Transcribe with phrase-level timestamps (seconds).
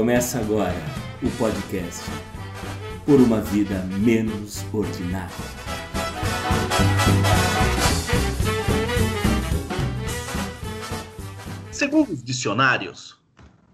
[0.00, 0.82] Começa agora
[1.22, 2.00] o podcast
[3.04, 5.28] Por uma Vida Menos Ordinária.
[11.70, 13.20] Segundo os dicionários,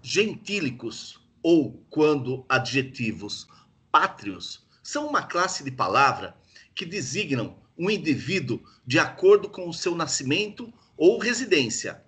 [0.01, 3.47] gentílicos ou, quando adjetivos,
[3.89, 6.35] pátrios, são uma classe de palavra
[6.75, 12.03] que designam um indivíduo de acordo com o seu nascimento ou residência.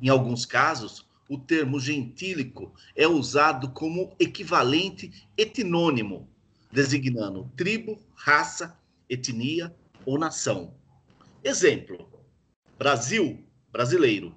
[0.00, 6.28] Em alguns casos, o termo gentílico é usado como equivalente etnônimo,
[6.70, 8.78] designando tribo, raça,
[9.08, 10.74] etnia ou nação.
[11.42, 12.06] Exemplo:
[12.78, 13.42] Brasil,
[13.72, 14.34] brasileiro.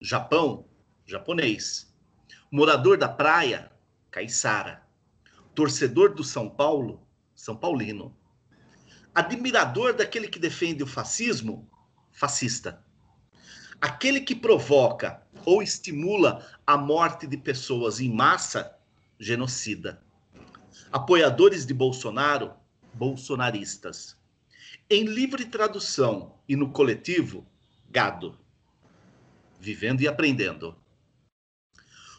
[0.00, 0.64] Japão,
[1.04, 1.94] japonês.
[2.50, 3.70] Morador da praia,
[4.10, 4.82] caiçara.
[5.54, 8.16] Torcedor do São Paulo, São Paulino.
[9.14, 11.70] Admirador daquele que defende o fascismo,
[12.10, 12.82] fascista.
[13.78, 18.76] Aquele que provoca ou estimula a morte de pessoas em massa,
[19.18, 20.02] genocida.
[20.90, 22.52] Apoiadores de Bolsonaro,
[22.94, 24.16] bolsonaristas.
[24.88, 27.46] Em livre tradução e no coletivo,
[27.90, 28.38] gado.
[29.58, 30.76] Vivendo e aprendendo.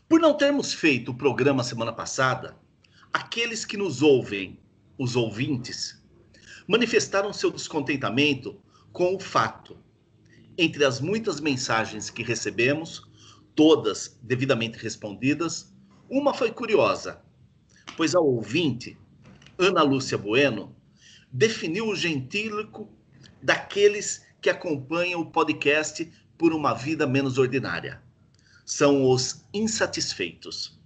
[0.07, 2.57] Por não termos feito o programa semana passada,
[3.11, 4.59] aqueles que nos ouvem,
[4.97, 6.01] os ouvintes,
[6.67, 9.77] manifestaram seu descontentamento com o fato
[10.57, 13.03] entre as muitas mensagens que recebemos,
[13.55, 15.73] todas devidamente respondidas,
[16.09, 17.21] uma foi curiosa,
[17.95, 18.97] pois a ouvinte,
[19.57, 20.75] Ana Lúcia Bueno,
[21.31, 22.89] definiu o gentílico
[23.41, 28.01] daqueles que acompanham o podcast por uma vida menos ordinária.
[28.65, 30.79] São os insatisfeitos.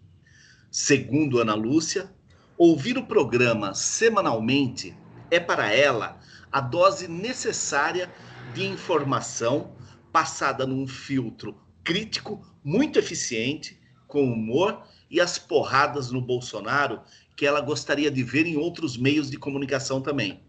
[0.70, 2.14] Segundo Ana Lúcia,
[2.58, 4.96] ouvir o programa semanalmente
[5.32, 6.20] é para ela
[6.52, 8.12] a dose necessária
[8.54, 9.76] de informação
[10.12, 13.80] passada num filtro crítico, muito eficiente,
[14.10, 17.02] com humor e as porradas no Bolsonaro
[17.34, 20.42] que ela gostaria de ver em outros meios de comunicação também.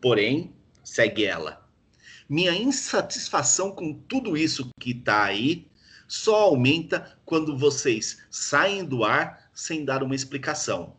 [0.00, 1.64] Porém, segue ela.
[2.28, 5.68] Minha insatisfação com tudo isso que está aí
[6.08, 10.96] só aumenta quando vocês saem do ar sem dar uma explicação.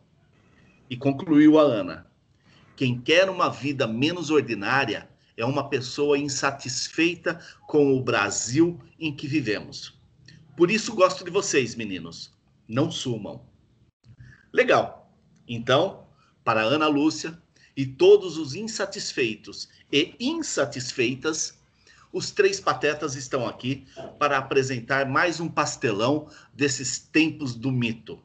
[0.88, 2.06] E concluiu a Ana.
[2.76, 9.28] Quem quer uma vida menos ordinária é uma pessoa insatisfeita com o Brasil em que
[9.28, 9.99] vivemos.
[10.56, 12.32] Por isso gosto de vocês, meninos.
[12.68, 13.44] Não sumam.
[14.52, 15.12] Legal.
[15.46, 16.06] Então,
[16.44, 17.40] para Ana Lúcia
[17.76, 21.58] e todos os insatisfeitos e insatisfeitas,
[22.12, 23.86] os três patetas estão aqui
[24.18, 28.20] para apresentar mais um pastelão desses tempos do mito.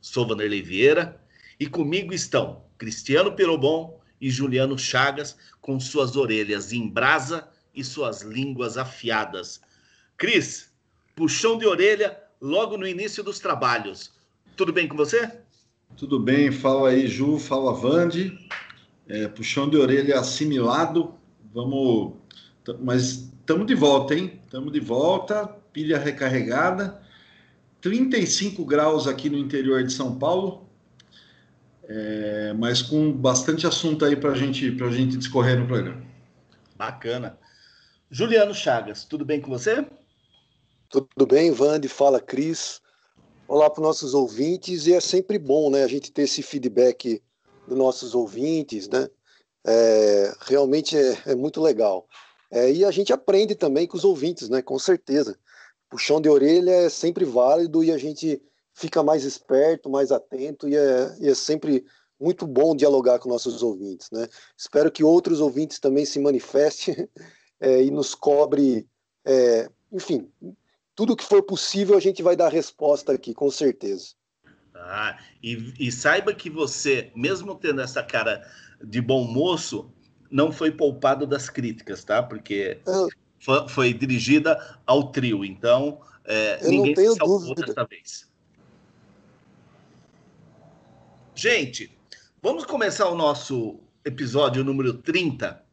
[0.00, 1.20] Sou Vanderlei Vieira
[1.60, 8.22] e comigo estão Cristiano Perobon, e Juliano Chagas com suas orelhas em brasa e suas
[8.22, 9.60] línguas afiadas.
[10.16, 10.67] Cris,
[11.18, 14.12] puxão de orelha logo no início dos trabalhos.
[14.56, 15.28] Tudo bem com você?
[15.96, 18.38] Tudo bem, fala aí, Ju, fala Vande.
[19.08, 21.12] É, puxão de orelha assimilado.
[21.52, 22.14] Vamos.
[22.80, 24.40] Mas estamos de volta, hein?
[24.44, 27.02] Estamos de volta, pilha recarregada.
[27.80, 30.68] 35 graus aqui no interior de São Paulo,
[31.88, 36.02] é, mas com bastante assunto aí para gente, a gente discorrer no programa.
[36.76, 37.38] Bacana.
[38.10, 39.84] Juliano Chagas, tudo bem com você?
[40.90, 42.80] Tudo bem, Vande, fala Cris.
[43.46, 47.22] Olá para os nossos ouvintes, e é sempre bom né, a gente ter esse feedback
[47.66, 49.06] dos nossos ouvintes, né?
[49.66, 52.06] É, realmente é, é, muito legal.
[52.50, 54.62] É, e a gente aprende também com os ouvintes, né?
[54.62, 55.38] Com certeza.
[55.90, 58.40] Puxão de orelha é sempre válido e a gente
[58.72, 61.84] fica mais esperto, mais atento e é, e é sempre
[62.18, 64.10] muito bom dialogar com nossos ouvintes.
[64.10, 64.26] Né?
[64.56, 67.06] Espero que outros ouvintes também se manifestem
[67.60, 68.88] é, e nos cobre,
[69.26, 70.32] é, enfim,
[70.98, 74.16] tudo que for possível a gente vai dar resposta aqui, com certeza.
[74.74, 78.44] Ah, e, e saiba que você, mesmo tendo essa cara
[78.82, 79.92] de bom moço,
[80.28, 82.20] não foi poupado das críticas, tá?
[82.20, 82.80] Porque
[83.38, 87.66] foi, foi, dirigida ao trio, então é, ninguém se salvou dúvida.
[87.66, 88.28] dessa vez.
[91.32, 91.96] Gente,
[92.42, 95.64] vamos começar o nosso episódio número 30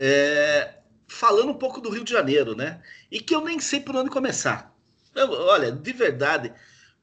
[0.00, 0.74] é,
[1.14, 2.82] falando um pouco do Rio de Janeiro, né?
[3.10, 4.74] E que eu nem sei por onde começar.
[5.14, 6.52] Eu, olha, de verdade,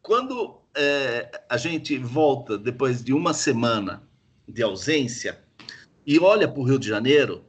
[0.02, 4.04] quando é, a gente volta depois de uma semana
[4.48, 5.42] de ausência
[6.06, 7.46] e olha para o Rio de Janeiro,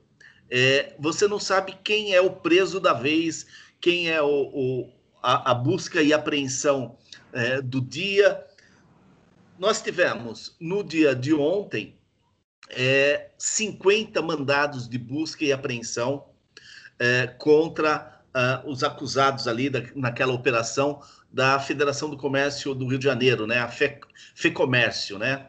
[0.49, 3.47] é, você não sabe quem é o preso da vez,
[3.81, 6.97] quem é o, o a, a, busca e apreensão
[7.33, 8.45] é, do dia
[9.59, 11.97] nós tivemos no dia de ontem
[12.69, 16.32] é, 50 mandados de busca e apreensão
[16.99, 21.01] é, contra uh, os acusados ali da, naquela operação
[21.33, 23.61] da Federação do Comércio do Rio de Janeiro, né?
[23.61, 23.99] A Fe,
[24.35, 25.47] FEComércio, né?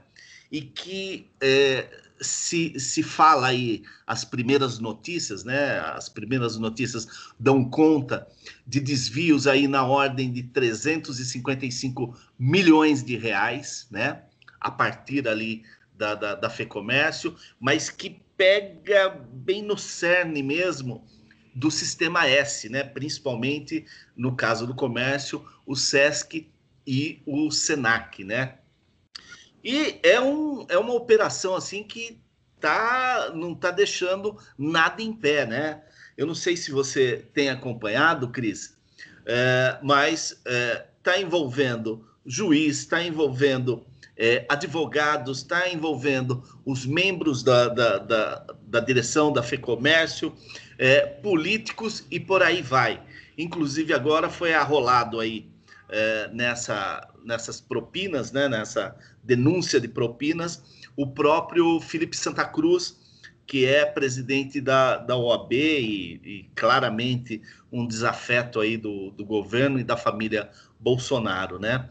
[0.51, 1.87] E que é,
[2.21, 5.79] se, se fala aí as primeiras notícias, né?
[5.79, 8.27] As primeiras notícias dão conta
[8.65, 14.23] de desvios aí na ordem de 355 milhões de reais, né?
[14.59, 15.63] A partir ali
[15.97, 21.05] da, da, da FEComércio, mas que pega bem no cerne mesmo
[21.53, 22.83] do sistema S, né?
[22.83, 23.85] Principalmente
[24.15, 26.49] no caso do comércio, o SESC
[26.85, 28.55] e o SENAC, né?
[29.63, 32.19] E é, um, é uma operação assim que
[32.59, 35.81] tá, não está deixando nada em pé, né?
[36.17, 38.77] Eu não sei se você tem acompanhado, Cris,
[39.25, 43.85] é, mas está é, tá envolvendo juiz, está envolvendo
[44.15, 50.33] é, advogados, está envolvendo os membros da, da, da, da direção da FEComércio,
[50.77, 53.01] é, políticos e por aí vai.
[53.37, 55.47] Inclusive agora foi arrolado aí
[55.89, 60.63] é, nessa, nessas propinas, né, nessa denúncia de propinas,
[60.95, 63.01] o próprio Felipe Santa Cruz,
[63.45, 67.41] que é presidente da, da OAB e, e claramente
[67.71, 70.49] um desafeto aí do, do governo e da família
[70.79, 71.89] Bolsonaro, né?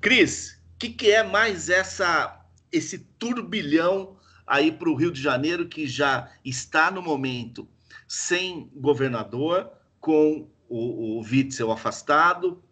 [0.00, 2.38] Cris, o que, que é mais essa
[2.72, 4.16] esse turbilhão
[4.46, 7.68] aí para o Rio de Janeiro que já está no momento
[8.12, 12.62] sem governador, com o, o Witzel afastado,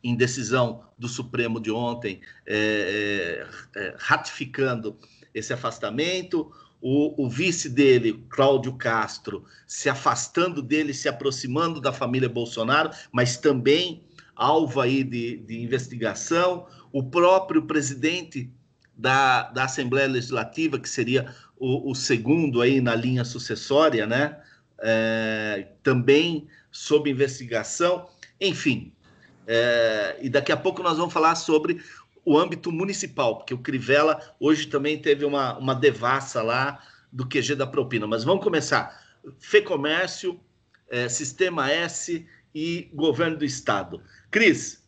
[0.00, 3.44] em decisão do Supremo de ontem, é,
[3.74, 4.96] é, é, ratificando
[5.34, 12.28] esse afastamento, o, o, vice dele, Cláudio Castro, se afastando dele, se aproximando da família
[12.28, 14.04] Bolsonaro, mas também
[14.36, 18.48] alvo aí de, de investigação, o próprio presidente
[18.96, 24.39] da, da Assembleia Legislativa, que seria o, o segundo aí na linha sucessória, né?
[24.82, 28.08] É, também sob investigação,
[28.40, 28.92] enfim,
[29.46, 31.82] é, e daqui a pouco nós vamos falar sobre
[32.24, 36.80] o âmbito municipal, porque o Crivella hoje também teve uma, uma devassa lá
[37.10, 38.06] do QG da propina.
[38.06, 39.04] Mas vamos começar.
[39.38, 40.40] FEComércio,
[40.88, 44.02] é, Sistema S e Governo do Estado.
[44.30, 44.84] Cris,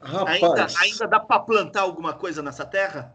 [0.00, 3.14] Rapaz, ainda, ainda dá para plantar alguma coisa nessa terra?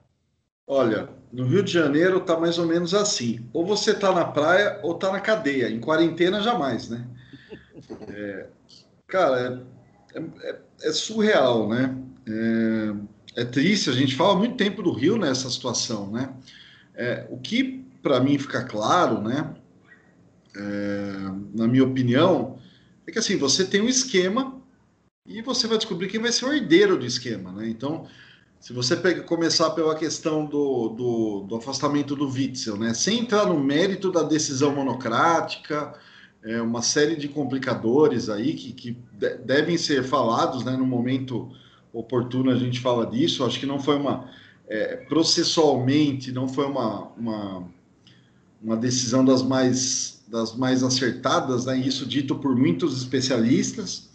[0.65, 3.47] Olha, no Rio de Janeiro tá mais ou menos assim.
[3.53, 5.69] Ou você tá na praia ou tá na cadeia.
[5.69, 7.05] Em quarentena, jamais, né?
[8.09, 8.47] É,
[9.07, 9.65] cara,
[10.13, 11.97] é, é, é surreal, né?
[12.27, 16.33] É, é, triste, a gente fala muito tempo do Rio nessa situação, né?
[16.93, 19.55] É, o que para mim fica claro, né?
[20.55, 21.13] É,
[21.53, 22.59] na minha opinião,
[23.07, 24.61] é que assim, você tem um esquema
[25.25, 27.69] e você vai descobrir quem vai ser o herdeiro do esquema, né?
[27.69, 28.07] Então,
[28.59, 32.93] se você pega, começar pela questão do, do, do afastamento do Witzel, né?
[32.93, 35.93] Sem entrar no mérito da decisão monocrática,
[36.43, 38.97] é, uma série de complicadores aí que, que
[39.45, 41.49] devem ser falados né, no momento
[41.93, 43.45] oportuno a gente fala disso.
[43.45, 44.29] Acho que não foi uma.
[44.67, 47.67] É, processualmente, não foi uma, uma,
[48.61, 54.08] uma decisão das mais, das mais acertadas, né, isso dito por muitos especialistas.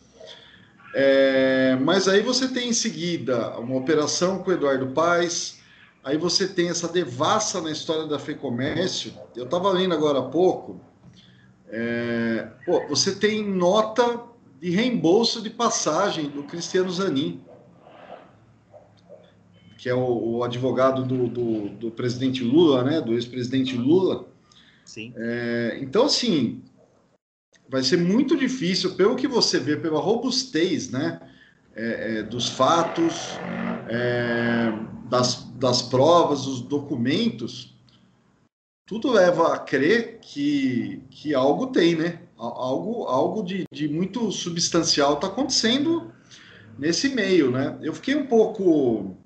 [0.96, 5.58] É, mas aí você tem em seguida uma operação com o Eduardo Paes,
[6.04, 9.12] aí você tem essa devassa na história da FEComércio.
[9.34, 10.80] Eu estava lendo agora há pouco
[11.76, 14.22] é, pô, você tem nota
[14.60, 17.40] de reembolso de passagem do Cristiano Zanin,
[19.76, 24.24] que é o, o advogado do, do, do, presidente Lula, né, do ex-presidente Lula.
[24.84, 25.12] Sim.
[25.16, 26.62] É, então, assim,
[27.74, 31.20] vai ser muito difícil, pelo que você vê, pela robustez, né,
[31.74, 33.36] é, é dos fatos,
[33.88, 34.72] é,
[35.10, 37.74] das, das provas, dos documentos,
[38.86, 42.20] tudo leva a crer que, que algo tem, né?
[42.36, 46.12] Algo, algo de, de muito substancial está acontecendo
[46.78, 47.76] nesse meio, né?
[47.82, 49.16] Eu fiquei um pouco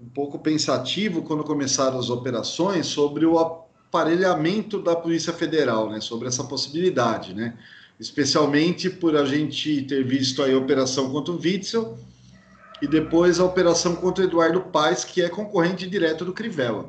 [0.00, 3.38] um pouco pensativo quando começaram as operações sobre o
[3.92, 6.00] aparelhamento da Polícia Federal, né?
[6.00, 7.58] Sobre essa possibilidade, né?
[8.00, 11.98] Especialmente por a gente ter visto a operação contra o Witzel
[12.80, 16.88] e depois a operação contra o Eduardo Paes, que é concorrente direto do Crivella.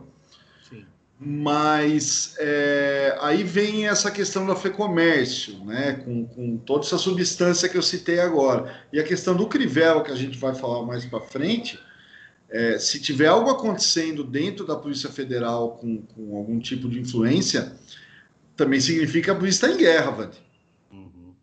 [1.20, 7.78] Mas é, aí vem essa questão da FEComércio, né, com, com toda essa substância que
[7.78, 8.74] eu citei agora.
[8.92, 11.80] E a questão do Crivella, que a gente vai falar mais para frente,
[12.54, 17.76] é, se tiver algo acontecendo dentro da Polícia Federal com, com algum tipo de influência,
[18.56, 20.38] também significa que a polícia está em guerra, Vande.
[20.92, 21.34] Uhum.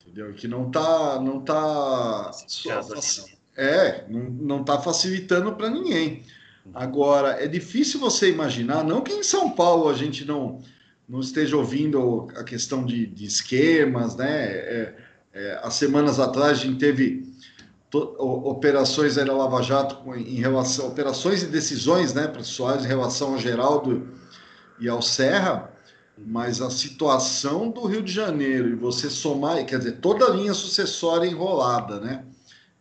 [0.00, 0.34] Entendeu?
[0.34, 2.80] Que não está não tá, só,
[3.56, 6.24] é, não, não tá facilitando para ninguém.
[6.74, 10.60] Agora, é difícil você imaginar, não que em São Paulo a gente não,
[11.08, 14.46] não esteja ouvindo a questão de, de esquemas, né?
[14.46, 14.96] É,
[15.32, 17.29] é, há semanas atrás a gente teve
[17.92, 24.08] operações da Lava Jato em relação operações e decisões, né, processuais em relação ao Geraldo
[24.78, 25.70] e ao Serra,
[26.16, 30.54] mas a situação do Rio de Janeiro e você somar, quer dizer, toda a linha
[30.54, 32.24] sucessória enrolada, né?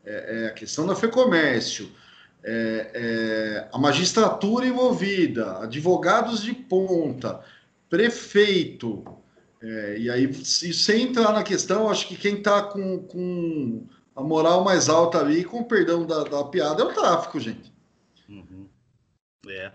[0.05, 1.89] É, é a questão da FEComércio,
[2.43, 7.41] é, é, a magistratura envolvida, advogados de ponta,
[7.89, 9.03] prefeito,
[9.61, 13.85] é, e aí, sem entrar na questão, acho que quem está com, com
[14.19, 17.73] a moral mais alta ali, com o perdão da, da piada, é o tráfico, gente.
[18.27, 18.67] Uhum.
[19.47, 19.71] É.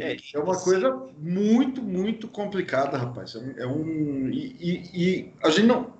[0.00, 3.34] É, é uma coisa muito, muito complicada, rapaz.
[3.34, 4.28] É um.
[4.28, 5.92] É e, e, e, a gente não,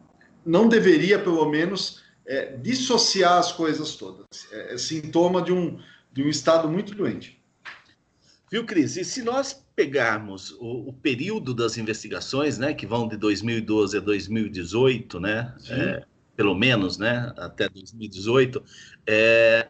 [0.44, 4.26] não deveria, pelo menos, é, dissociar as coisas todas.
[4.50, 5.78] É, é, sintoma de um,
[6.12, 7.40] de um estado muito doente.
[8.50, 8.96] Viu, Cris?
[8.96, 14.00] E se nós pegarmos o, o período das investigações, né, que vão de 2012 a
[14.00, 16.04] 2018, né, é,
[16.36, 18.62] pelo menos, né, até 2018,
[19.06, 19.66] é,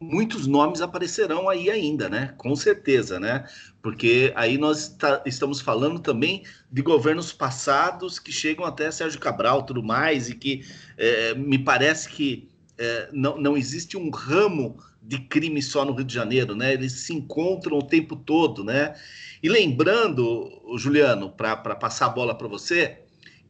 [0.00, 2.34] muitos nomes aparecerão aí ainda, né?
[2.36, 3.46] Com certeza, né?
[3.82, 9.62] Porque aí nós tá, estamos falando também de governos passados que chegam até Sérgio Cabral,
[9.62, 10.64] tudo mais, e que
[10.96, 16.04] é, me parece que é, não, não existe um ramo de crime só no Rio
[16.04, 16.74] de Janeiro, né?
[16.74, 18.94] Eles se encontram o tempo todo, né?
[19.42, 23.05] E lembrando, Juliano, para passar a bola para você,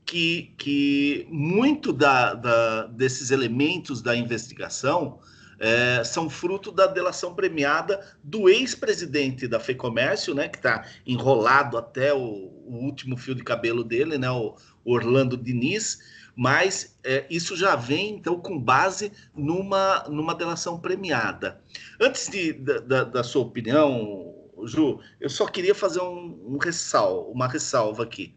[0.06, 5.18] que, que muito da, da, desses elementos da investigação
[5.58, 12.14] é, são fruto da delação premiada do ex-presidente da FEComércio, né, que está enrolado até
[12.14, 15.98] o, o, último fio de cabelo dele, né, o, o Orlando Diniz,
[16.36, 21.60] mas é, isso já vem, então, com base numa, numa delação premiada.
[21.98, 24.34] Antes de, da, da sua opinião,
[24.64, 28.34] Ju, eu só queria fazer um, um ressal, uma ressalva aqui.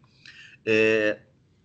[0.64, 1.18] É,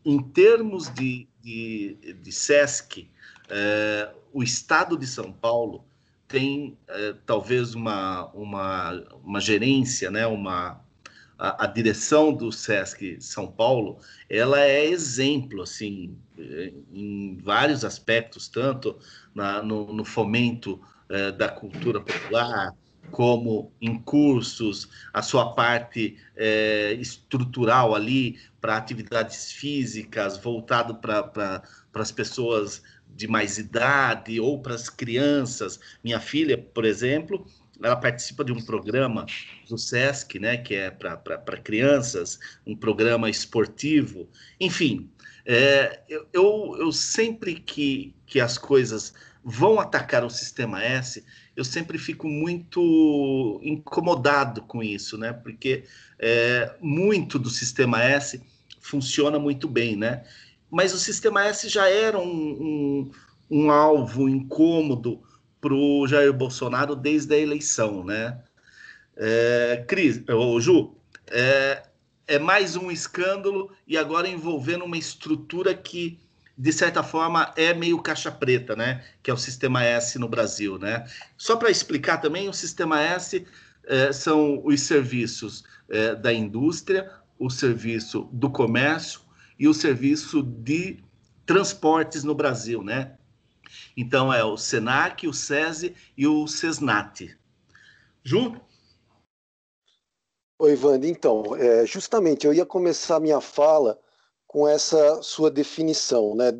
[0.05, 3.09] em termos de, de, de SESC,
[3.49, 5.83] é, o Estado de São Paulo
[6.27, 8.91] tem é, talvez uma, uma,
[9.23, 10.79] uma gerência, né, uma,
[11.37, 13.97] a, a, direção do SESC São Paulo,
[14.29, 18.97] ela é exemplo, assim, é, em vários aspectos, tanto
[19.33, 20.79] na, no, no, fomento
[21.37, 22.73] da cultura popular,
[23.11, 31.63] como em cursos, a sua parte é, estrutural ali para atividades físicas, voltado para pra,
[31.93, 32.81] as pessoas
[33.15, 35.79] de mais idade ou para as crianças.
[36.03, 37.45] Minha filha, por exemplo,
[37.81, 39.25] ela participa de um programa
[39.69, 44.29] do SESC, né, que é para crianças, um programa esportivo.
[44.59, 45.09] Enfim,
[45.45, 51.23] é, eu, eu, eu, sempre que, que as coisas vão atacar o sistema S,
[51.55, 55.33] eu sempre fico muito incomodado com isso, né?
[55.33, 55.83] Porque
[56.19, 58.41] é, muito do sistema S
[58.81, 60.23] funciona muito bem, né?
[60.75, 63.11] mas o sistema S já era um, um,
[63.49, 65.21] um alvo incômodo
[65.61, 68.41] para o Jair Bolsonaro desde a eleição, né?
[69.15, 70.95] É, Cris, ô, Ju,
[71.27, 71.83] é,
[72.27, 76.19] é mais um escândalo e agora envolvendo uma estrutura que,
[76.57, 79.03] de certa forma, é meio caixa preta, né?
[79.21, 81.05] Que é o sistema S no Brasil, né?
[81.37, 83.45] Só para explicar também, o sistema S
[83.85, 89.21] é, são os serviços é, da indústria, o serviço do comércio,
[89.59, 91.03] e o serviço de
[91.45, 93.17] transportes no Brasil, né?
[93.95, 97.37] Então é o Senac, o SESI e o SESNAT.
[98.23, 98.59] Ju?
[100.59, 101.07] Oi, Wanda.
[101.07, 103.99] Então, é, justamente eu ia começar minha fala
[104.55, 106.57] com essa sua definição, né,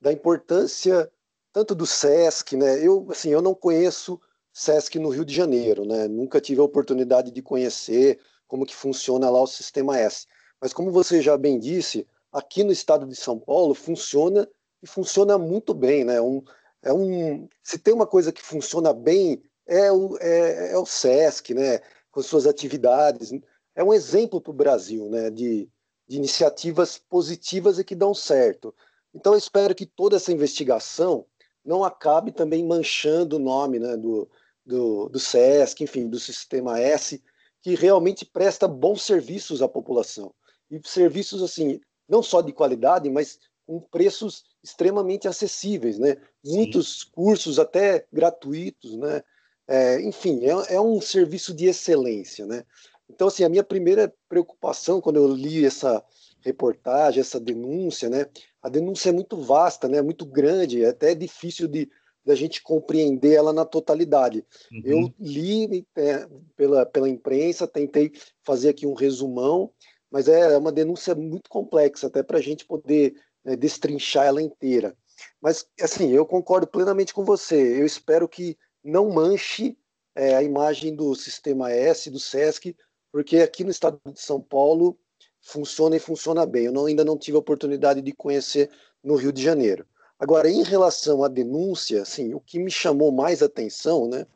[0.00, 1.08] da importância
[1.52, 2.84] tanto do SESC, né?
[2.84, 4.20] Eu, assim, eu não conheço
[4.52, 6.08] SESC no Rio de Janeiro, né?
[6.08, 10.26] Nunca tive a oportunidade de conhecer como que funciona lá o sistema S.
[10.60, 14.48] Mas como você já bem disse, aqui no estado de São Paulo funciona
[14.82, 16.20] e funciona muito bem, né?
[16.20, 16.42] Um,
[16.82, 21.54] é um, se tem uma coisa que funciona bem é o, é, é o SESC,
[21.54, 21.78] né?
[22.10, 23.30] Com suas atividades,
[23.76, 25.30] é um exemplo para o Brasil, né?
[25.30, 25.70] De,
[26.08, 28.74] de iniciativas positivas e que dão certo.
[29.14, 31.26] Então eu espero que toda essa investigação
[31.64, 33.96] não acabe também manchando o nome, né?
[33.96, 34.28] Do,
[34.64, 37.22] do, do SESC, enfim, do Sistema S,
[37.62, 40.32] que realmente presta bons serviços à população
[40.70, 46.16] e serviços assim não só de qualidade, mas com preços extremamente acessíveis, né?
[46.44, 46.56] Sim.
[46.56, 49.22] Muitos cursos até gratuitos, né?
[49.68, 52.64] É, enfim, é, é, um serviço de excelência, né?
[53.08, 56.04] Então, assim, a minha primeira preocupação quando eu li essa
[56.40, 58.26] reportagem, essa denúncia, né?
[58.62, 60.02] A denúncia é muito vasta, né?
[60.02, 61.88] Muito grande, é até difícil de
[62.26, 64.44] da gente compreender ela na totalidade.
[64.72, 64.82] Uhum.
[64.84, 69.70] Eu li é, pela, pela imprensa, tentei fazer aqui um resumão,
[70.10, 74.96] mas é uma denúncia muito complexa, até para a gente poder né, destrinchar ela inteira.
[75.40, 77.80] Mas, assim, eu concordo plenamente com você.
[77.80, 79.78] Eu espero que não manche
[80.14, 82.74] é, a imagem do Sistema S, do SESC,
[83.16, 84.94] porque aqui no estado de São Paulo
[85.40, 86.66] funciona e funciona bem.
[86.66, 88.68] Eu não, ainda não tive a oportunidade de conhecer
[89.02, 89.86] no Rio de Janeiro.
[90.18, 94.26] Agora, em relação à denúncia, assim, o que me chamou mais atenção né,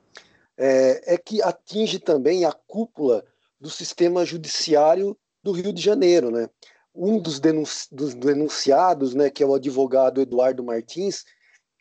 [0.57, 3.23] é, é que atinge também a cúpula
[3.61, 6.31] do sistema judiciário do Rio de Janeiro.
[6.31, 6.49] Né?
[6.95, 7.39] Um dos,
[7.93, 11.27] dos denunciados, né, que é o advogado Eduardo Martins,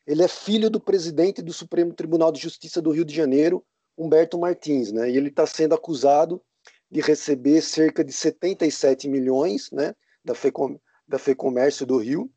[0.06, 3.66] ele é filho do presidente do Supremo Tribunal de Justiça do Rio de Janeiro,
[3.98, 5.10] Humberto Martins, né?
[5.10, 6.42] E ele está sendo acusado
[6.90, 9.94] de receber cerca de 77 milhões, né,
[10.24, 12.32] da FECom, da FEComércio do Rio,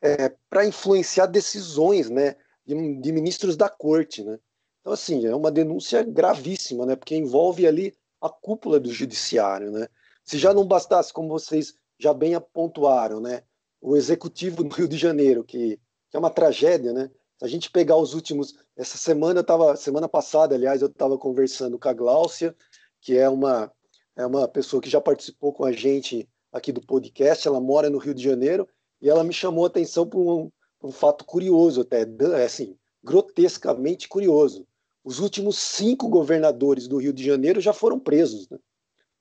[0.00, 2.34] é, para influenciar decisões, né,
[2.66, 4.38] de, de, ministros da corte, né?
[4.80, 6.96] Então assim é uma denúncia gravíssima, né?
[6.96, 9.88] Porque envolve ali a cúpula do judiciário, né?
[10.24, 13.42] Se já não bastasse, como vocês já bem apontaram, né,
[13.80, 15.78] o executivo do Rio de Janeiro, que,
[16.10, 17.10] que é uma tragédia, né?
[17.38, 21.18] Se a gente pegar os últimos, essa semana eu tava, semana passada, aliás, eu estava
[21.18, 22.54] conversando com a Gláucia,
[23.00, 23.72] que é uma
[24.16, 27.98] é uma pessoa que já participou com a gente aqui do podcast, ela mora no
[27.98, 28.68] Rio de Janeiro
[29.00, 30.50] e ela me chamou a atenção para um,
[30.82, 34.66] um, fato curioso, até é assim, grotescamente curioso.
[35.02, 38.48] Os últimos cinco governadores do Rio de Janeiro já foram presos.
[38.48, 38.58] Né?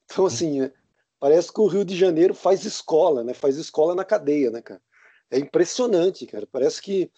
[0.06, 0.72] Então, assim, né,
[1.20, 3.34] parece que o Rio de Janeiro faz escola, né?
[3.34, 4.82] faz escola na cadeia, né, cara?
[5.32, 6.46] É impressionante, cara.
[6.46, 7.10] Parece que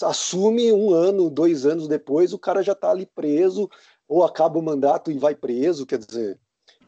[0.00, 3.68] assume um ano, dois anos depois, o cara já está ali preso,
[4.06, 6.38] ou acaba o mandato e vai preso, quer dizer,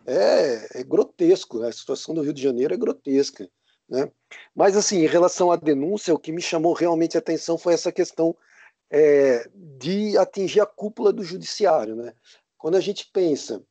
[0.08, 1.58] é, é grotesco.
[1.58, 1.68] Né?
[1.68, 3.48] A situação do Rio de Janeiro é grotesca.
[3.88, 4.10] Né?
[4.54, 7.92] Mas, assim, em relação à denúncia, o que me chamou realmente a atenção foi essa
[7.92, 8.36] questão
[8.90, 11.94] é, de atingir a cúpula do judiciário.
[11.94, 12.12] Né?
[12.56, 13.62] Quando a gente pensa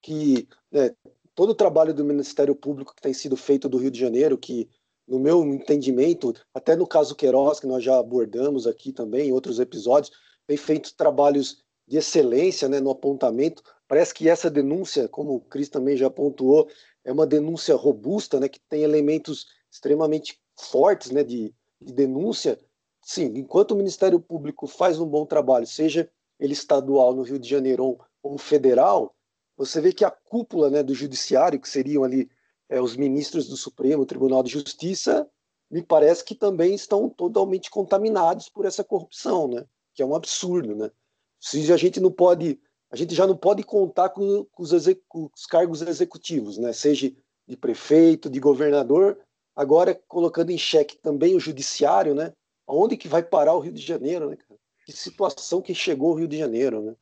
[0.00, 0.94] que né,
[1.34, 4.68] todo o trabalho do Ministério Público que tem sido feito do Rio de Janeiro, que,
[5.06, 9.60] no meu entendimento, até no caso Queiroz, que nós já abordamos aqui também em outros
[9.60, 10.12] episódios,
[10.46, 13.62] tem feito trabalhos de excelência né, no apontamento.
[13.92, 16.66] Parece que essa denúncia, como o Cris também já pontuou,
[17.04, 22.58] é uma denúncia robusta, né, que tem elementos extremamente fortes né, de, de denúncia,
[23.02, 27.46] sim, enquanto o Ministério Público faz um bom trabalho, seja ele estadual no Rio de
[27.46, 29.14] Janeiro ou, federal,
[29.58, 32.30] você vê que a cúpula né, do judiciário, que seriam ali
[32.70, 35.28] é, os ministros do Supremo Tribunal de Justiça,
[35.70, 39.66] me parece que também estão totalmente contaminados por essa corrupção, né?
[39.92, 40.90] Que é um absurdo, né?
[41.38, 42.58] Se a gente não pode,
[42.92, 44.72] a gente já não pode contar com, com, os,
[45.08, 46.72] com os, cargos executivos, né?
[46.72, 47.10] Seja
[47.48, 49.18] de prefeito, de governador,
[49.54, 52.32] Agora, colocando em xeque também o judiciário, né?
[52.66, 54.58] Aonde que vai parar o Rio de Janeiro, né, cara?
[54.86, 56.96] Que situação que chegou o Rio de Janeiro, né?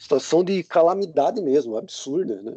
[0.00, 2.56] Situação de calamidade mesmo, absurda, né?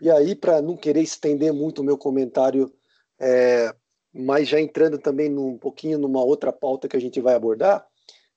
[0.00, 2.70] E aí, para não querer estender muito o meu comentário,
[3.18, 3.74] é,
[4.12, 7.86] mas já entrando também num, um pouquinho numa outra pauta que a gente vai abordar,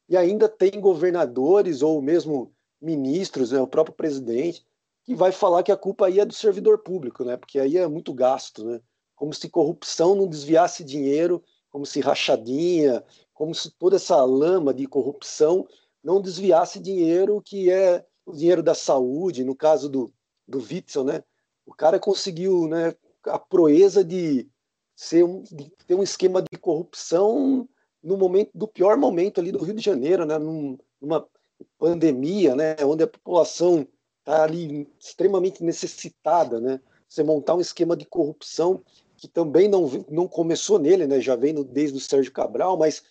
[0.07, 4.65] e ainda tem governadores ou mesmo ministros, né, o próprio presidente,
[5.03, 7.35] que vai falar que a culpa aí é do servidor público, né?
[7.35, 8.79] Porque aí é muito gasto, né?
[9.19, 14.87] como se corrupção não desviasse dinheiro, como se rachadinha, como se toda essa lama de
[14.87, 15.67] corrupção
[16.01, 20.11] não desviasse dinheiro que é o dinheiro da saúde, no caso do,
[20.47, 21.21] do Witzel, né?
[21.65, 24.49] O cara conseguiu né, a proeza de,
[24.95, 27.67] ser um, de ter um esquema de corrupção
[28.01, 30.37] no momento do pior momento ali do Rio de Janeiro, né?
[30.39, 31.27] Num, numa
[31.77, 32.75] pandemia, né?
[32.83, 33.87] Onde a população
[34.19, 36.79] está ali extremamente necessitada, né?
[37.07, 38.83] Você montar um esquema de corrupção
[39.19, 41.19] que também não, não começou nele, né?
[41.19, 43.03] já vem no, desde o Sérgio Cabral, mas,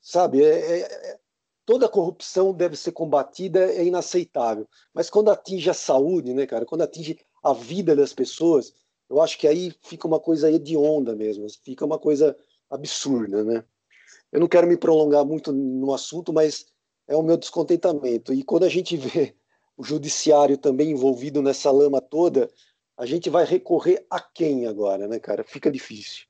[0.00, 1.18] sabe, é, é, é,
[1.66, 4.66] toda corrupção deve ser combatida, é inaceitável.
[4.94, 8.72] Mas quando atinge a saúde, né, cara, quando atinge a vida das pessoas,
[9.08, 12.36] eu acho que aí fica uma coisa hedionda mesmo, fica uma coisa
[12.70, 13.64] absurda, né?
[14.32, 16.66] Eu não quero me prolongar muito no assunto, mas
[17.10, 18.32] é o meu descontentamento.
[18.32, 19.34] E quando a gente vê
[19.76, 22.48] o judiciário também envolvido nessa lama toda,
[22.96, 25.42] a gente vai recorrer a quem agora, né, cara?
[25.42, 26.24] Fica difícil.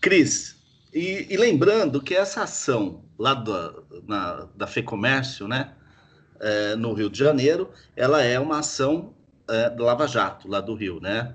[0.00, 0.56] Cris,
[0.94, 3.74] e, e lembrando que essa ação lá da,
[4.06, 5.74] na, da FEComércio, né,
[6.40, 9.14] é, no Rio de Janeiro, ela é uma ação
[9.48, 11.34] é, do Lava Jato, lá do Rio, né?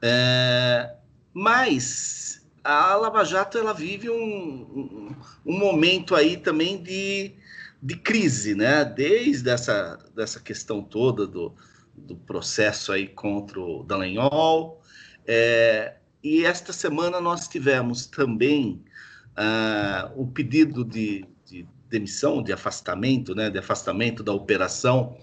[0.00, 0.94] É,
[1.34, 7.34] mas a Lava Jato ela vive um, um, um, momento aí também de,
[7.82, 8.84] de crise, né?
[8.84, 11.54] Desde essa dessa questão toda do,
[11.96, 14.80] do processo aí contra o Dallagnol.
[15.26, 18.84] É, e esta semana nós tivemos também
[19.32, 25.16] uh, o pedido de, de, demissão, de afastamento, né, de afastamento da operação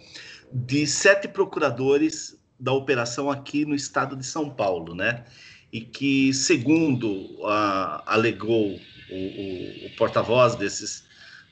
[0.52, 5.24] de sete procuradores da operação aqui no estado de São Paulo, né?
[5.72, 7.08] E que, segundo
[7.40, 11.06] uh, alegou o, o, o porta-voz desses,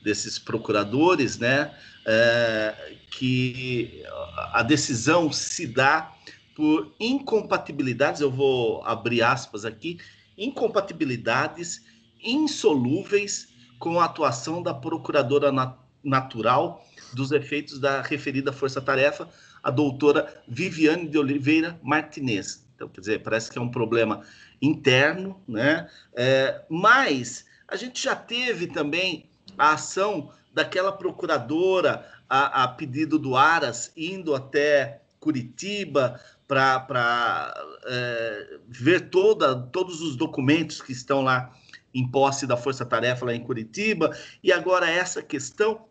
[0.08, 4.02] desses procuradores, né, é, que
[4.54, 6.14] a decisão se dá
[6.56, 10.00] por incompatibilidades, eu vou abrir aspas aqui,
[10.38, 11.84] incompatibilidades
[12.24, 19.28] insolúveis com a atuação da procuradora nat natural dos efeitos da referida força-tarefa,
[19.62, 22.66] a doutora Viviane de Oliveira Martinez.
[22.76, 24.22] Então, quer dizer, parece que é um problema
[24.62, 25.90] interno, né?
[26.16, 33.36] É, mas a gente já teve também a ação daquela procuradora a, a pedido do
[33.36, 37.54] Aras indo até Curitiba para
[37.86, 41.52] é, ver toda, todos os documentos que estão lá
[41.94, 45.86] em posse da Força Tarefa lá em Curitiba, e agora essa questão.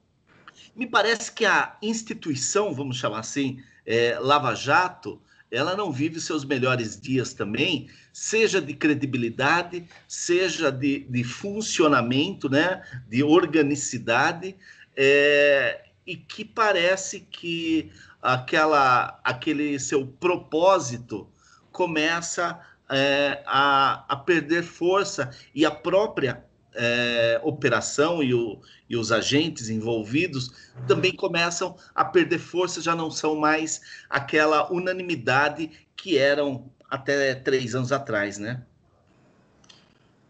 [0.74, 6.44] Me parece que a instituição, vamos chamar assim, é, Lava Jato, ela não vive seus
[6.44, 14.56] melhores dias também, seja de credibilidade, seja de, de funcionamento, né, de organicidade,
[14.96, 21.28] é, e que parece que aquela, aquele seu propósito
[21.70, 25.30] começa é, a, a perder força.
[25.54, 26.44] E a própria
[26.76, 30.52] é, operação e, o, e, os agentes envolvidos
[30.86, 37.74] também começam a perder força, já não são mais aquela unanimidade que eram até três
[37.74, 38.62] anos atrás, né?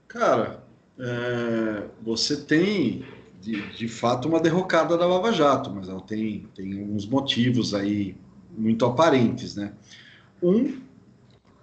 [0.09, 0.63] Cara,
[0.99, 3.05] é, você tem
[3.41, 8.17] de, de fato uma derrocada da Lava Jato, mas ela tem, tem uns motivos aí
[8.57, 9.73] muito aparentes, né?
[10.43, 10.86] Um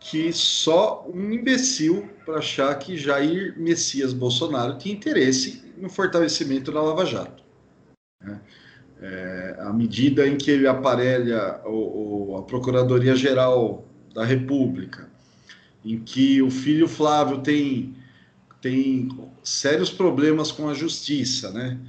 [0.04, 6.82] que só um imbecil para achar que Jair Messias Bolsonaro tinha interesse no fortalecimento da
[6.82, 7.42] Lava Jato.
[8.22, 8.42] Né?
[9.02, 15.10] É, à medida em que ele aparelha o, o, a Procuradoria-Geral da República,
[15.86, 17.96] em que o filho Flávio tem,
[18.62, 19.08] tem
[19.42, 21.80] sérios problemas com a justiça, né?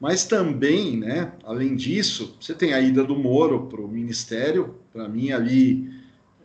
[0.00, 5.06] Mas também, né, além disso, você tem a ida do Moro para o Ministério, para
[5.08, 5.92] mim ali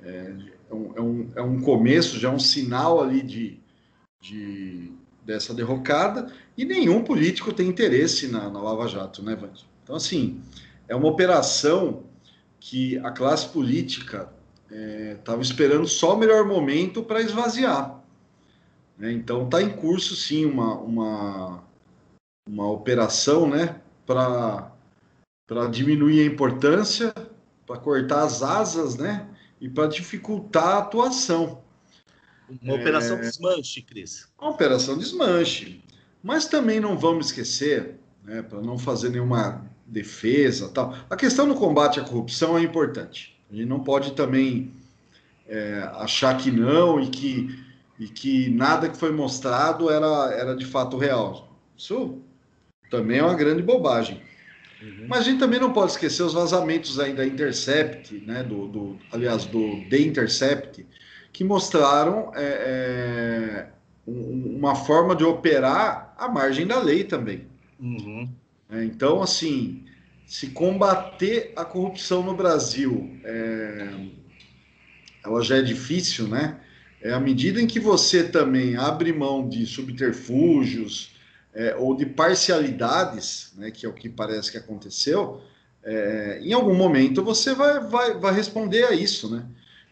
[0.04, 0.34] é,
[0.74, 3.60] um, é, um, é um começo, já é um sinal ali de,
[4.22, 4.92] de,
[5.24, 9.66] dessa derrocada, e nenhum político tem interesse na, na Lava Jato, né, Vande?
[9.84, 10.42] Então, assim,
[10.88, 12.04] é uma operação
[12.60, 14.30] que a classe política
[14.70, 18.04] estava é, esperando só o melhor momento para esvaziar.
[18.98, 19.12] Né?
[19.12, 21.64] Então, está em curso, sim, uma, uma,
[22.48, 24.72] uma operação né, para
[25.72, 27.14] diminuir a importância,
[27.68, 29.28] para cortar as asas, né?
[29.60, 31.62] E para dificultar a atuação.
[32.62, 32.80] Uma é...
[32.80, 34.28] operação desmanche, Cris.
[34.40, 35.84] Uma operação desmanche.
[36.22, 41.54] Mas também não vamos esquecer, né, para não fazer nenhuma defesa tal, a questão do
[41.54, 43.40] combate à corrupção é importante.
[43.52, 44.74] A gente não pode também
[45.48, 47.64] é, achar que não e que,
[48.00, 51.56] e que nada que foi mostrado era, era de fato real.
[51.78, 52.20] Isso
[52.90, 54.22] também é uma grande bobagem.
[54.86, 55.08] Uhum.
[55.08, 59.00] Mas a gente também não pode esquecer os vazamentos aí da Intercept, né, do, do
[59.12, 60.86] aliás, do The Intercept,
[61.34, 63.68] que mostraram é, é,
[64.06, 67.48] uma forma de operar à margem da lei também.
[67.80, 68.30] Uhum.
[68.70, 69.84] É, então, assim,
[70.28, 73.90] se combater a corrupção no Brasil, é,
[75.26, 76.60] ela já é difícil, né?
[77.02, 81.15] É à medida em que você também abre mão de subterfúgios,
[81.56, 85.42] é, ou de parcialidades, né, que é o que parece que aconteceu,
[85.84, 89.46] é, em algum momento você vai, vai, vai responder a isso, né?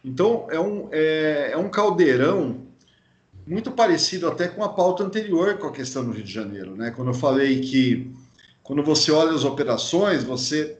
[0.03, 2.67] Então é um, é, é um caldeirão
[3.47, 6.91] muito parecido até com a pauta anterior com a questão do Rio de Janeiro, né?
[6.91, 8.11] Quando eu falei que
[8.61, 10.77] quando você olha as operações, você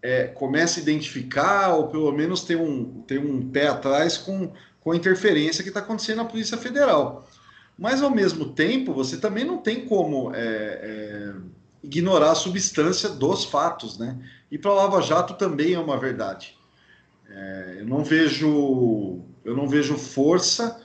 [0.00, 4.92] é, começa a identificar, ou pelo menos tem um, tem um pé atrás com, com
[4.92, 7.26] a interferência que está acontecendo na Polícia Federal.
[7.78, 11.34] Mas, ao mesmo tempo, você também não tem como é, é,
[11.82, 14.16] ignorar a substância dos fatos, né?
[14.50, 16.56] E para Lava Jato também é uma verdade.
[17.28, 20.80] É, eu não vejo, eu não vejo força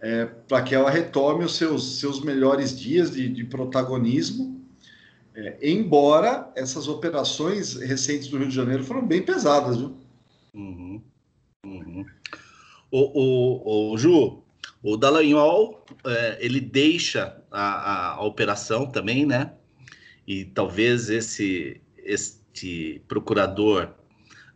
[0.00, 4.60] é, para que ela retome os seus, seus melhores dias de, de protagonismo,
[5.34, 9.96] é, embora essas operações recentes do Rio de Janeiro foram bem pesadas, viu?
[10.52, 11.02] Uhum.
[11.64, 12.04] Uhum.
[12.90, 14.43] O, o, o Ju,
[14.84, 19.50] o Dallagnol, é, ele deixa a, a, a, operação também, né?
[20.26, 23.88] E talvez esse este procurador,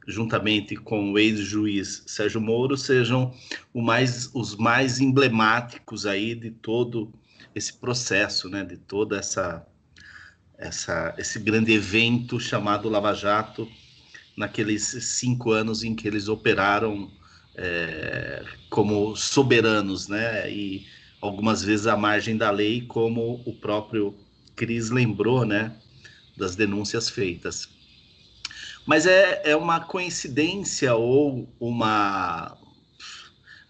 [0.06, 3.32] juntamente com o ex-juiz Sérgio Moro, sejam
[3.72, 7.10] o mais, os mais emblemáticos aí de todo
[7.54, 8.62] esse processo, né?
[8.62, 9.66] De toda essa,
[10.58, 13.66] essa esse grande evento chamado Lava Jato,
[14.36, 17.10] naqueles cinco anos em que eles operaram
[17.58, 20.50] é, como soberanos, né?
[20.50, 20.86] E
[21.20, 24.14] algumas vezes à margem da lei, como o próprio
[24.54, 25.74] Cris lembrou, né,
[26.36, 27.68] das denúncias feitas.
[28.86, 32.56] Mas é, é uma coincidência ou uma.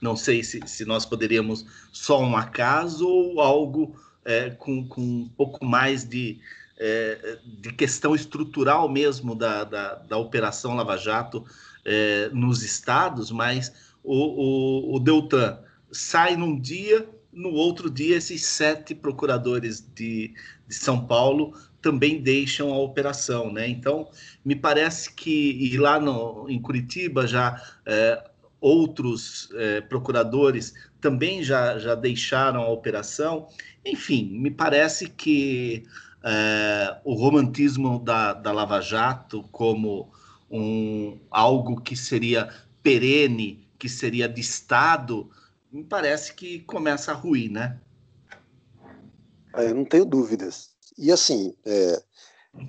[0.00, 5.28] Não sei se, se nós poderíamos só um acaso ou algo é, com, com um
[5.36, 6.38] pouco mais de,
[6.78, 11.44] é, de questão estrutural mesmo da, da, da Operação Lava Jato
[11.88, 13.72] é, nos estados, mas
[14.04, 15.58] o, o, o Deltan
[15.90, 20.34] sai num dia, no outro dia, esses sete procuradores de,
[20.66, 23.66] de São Paulo também deixam a operação, né?
[23.68, 24.10] Então,
[24.44, 28.22] me parece que e lá no, em Curitiba já é,
[28.60, 33.48] outros é, procuradores também já, já deixaram a operação.
[33.84, 35.84] Enfim, me parece que
[36.22, 40.10] é, o romantismo da, da Lava Jato como
[40.50, 45.30] um, algo que seria perene, que seria de Estado,
[45.70, 47.78] me parece que começa a ruir, né?
[49.54, 50.70] É, eu não tenho dúvidas.
[50.96, 52.02] E assim, é,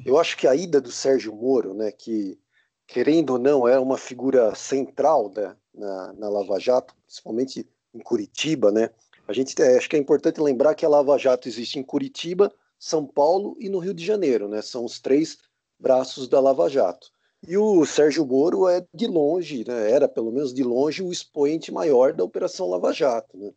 [0.06, 2.38] eu acho que a ida do Sérgio Moro, né, que
[2.86, 8.72] querendo ou não é uma figura central né, na, na Lava Jato, principalmente em Curitiba,
[8.72, 8.90] né?
[9.28, 12.52] A gente é, acho que é importante lembrar que a Lava Jato existe em Curitiba,
[12.80, 14.62] São Paulo e no Rio de Janeiro, né?
[14.62, 15.38] São os três
[15.80, 17.12] braços da Lava Jato.
[17.48, 21.72] E o Sérgio Moro é de longe, né, era pelo menos de longe o expoente
[21.72, 23.38] maior da Operação Lava Jato.
[23.38, 23.52] Né?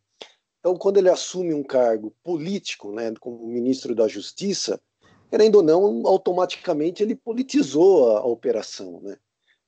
[0.60, 4.80] Então, quando ele assume um cargo político, né, como ministro da Justiça,
[5.28, 9.00] querendo ou não, automaticamente ele politizou a, a operação.
[9.00, 9.16] Né?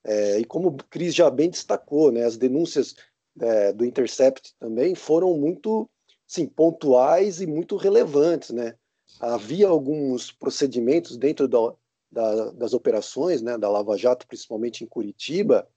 [0.05, 2.95] É, e como o Cris já bem destacou, né, as denúncias
[3.41, 5.91] é, do Intercept também foram muito
[6.25, 8.51] sim, pontuais e muito relevantes.
[8.51, 8.77] Né?
[9.19, 11.75] Havia alguns procedimentos dentro da,
[12.15, 15.69] da, das operações, né, da Lava Jato, principalmente em Curitiba,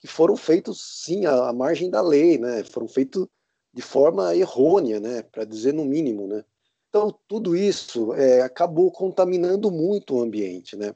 [0.00, 3.26] que foram feitos sim à, à margem da lei, né, foram feitos
[3.72, 6.44] de forma errônea, né, para dizer no mínimo, né.
[6.88, 10.94] Então tudo isso é, acabou contaminando muito o ambiente, né.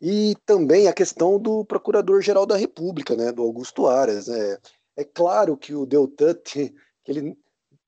[0.00, 4.26] E também a questão do Procurador-Geral da República, né, do Augusto Aras.
[4.26, 4.58] Né?
[4.96, 6.74] É claro que o Deltan, que
[7.06, 7.38] ele,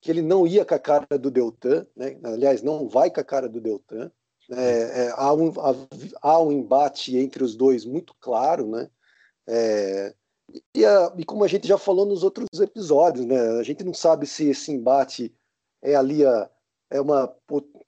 [0.01, 2.17] que ele não ia com a cara do Deltan, né?
[2.23, 4.11] aliás, não vai com a cara do Deltan,
[4.49, 5.51] é, é, há, um,
[6.21, 8.89] há, um embate entre os dois muito claro, né?
[9.47, 10.15] É,
[10.73, 13.39] e, a, e, como a gente já falou nos outros episódios, né?
[13.59, 15.33] A gente não sabe se esse embate
[15.81, 16.49] é ali a,
[16.89, 17.27] é uma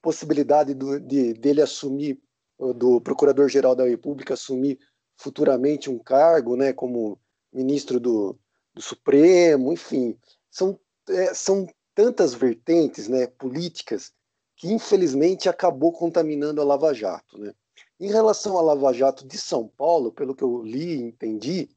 [0.02, 2.20] possibilidade do, de dele assumir
[2.76, 4.78] do Procurador-Geral da República assumir
[5.16, 6.72] futuramente um cargo, né?
[6.72, 7.18] Como
[7.52, 8.38] ministro do,
[8.74, 10.16] do Supremo, enfim,
[10.50, 13.26] são é, são tantas vertentes, né?
[13.26, 14.12] Políticas
[14.60, 17.38] que infelizmente acabou contaminando a Lava Jato.
[17.38, 17.54] Né?
[17.98, 21.70] Em relação à Lava Jato de São Paulo, pelo que eu li e entendi,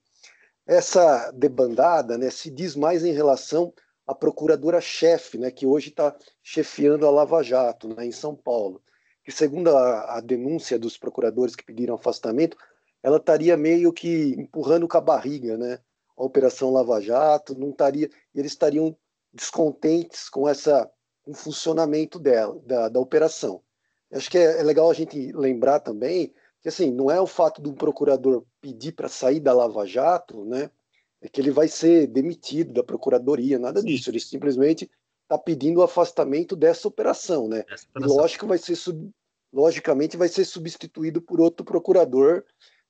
[0.67, 3.73] essa debandada né, se diz mais em relação
[4.05, 8.83] à procuradora-chefe, né, que hoje está chefiando a Lava Jato né, em São Paulo,
[9.23, 12.57] que segundo a, a denúncia dos procuradores que pediram afastamento,
[13.01, 15.79] ela estaria meio que empurrando com a barriga, né?
[16.17, 18.95] A Operação Lava Jato, não estaria, eles estariam
[19.33, 20.89] descontentes com essa
[21.25, 23.61] o funcionamento dela, da, da operação.
[24.11, 27.61] Acho que é, é, legal a gente lembrar também que assim não é o fato
[27.61, 30.69] do procurador pedir para sair da Lava Jato, né,
[31.21, 34.09] é que ele vai ser demitido da procuradoria, nada disso.
[34.09, 34.89] Ele simplesmente
[35.23, 37.63] está pedindo o afastamento dessa operação, né?
[37.97, 38.75] E lógico vai ser
[39.51, 42.43] logicamente vai ser substituído por outro procurador,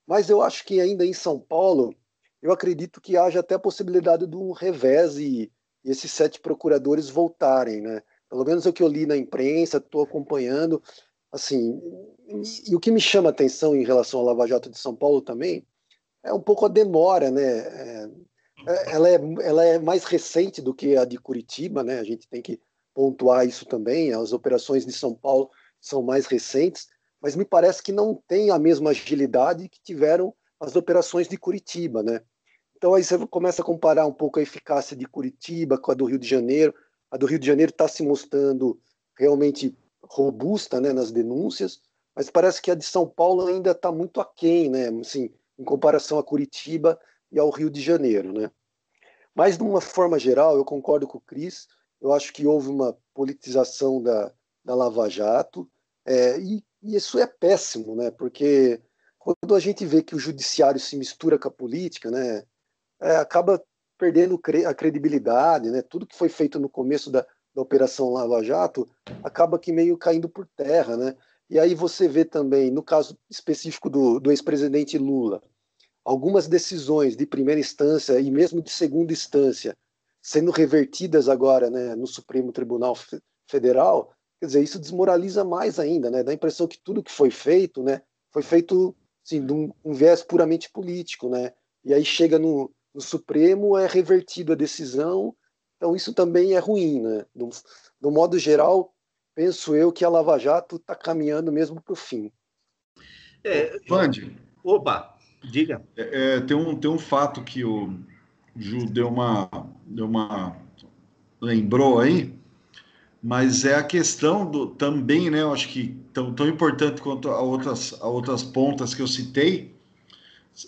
[0.06, 1.94] mas eu acho que ainda em São Paulo
[2.42, 5.52] eu acredito que haja até a possibilidade de um revés e,
[5.84, 8.02] e esses sete procuradores voltarem, né?
[8.34, 10.82] Pelo menos o que eu li na imprensa, estou acompanhando.
[11.30, 11.80] Assim,
[12.26, 15.20] e, e, o que me chama atenção em relação ao Lava Jato de São Paulo
[15.20, 15.64] também
[16.20, 17.44] é um pouco a demora, né?
[17.44, 18.10] É,
[18.66, 22.00] é, ela, é, ela é mais recente do que a de Curitiba, né?
[22.00, 22.60] A gente tem que
[22.92, 24.12] pontuar isso também.
[24.12, 25.48] As operações de São Paulo
[25.80, 26.88] são mais recentes,
[27.22, 32.02] mas me parece que não tem a mesma agilidade que tiveram as operações de Curitiba,
[32.02, 32.20] né?
[32.76, 36.06] Então aí você começa a comparar um pouco a eficácia de Curitiba com a do
[36.06, 36.74] Rio de Janeiro.
[37.14, 38.76] A do Rio de Janeiro está se mostrando
[39.16, 39.72] realmente
[40.02, 41.80] robusta né, nas denúncias,
[42.12, 46.18] mas parece que a de São Paulo ainda está muito aquém, né, assim, em comparação
[46.18, 46.98] a Curitiba
[47.30, 48.32] e ao Rio de Janeiro.
[48.32, 48.50] Né.
[49.32, 51.68] Mas, de uma forma geral, eu concordo com o Cris,
[52.00, 54.32] eu acho que houve uma politização da,
[54.64, 55.70] da Lava Jato,
[56.04, 58.82] é, e, e, isso é péssimo, né, porque
[59.20, 62.44] quando a gente vê que o judiciário se mistura com a política, né,
[63.00, 63.64] é, acaba
[63.98, 65.82] perdendo a credibilidade, né?
[65.82, 68.88] Tudo que foi feito no começo da, da Operação Lava Jato
[69.22, 71.16] acaba que meio caindo por terra, né?
[71.48, 75.42] E aí você vê também, no caso específico do, do ex-presidente Lula,
[76.04, 79.76] algumas decisões de primeira instância e mesmo de segunda instância
[80.20, 82.96] sendo revertidas agora né, no Supremo Tribunal
[83.46, 86.22] Federal, quer dizer, isso desmoraliza mais ainda, né?
[86.22, 88.00] Dá a impressão que tudo que foi feito, né,
[88.32, 91.52] foi feito assim, de um, um viés puramente político, né?
[91.84, 95.34] E aí chega no, no Supremo, é revertido a decisão,
[95.76, 97.26] então isso também é ruim, né?
[97.34, 97.50] Do,
[98.00, 98.94] do modo geral,
[99.34, 102.30] penso eu que a Lava Jato está caminhando mesmo para o fim.
[103.42, 104.34] É, Vande.
[104.62, 105.82] Opa, diga.
[105.96, 107.98] É, é, tem, um, tem um fato que o
[108.56, 109.50] Ju deu uma,
[109.84, 110.56] deu uma.
[111.40, 112.32] lembrou aí,
[113.22, 115.42] mas é a questão do também, né?
[115.42, 119.73] Eu acho que tão, tão importante quanto a outras, a outras pontas que eu citei,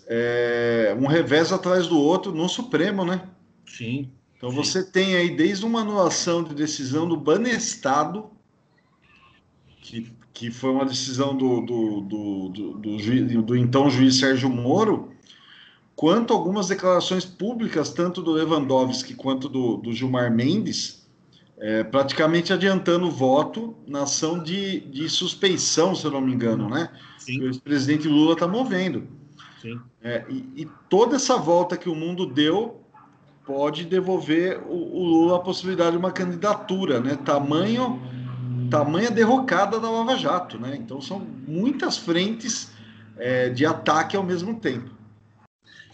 [0.06, 3.22] é um revés atrás do outro no Supremo, né?
[3.66, 4.10] Sim.
[4.36, 4.56] Então sim.
[4.56, 8.30] você tem aí desde uma anulação de decisão do Banestado,
[9.80, 14.50] que, que foi uma decisão do, do, do, do, do, juiz, do então juiz Sérgio
[14.50, 15.10] Moro,
[15.94, 21.06] quanto algumas declarações públicas, tanto do Lewandowski quanto do, do Gilmar Mendes,
[21.58, 26.68] é, praticamente adiantando o voto na ação de, de suspeição, se eu não me engano,
[26.68, 26.90] né?
[27.18, 27.38] Sim.
[27.38, 29.08] Que o presidente Lula está movendo.
[29.60, 29.80] Sim.
[30.02, 32.80] É, e, e, toda essa volta que o mundo deu
[33.44, 37.16] pode devolver o, o, Lula a possibilidade de uma candidatura, né?
[37.24, 38.00] Tamanho,
[38.70, 40.76] tamanha derrocada da Lava Jato, né?
[40.76, 42.70] Então são muitas frentes
[43.16, 44.90] é, de ataque ao mesmo tempo.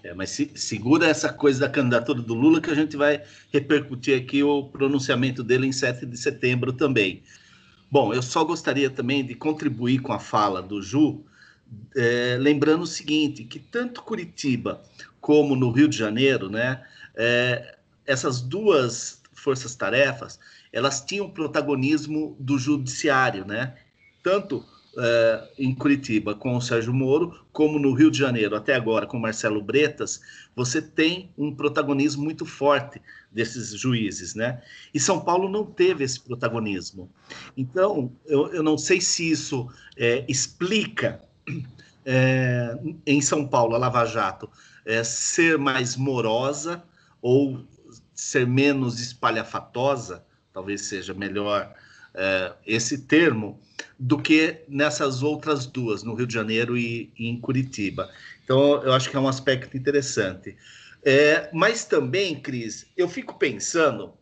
[0.03, 3.23] É, mas se, segura essa coisa da candidatura do Lula que a gente vai
[3.53, 7.23] repercutir aqui o pronunciamento dele em 7 de setembro também.
[7.91, 11.23] Bom, eu só gostaria também de contribuir com a fala do Ju,
[11.95, 14.83] é, lembrando o seguinte, que tanto Curitiba
[15.21, 16.83] como no Rio de Janeiro, né,
[17.15, 20.39] é, essas duas forças-tarefas,
[20.73, 23.75] elas tinham protagonismo do judiciário, né?
[24.23, 29.07] Tanto uh, em Curitiba com o Sérgio Moro, como no Rio de Janeiro, até agora
[29.07, 30.21] com Marcelo Bretas,
[30.55, 34.63] você tem um protagonismo muito forte desses juízes, né?
[34.95, 37.11] E São Paulo não teve esse protagonismo.
[37.57, 41.21] Então, eu, eu não sei se isso é, explica
[42.05, 42.77] é,
[43.07, 44.51] em São Paulo a Lava Jato
[44.85, 46.83] é, ser mais morosa
[47.21, 47.65] ou
[48.15, 51.75] ser menos espalhafatosa, talvez seja melhor
[52.15, 53.61] é, esse termo,
[53.99, 58.11] do que nessas outras duas, no Rio de Janeiro e, e em Curitiba.
[58.45, 60.57] Então, eu acho que é um aspecto interessante.
[61.05, 64.13] É, mas também, Cris, eu fico pensando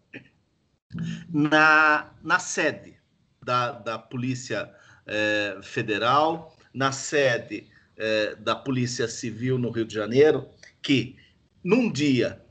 [1.29, 2.97] na, na sede
[3.43, 4.71] da, da Polícia
[5.07, 10.49] é, Federal, na sede é, da Polícia Civil no Rio de Janeiro,
[10.81, 11.17] que
[11.63, 12.43] num dia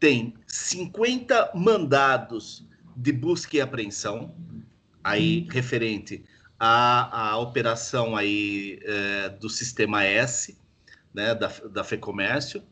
[0.00, 4.34] tem 50 mandados de busca e apreensão,
[5.02, 6.24] aí referente
[6.58, 10.58] à, à operação aí é, do Sistema S,
[11.14, 12.62] né, da, da FEComércio,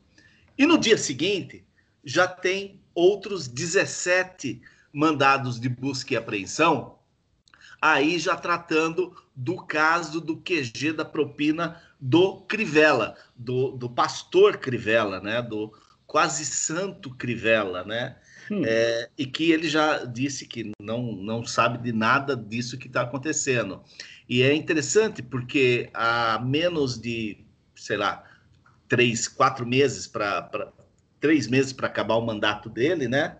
[0.58, 1.64] e no dia seguinte
[2.04, 4.60] já tem outros 17
[4.92, 6.98] mandados de busca e apreensão,
[7.80, 15.20] aí já tratando do caso do QG da propina do Crivella, do, do pastor Crivella,
[15.20, 15.72] né, do
[16.06, 18.16] quase santo Crivella, né,
[18.50, 18.62] Hum.
[18.64, 23.02] É, e que ele já disse que não, não sabe de nada disso que está
[23.02, 23.82] acontecendo.
[24.28, 27.44] E é interessante porque há menos de,
[27.74, 28.24] sei lá,
[28.88, 30.72] três, quatro meses para
[31.18, 33.36] três meses para acabar o mandato dele, né?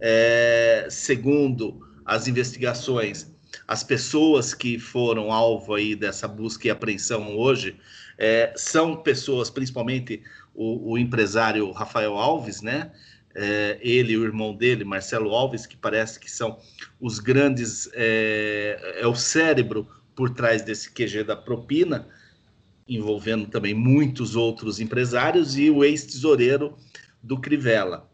[0.00, 3.31] É, segundo as investigações,
[3.72, 7.76] as pessoas que foram alvo aí dessa busca e apreensão hoje
[8.18, 10.22] é, são pessoas, principalmente
[10.54, 12.92] o, o empresário Rafael Alves, né?
[13.34, 16.58] é, ele e o irmão dele, Marcelo Alves, que parece que são
[17.00, 22.08] os grandes, é, é o cérebro por trás desse QG da propina,
[22.86, 26.76] envolvendo também muitos outros empresários e o ex-tesoureiro
[27.22, 28.10] do Crivella.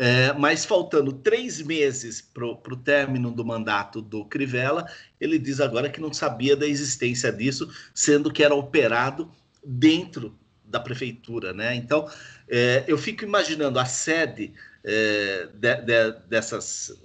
[0.00, 4.86] É, mas faltando três meses para o término do mandato do Crivella,
[5.20, 9.28] ele diz agora que não sabia da existência disso, sendo que era operado
[9.64, 11.74] dentro da prefeitura, né?
[11.74, 12.08] Então,
[12.48, 14.54] é, eu fico imaginando a sede
[14.84, 16.96] é, de, de, dessas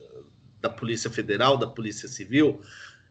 [0.61, 2.61] da Polícia Federal, da Polícia Civil,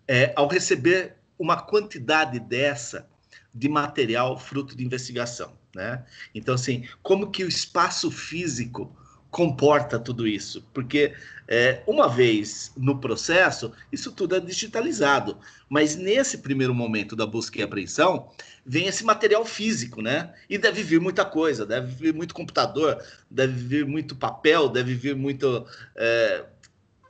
[0.06, 3.10] é, ao receber uma quantidade dessa
[3.52, 6.04] de material fruto de investigação, né?
[6.32, 8.96] Então, assim, como que o espaço físico
[9.32, 10.62] comporta tudo isso?
[10.74, 11.14] Porque
[11.48, 17.58] é, uma vez no processo, isso tudo é digitalizado, mas nesse primeiro momento da busca
[17.58, 18.30] e apreensão,
[18.64, 20.34] vem esse material físico, né?
[20.48, 25.16] E deve vir muita coisa, deve vir muito computador, deve vir muito papel, deve vir
[25.16, 25.66] muito,
[25.96, 26.44] é,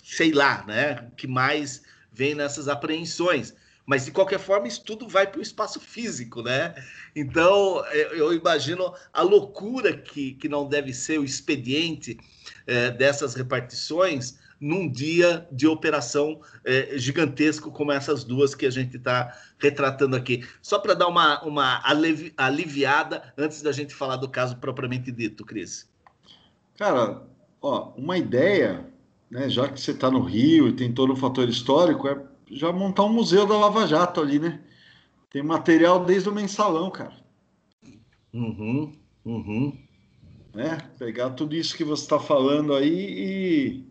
[0.03, 1.11] sei lá, né?
[1.17, 3.53] Que mais vem nessas apreensões.
[3.87, 6.75] Mas de qualquer forma isso tudo vai para o espaço físico, né?
[7.15, 12.19] Então eu imagino a loucura que, que não deve ser o expediente
[12.67, 18.97] é, dessas repartições num dia de operação é, gigantesco como essas duas que a gente
[18.97, 20.47] está retratando aqui.
[20.63, 21.83] Só para dar uma, uma
[22.37, 25.91] aliviada antes da gente falar do caso propriamente dito, Cris.
[26.79, 27.23] Cara,
[27.61, 28.87] ó, uma ideia,
[29.29, 32.73] né, já que você está no Rio e tem todo o fator histórico, é já
[32.73, 34.61] montar um museu da Lava Jato ali, né?
[35.31, 37.17] Tem material desde o mensalão, cara.
[38.33, 38.93] Uhum,
[39.25, 39.79] uhum.
[40.55, 40.79] Né?
[40.99, 43.87] Pegar tudo isso que você está falando aí e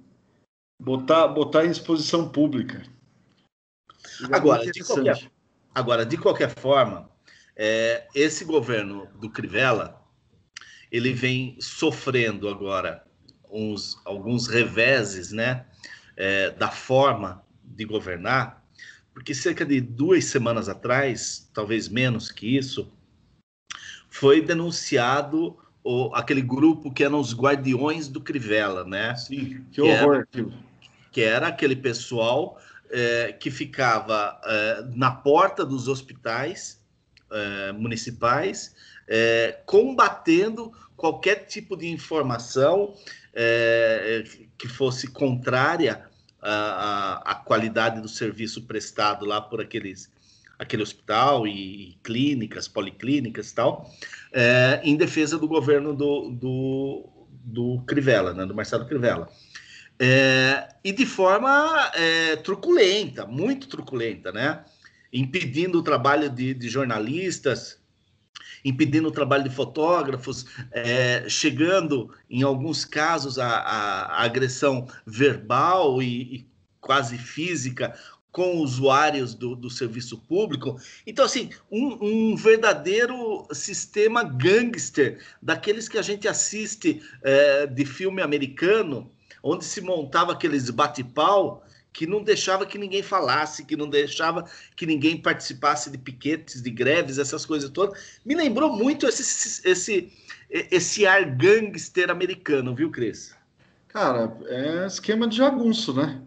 [0.79, 2.83] botar, botar em exposição pública.
[4.31, 5.31] Agora de, qualquer,
[5.73, 7.09] agora, de qualquer forma,
[7.55, 9.99] é, esse governo do Crivella,
[10.91, 13.03] ele vem sofrendo agora
[13.49, 15.65] uns, alguns reveses, né,
[16.15, 17.43] é, da forma
[17.75, 18.63] de governar,
[19.13, 22.91] porque cerca de duas semanas atrás, talvez menos que isso,
[24.09, 29.15] foi denunciado o, aquele grupo que eram os Guardiões do Crivella, né?
[29.15, 30.27] Sim, que horror.
[30.31, 30.51] Que era,
[31.11, 32.59] que era aquele pessoal
[32.89, 36.81] é, que ficava é, na porta dos hospitais
[37.31, 38.75] é, municipais,
[39.65, 42.93] combatendo qualquer tipo de informação
[44.57, 46.09] que fosse contrária
[46.41, 50.11] à, à, qualidade do serviço prestado lá por aqueles
[50.57, 53.91] aquele hospital e, e clínicas, policlínicas e tal,
[54.31, 57.09] é, em defesa do governo do, do,
[57.43, 59.27] do Crivella, né, do Marcelo Crivella.
[59.99, 64.63] É, e de forma é, truculenta, muito truculenta, né?
[65.11, 67.80] Impedindo o trabalho de, de jornalistas,
[68.63, 76.35] impedindo o trabalho de fotógrafos, é, chegando, em alguns casos, a, a, agressão verbal e,
[76.35, 76.47] e,
[76.79, 77.95] quase física
[78.31, 80.79] com usuários do, do serviço público.
[81.05, 81.97] Então, assim, um,
[82.31, 89.11] um, verdadeiro sistema gangster, daqueles que a gente assiste é, de filme americano,
[89.43, 91.63] onde se montava aqueles bate-pau
[91.93, 96.69] que não deixava que ninguém falasse, que não deixava que ninguém participasse de piquetes, de
[96.69, 97.99] greves, essas coisas todas.
[98.25, 100.11] Me lembrou muito esse, esse,
[100.49, 103.35] esse ar gangster americano, viu, Cris?
[103.89, 106.21] Cara, é esquema de jagunço, né?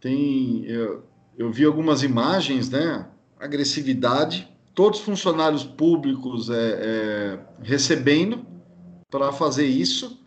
[0.00, 0.64] Tem.
[0.64, 1.04] Eu,
[1.36, 3.06] eu vi algumas imagens, né?
[3.38, 8.46] Agressividade, todos os funcionários públicos é, é recebendo
[9.10, 10.24] para fazer isso.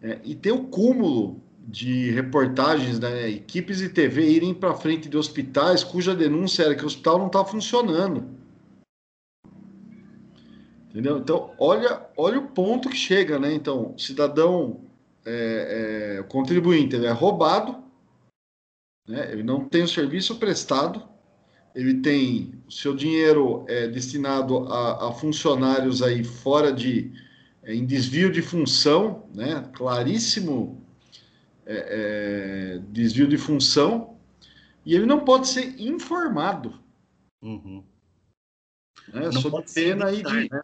[0.00, 5.16] É, e tem o cúmulo de reportagens, né, equipes de TV irem para frente de
[5.16, 8.24] hospitais cuja denúncia era que o hospital não está funcionando.
[10.90, 11.18] Entendeu?
[11.18, 13.52] Então, olha, olha o ponto que chega, né?
[13.52, 14.80] Então, cidadão,
[15.26, 17.82] é, é, contribuinte, ele é roubado,
[19.08, 19.32] né?
[19.32, 21.02] ele não tem o serviço prestado,
[21.74, 27.10] ele tem o seu dinheiro é, destinado a, a funcionários aí fora de
[27.64, 29.68] é, em desvio de função, né?
[29.74, 30.83] claríssimo
[31.66, 34.16] é, é, desvio de função,
[34.84, 36.78] e ele não pode ser informado.
[37.42, 37.82] Uhum.
[39.12, 39.32] Né?
[39.32, 40.50] Sob pena aí de.
[40.50, 40.60] Né?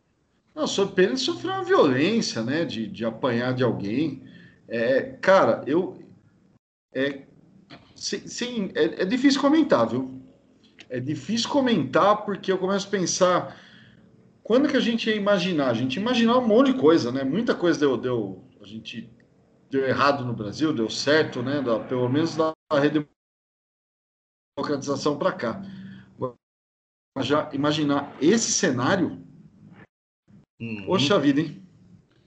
[0.54, 2.64] Não, sob pena de sofrer uma violência, né?
[2.64, 4.22] De, de apanhar de alguém.
[4.68, 5.98] É, cara, eu.
[6.92, 7.22] É,
[7.94, 10.20] sim, é, é difícil comentar, viu?
[10.88, 13.56] É difícil comentar porque eu começo a pensar
[14.42, 15.70] quando que a gente ia imaginar?
[15.70, 17.22] A gente imaginar um monte de coisa, né?
[17.22, 19.08] Muita coisa deu, deu a gente
[19.70, 21.62] deu errado no Brasil, deu certo, né?
[21.62, 22.52] Da, pelo menos da
[24.58, 25.62] redemocratização para cá.
[27.20, 29.24] Já imaginar esse cenário,
[30.60, 30.84] uhum.
[30.86, 31.60] poxa vida, hein?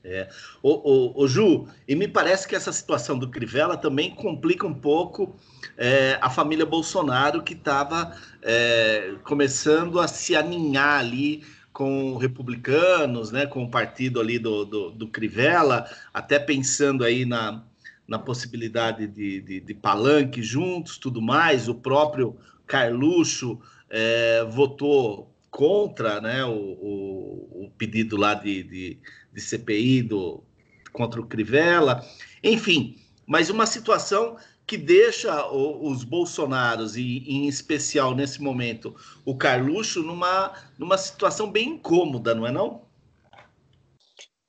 [0.06, 0.30] É.
[0.62, 4.74] O, o, o, Ju, e me parece que essa situação do Crivella também complica um
[4.74, 5.34] pouco
[5.78, 13.48] é, a família Bolsonaro, que estava é, começando a se aninhar ali com republicanos, né,
[13.48, 17.64] com o partido ali do, do, do Crivella, até pensando aí na,
[18.08, 21.68] na possibilidade de, de, de palanque juntos, tudo mais.
[21.68, 23.60] O próprio Carluxo
[23.90, 29.00] é, votou contra né, o, o, o, pedido lá de, de,
[29.34, 30.44] de CPI do,
[30.92, 32.06] contra o Crivella.
[32.44, 38.96] Enfim, mas uma situação que deixa os Bolsonaros, e em especial nesse momento
[39.26, 42.82] o Carluxo, numa, numa situação bem incômoda, não é não?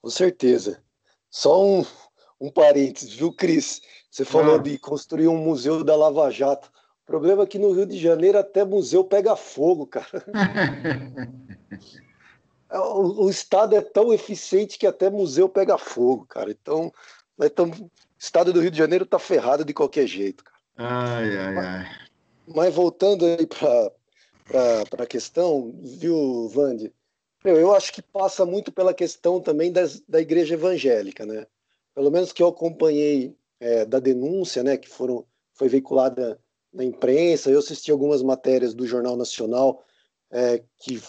[0.01, 0.83] Com certeza.
[1.31, 1.85] Só um,
[2.41, 3.83] um parênteses, viu, Cris?
[4.11, 4.59] Você falou ah.
[4.59, 6.71] de construir um museu da Lava Jato.
[7.03, 10.07] O problema é que no Rio de Janeiro até museu pega fogo, cara.
[12.71, 16.51] o, o, Estado é tão eficiente que até museu pega fogo, cara.
[16.51, 16.93] Então,
[17.37, 17.83] nós estamos
[18.25, 20.57] estado do Rio de Janeiro tá ferrado de qualquer jeito, cara.
[20.77, 21.85] Ai, ai, ai.
[22.47, 26.93] Mas, mas voltando aí para a questão, viu, Vande?
[27.45, 31.47] Eu acho que passa muito pela questão também das, da igreja evangélica, né?
[31.95, 36.41] Pelo menos que eu acompanhei é, da denúncia, né, que foram, foi veiculada
[36.73, 39.85] na imprensa, eu assisti algumas matérias do Jornal Nacional,
[40.31, 41.01] é, que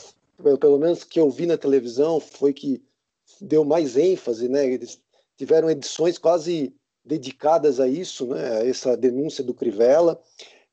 [0.60, 2.84] pelo menos que eu vi na televisão, foi que
[3.40, 4.68] deu mais ênfase, né?
[4.68, 5.02] Eles
[5.38, 8.58] tiveram edições quase dedicadas a isso, né?
[8.58, 10.20] A essa denúncia do Crivella.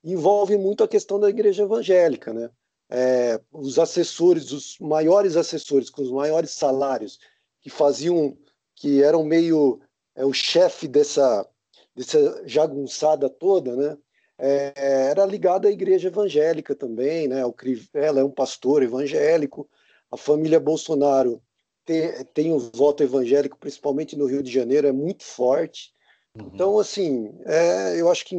[0.03, 2.51] Envolve muito a questão da igreja evangélica, né?
[2.93, 7.19] é, os assessores, os maiores assessores com os maiores salários,
[7.63, 8.37] que faziam,
[8.75, 9.81] que eram meio
[10.15, 11.49] é, o chefe dessa,
[11.97, 13.97] dessa jagunçada toda, né?
[14.39, 17.47] É, era ligado à igreja evangélica também, né?
[17.47, 19.67] O Crivella é um pastor evangélico,
[20.11, 21.43] a família Bolsonaro
[21.87, 25.95] tem, tem um voto evangélico, principalmente no Rio de Janeiro, é muito forte.
[26.37, 26.51] Uhum.
[26.55, 28.37] Então, assim, é, eu acho que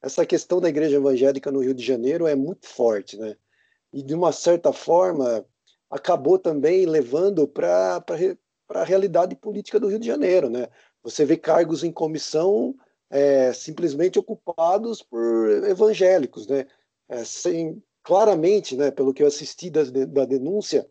[0.00, 3.36] essa questão da igreja evangélica no Rio de Janeiro é muito forte, né?
[3.92, 5.44] e de uma certa forma
[5.90, 8.02] acabou também levando para
[8.70, 10.68] a realidade política do Rio de Janeiro, né?
[11.02, 12.74] Você vê cargos em comissão
[13.10, 16.66] é, simplesmente ocupados por evangélicos, né?
[17.08, 20.88] É, sem, claramente, né, pelo que eu assisti da, da denúncia,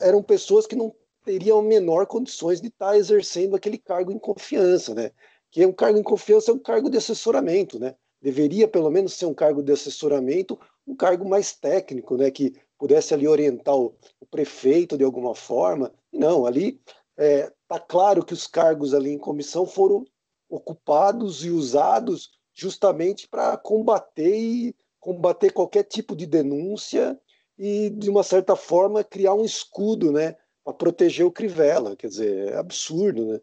[0.00, 0.92] eram pessoas que não
[1.24, 5.12] teriam menor condições de estar exercendo aquele cargo em confiança, né?
[5.50, 7.94] Que é um cargo em confiança é um cargo de assessoramento, né?
[8.22, 10.58] Deveria pelo menos ser um cargo de assessoramento
[10.90, 15.92] um cargo mais técnico, né, que pudesse ali orientar o, o prefeito de alguma forma.
[16.12, 20.04] Não, ali está é, tá claro que os cargos ali em comissão foram
[20.48, 27.18] ocupados e usados justamente para combater e combater qualquer tipo de denúncia
[27.56, 31.94] e de uma certa forma criar um escudo, né, para proteger o Crivella.
[31.94, 33.40] Quer dizer, é absurdo, né?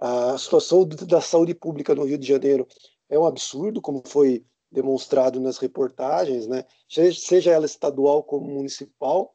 [0.00, 2.66] A situação da saúde pública no Rio de Janeiro
[3.06, 4.42] é um absurdo, como foi
[4.72, 6.64] demonstrado nas reportagens, né?
[6.88, 9.34] seja ela estadual como municipal.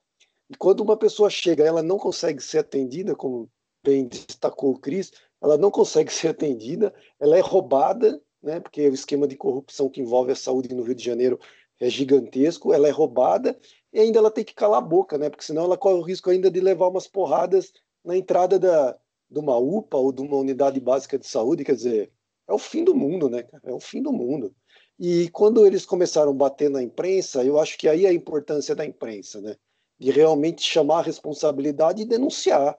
[0.49, 3.47] E quando uma pessoa chega, ela não consegue ser atendida, como
[3.83, 8.59] bem destacou o Cris, ela não consegue ser atendida, ela é roubada, né?
[8.59, 11.39] porque o esquema de corrupção que envolve a saúde no Rio de Janeiro
[11.79, 13.55] é gigantesco, ela é roubada
[13.93, 15.29] e ainda ela tem que calar a boca, né?
[15.29, 17.71] porque senão ela corre o risco ainda de levar umas porradas
[18.03, 18.97] na entrada da,
[19.29, 22.11] de uma UPA ou de uma unidade básica de saúde, quer dizer,
[22.47, 23.47] é o fim do mundo, né?
[23.63, 24.53] É o fim do mundo.
[24.99, 28.75] E quando eles começaram a bater na imprensa, eu acho que aí é a importância
[28.75, 29.55] da imprensa, né?
[29.99, 32.77] De realmente chamar a responsabilidade e denunciar.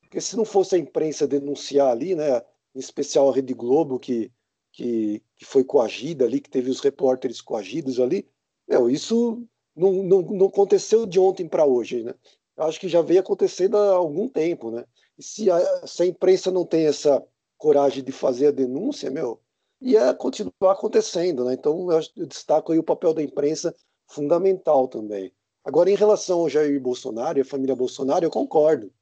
[0.00, 2.38] Porque se não fosse a imprensa denunciar ali, né?
[2.74, 4.32] Em especial a Rede Globo, que,
[4.72, 8.26] que, que foi coagida ali, que teve os repórteres coagidos ali,
[8.66, 9.42] meu, isso
[9.74, 12.14] não, não, não aconteceu de ontem para hoje, né?
[12.56, 14.84] Eu acho que já veio acontecendo há algum tempo, né?
[15.18, 17.24] Se a, se a imprensa não tem essa
[17.56, 19.40] coragem de fazer a denúncia, meu,
[19.80, 21.44] ia continuar acontecendo.
[21.44, 21.54] Né?
[21.54, 23.74] Então, eu, eu destaco aí o papel da imprensa
[24.06, 25.32] fundamental também.
[25.64, 28.92] Agora, em relação ao Jair Bolsonaro e a família Bolsonaro, eu concordo.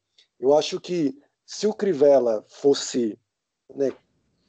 [0.41, 3.19] Eu acho que se o Crivella fosse,
[3.75, 3.93] né,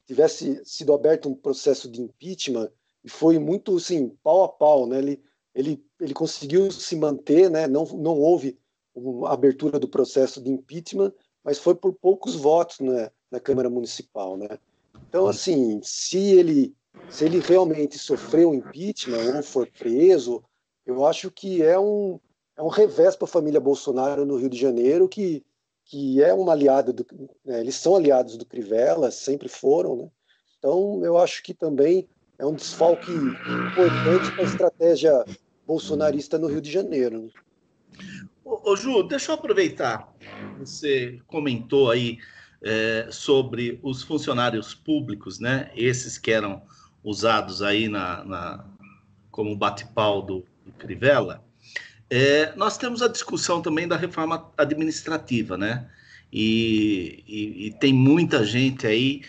[0.06, 2.72] tivesse sido aberto um processo de impeachment,
[3.04, 4.98] e foi muito, assim, pau a pau, né?
[4.98, 7.68] Ele, ele, ele conseguiu se manter, né?
[7.68, 8.60] Não, não houve
[8.94, 11.14] uma abertura do processo de impeachment,
[11.48, 14.60] mas foi por poucos votos né, na Câmara Municipal, né?
[15.08, 16.76] Então, assim, se ele,
[17.10, 20.44] se ele realmente sofreu impeachment ou for preso,
[20.86, 22.20] eu acho que é um,
[22.58, 25.42] é um revés para a família Bolsonaro no Rio de Janeiro, que,
[25.86, 27.06] que é uma aliada do.
[27.46, 30.12] Né, eles são aliados do Crivella, sempre foram, né?
[30.60, 35.26] Então, eu acho que também é um desfalque importante para a estratégia
[35.66, 37.22] bolsonarista no Rio de Janeiro.
[37.22, 37.30] Né?
[38.50, 40.08] Ô, Ju, deixa eu aproveitar.
[40.58, 42.18] Você comentou aí
[42.62, 45.70] é, sobre os funcionários públicos, né?
[45.76, 46.62] Esses que eram
[47.04, 48.66] usados aí na, na
[49.30, 51.44] como bate-pau do, do Crivella.
[52.10, 55.90] É, nós temos a discussão também da reforma administrativa, né?
[56.32, 59.24] E, e, e tem muita gente aí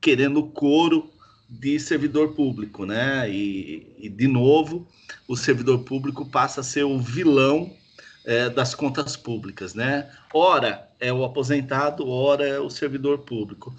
[0.00, 1.10] querendo o coro
[1.46, 3.30] de servidor público, né?
[3.30, 4.88] E, e, de novo,
[5.28, 7.76] o servidor público passa a ser o vilão
[8.24, 10.10] é, das contas públicas, né?
[10.32, 13.74] Ora é o aposentado, ora é o servidor público.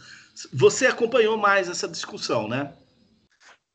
[0.54, 2.74] Você acompanhou mais essa discussão, né?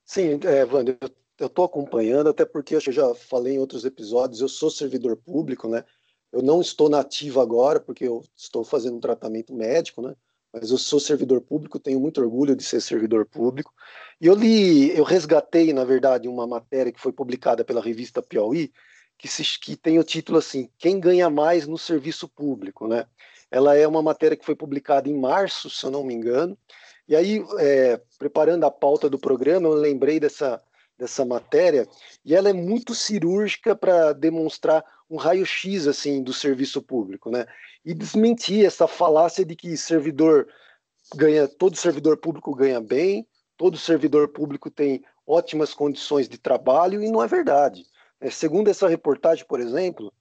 [0.04, 0.98] Sim, é, Wander,
[1.38, 5.68] eu estou acompanhando, até porque eu já falei em outros episódios, eu sou servidor público,
[5.68, 5.84] né?
[6.32, 10.14] Eu não estou nativo agora, porque eu estou fazendo um tratamento médico, né?
[10.52, 13.72] Mas eu sou servidor público, tenho muito orgulho de ser servidor público.
[14.20, 18.72] E eu li, eu resgatei, na verdade, uma matéria que foi publicada pela revista Piauí,
[19.18, 23.04] que, se, que tem o título assim: Quem ganha mais no serviço público, né?
[23.50, 26.56] Ela é uma matéria que foi publicada em março, se eu não me engano.
[27.08, 30.62] E aí, é, preparando a pauta do programa, eu lembrei dessa,
[30.98, 31.88] dessa matéria
[32.24, 37.46] e ela é muito cirúrgica para demonstrar um raio-x assim do serviço público, né?
[37.84, 40.46] E desmentir essa falácia de que servidor
[41.16, 47.10] ganha, todo servidor público ganha bem, todo servidor público tem ótimas condições de trabalho e
[47.10, 47.86] não é verdade.
[48.20, 50.12] É, segundo essa reportagem, por exemplo,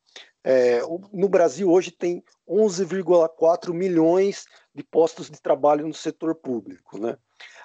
[0.44, 0.82] é,
[1.12, 7.18] no Brasil hoje tem 11,4 milhões de postos de trabalho no setor público, né?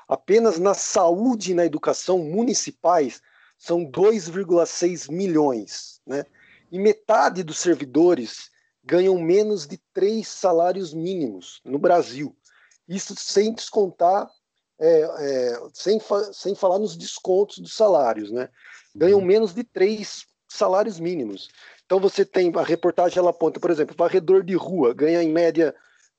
[0.08, 3.20] Apenas na saúde e na educação municipais
[3.56, 6.24] são 2,6 milhões, né?
[6.70, 8.50] E metade dos servidores
[8.82, 12.36] ganham menos de três salários mínimos no Brasil.
[12.88, 14.28] Isso sem descontar,
[14.80, 18.48] é, é, sem, fa sem falar nos descontos dos salários, né?
[18.94, 19.24] Ganham uhum.
[19.24, 21.48] menos de três salários mínimos.
[21.84, 25.74] Então você tem a reportagem ela aponta, por exemplo, varredor de rua ganha em média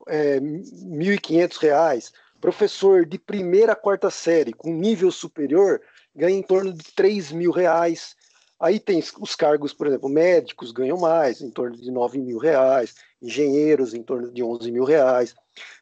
[0.08, 2.12] é, R$ 1.500,
[2.42, 5.82] professor de primeira a quarta série com nível superior
[6.16, 8.16] ganha em torno de R$ mil reais.
[8.60, 12.96] Aí tem os cargos, por exemplo, médicos ganham mais, em torno de 9 mil reais,
[13.22, 15.36] engenheiros em torno de 11 mil reais.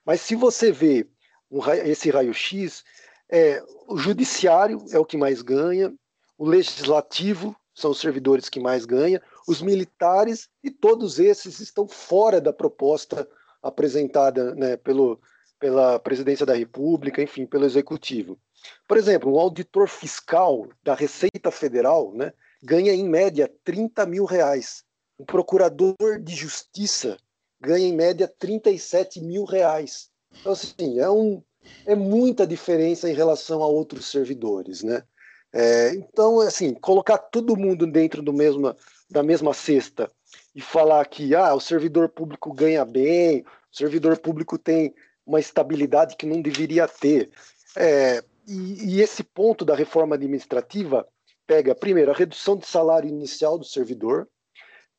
[0.05, 1.05] Mas se você vê
[1.49, 2.83] um, esse raio-x,
[3.29, 5.93] é, o judiciário é o que mais ganha,
[6.41, 12.41] o legislativo são os servidores que mais ganham, os militares, e todos esses estão fora
[12.41, 13.29] da proposta
[13.61, 15.21] apresentada né, pelo,
[15.59, 18.39] pela presidência da República, enfim, pelo executivo.
[18.87, 22.33] Por exemplo, um auditor fiscal da Receita Federal, né,
[22.63, 24.83] ganha em média 30 mil reais.
[25.19, 27.17] Um procurador de justiça
[27.59, 30.09] ganha em média 37 mil reais.
[30.39, 31.43] Então, assim, é, um,
[31.85, 35.03] é muita diferença em relação a outros servidores, né?
[35.53, 38.75] É, então, assim, colocar todo mundo dentro do mesmo,
[39.09, 40.09] da mesma cesta
[40.55, 44.93] e falar que ah, o servidor público ganha bem, o servidor público tem
[45.25, 47.29] uma estabilidade que não deveria ter.
[47.75, 51.07] É, e, e esse ponto da reforma administrativa
[51.45, 54.27] pega, primeiro, a redução de salário inicial do servidor,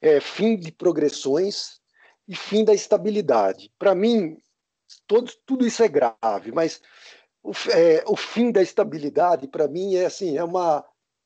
[0.00, 1.80] é, fim de progressões
[2.28, 3.70] e fim da estabilidade.
[3.78, 4.36] Para mim,
[5.46, 6.80] tudo isso é grave, mas
[7.42, 10.84] o, é, o fim da estabilidade, para mim, é assim, é uma,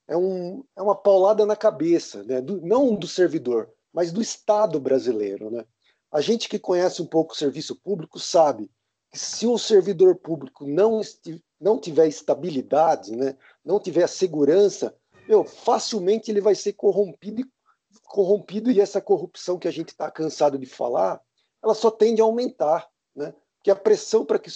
[0.09, 2.41] é, um, é uma paulada na cabeça, né?
[2.41, 5.51] do, não do servidor, mas do Estado brasileiro.
[5.51, 5.65] Né?
[6.11, 8.71] A gente que conhece um pouco o serviço público sabe
[9.11, 11.01] que se o servidor público não,
[11.61, 13.37] não tiver estabilidade, né?
[13.65, 14.97] não tiver segurança,
[15.29, 17.43] meu, facilmente ele vai ser corrompido,
[18.05, 21.21] corrompido e essa corrupção que a gente está cansado de falar,
[21.63, 23.35] ela só tende a aumentar, né?
[23.63, 24.51] Que a pressão para que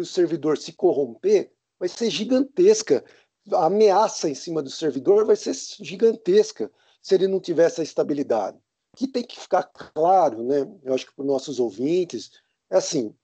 [0.00, 3.04] o servidor se corromper vai ser gigantesca,
[3.52, 6.70] a ameaça em cima do servidor vai ser gigantesca
[7.00, 8.58] se ele não tiver essa estabilidade.
[8.92, 10.66] O que tem que ficar claro, né?
[10.82, 12.30] Eu acho que para os nossos ouvintes
[12.70, 13.14] é assim: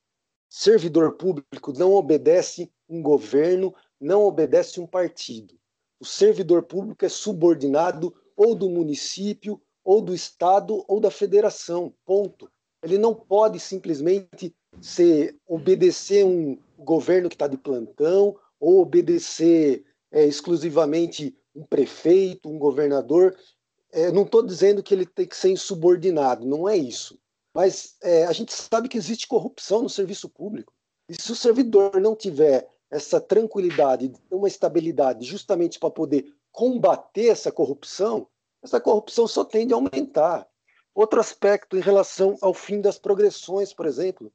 [0.49, 5.59] servidor público não obedece um governo, não obedece um partido.
[5.99, 11.95] O servidor público é subordinado ou do município, ou do estado, ou da federação.
[12.05, 12.51] Ponto.
[12.83, 20.25] Ele não pode simplesmente ser obedecer um governo que está de plantão ou obedecer é,
[20.25, 23.37] exclusivamente um prefeito, um governador.
[23.93, 27.19] É, não estou dizendo que ele tem que ser insubordinado, não é isso.
[27.55, 30.73] Mas é, a gente sabe que existe corrupção no serviço público.
[31.09, 37.51] E se o servidor não tiver essa tranquilidade, uma estabilidade, justamente para poder combater essa
[37.51, 38.27] corrupção,
[38.63, 40.47] essa corrupção só tende a aumentar.
[40.95, 44.33] Outro aspecto em relação ao fim das progressões, por exemplo,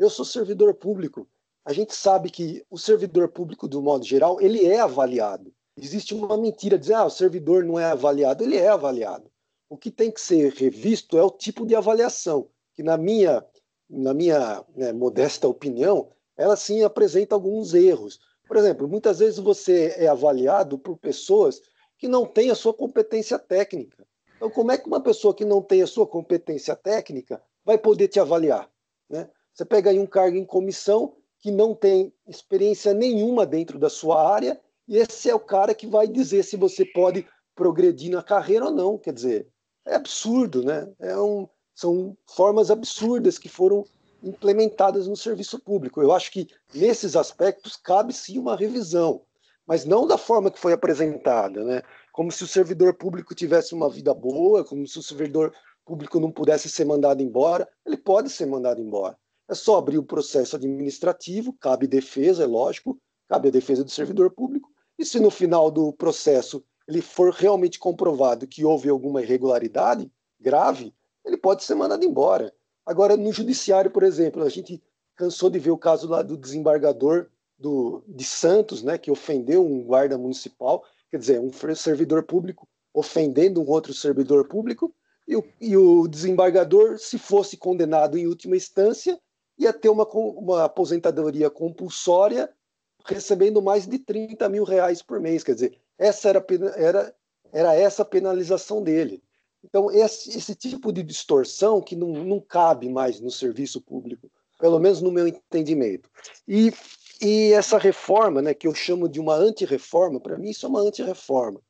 [0.00, 1.28] eu sou servidor público.
[1.62, 5.52] A gente sabe que o servidor público, do modo geral, ele é avaliado.
[5.76, 8.42] Existe uma mentira dizer, ah, o servidor não é avaliado.
[8.42, 9.30] Ele é avaliado.
[9.68, 13.44] O que tem que ser revisto é o tipo de avaliação, que na minha,
[13.88, 18.18] na minha né, modesta opinião, ela sim apresenta alguns erros.
[18.48, 21.60] Por exemplo, muitas vezes você é avaliado por pessoas
[21.98, 24.06] que não têm a sua competência técnica.
[24.36, 28.08] Então, como é que uma pessoa que não tem a sua competência técnica vai poder
[28.08, 28.68] te avaliar?
[29.08, 29.28] Né?
[29.54, 34.30] Você pega aí um cargo em comissão que não tem experiência nenhuma dentro da sua
[34.30, 38.66] área, e esse é o cara que vai dizer se você pode progredir na carreira
[38.66, 38.98] ou não.
[38.98, 39.48] Quer dizer,
[39.86, 40.90] é absurdo, né?
[40.98, 43.84] É um, são formas absurdas que foram
[44.22, 46.02] implementadas no serviço público.
[46.02, 49.22] Eu acho que nesses aspectos cabe sim uma revisão,
[49.66, 51.82] mas não da forma que foi apresentada, né?
[52.12, 56.30] Como se o servidor público tivesse uma vida boa, como se o servidor público não
[56.30, 57.68] pudesse ser mandado embora.
[57.86, 59.16] Ele pode ser mandado embora.
[59.50, 62.96] É só abrir o processo administrativo, cabe defesa, é lógico,
[63.28, 64.70] cabe a defesa do servidor público.
[64.96, 70.08] E se no final do processo ele for realmente comprovado que houve alguma irregularidade
[70.40, 70.94] grave,
[71.24, 72.54] ele pode ser mandado embora.
[72.86, 74.80] Agora, no judiciário, por exemplo, a gente
[75.16, 77.28] cansou de ver o caso lá do desembargador
[77.58, 83.60] do, de Santos, né, que ofendeu um guarda municipal, quer dizer, um servidor público ofendendo
[83.60, 84.94] um outro servidor público,
[85.26, 89.20] e o, e o desembargador, se fosse condenado em última instância,
[89.60, 92.50] ia ter uma, uma aposentadoria compulsória
[93.04, 95.44] recebendo mais de 30 mil reais por mês.
[95.44, 96.44] Quer dizer, essa era,
[96.76, 97.14] era,
[97.52, 99.22] era essa a penalização dele.
[99.62, 104.78] Então, esse, esse tipo de distorção que não, não cabe mais no serviço público, pelo
[104.78, 106.08] menos no meu entendimento.
[106.48, 106.72] E,
[107.20, 110.80] e essa reforma, né, que eu chamo de uma antirreforma, para mim isso é uma
[110.80, 111.60] antirreforma.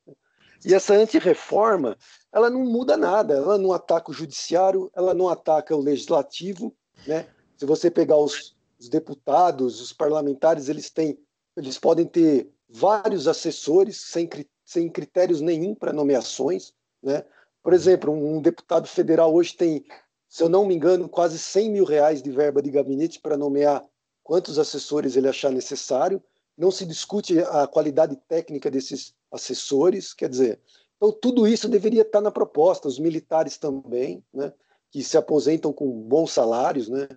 [0.63, 1.97] E essa antirreforma,
[2.31, 6.73] ela não muda nada, ela não ataca o judiciário, ela não ataca o legislativo,
[7.05, 7.27] né?
[7.61, 11.15] Se você pegar os, os deputados, os parlamentares, eles têm,
[11.55, 14.27] eles podem ter vários assessores sem,
[14.65, 17.23] sem critérios nenhum para nomeações, né?
[17.61, 19.85] Por exemplo, um deputado federal hoje tem,
[20.27, 23.87] se eu não me engano, quase 100 mil reais de verba de gabinete para nomear
[24.23, 26.19] quantos assessores ele achar necessário.
[26.57, 30.59] Não se discute a qualidade técnica desses assessores, quer dizer,
[30.97, 32.87] então tudo isso deveria estar na proposta.
[32.87, 34.51] Os militares também, né,
[34.89, 37.07] que se aposentam com bons salários, né,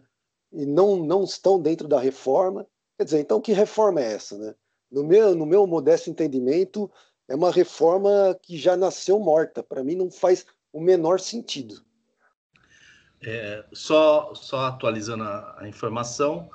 [0.54, 2.66] e não não estão dentro da reforma.
[2.96, 4.54] Quer dizer, então que reforma é essa, né?
[4.90, 6.90] No meu no meu modesto entendimento,
[7.28, 9.62] é uma reforma que já nasceu morta.
[9.62, 11.82] Para mim, não faz o menor sentido.
[13.22, 16.50] É, só, só atualizando a, a informação,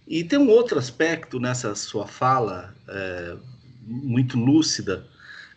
[0.08, 3.36] E tem um outro aspecto nessa sua fala, é,
[3.82, 5.06] muito lúcida,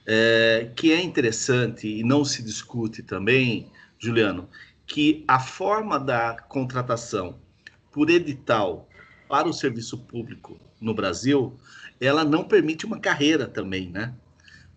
[0.06, 4.48] é, que é interessante e não se discute também, Juliano,
[4.86, 7.38] que a forma da contratação
[7.92, 8.88] por edital
[9.28, 11.56] para o serviço público no Brasil,
[12.00, 14.12] ela não permite uma carreira também, né?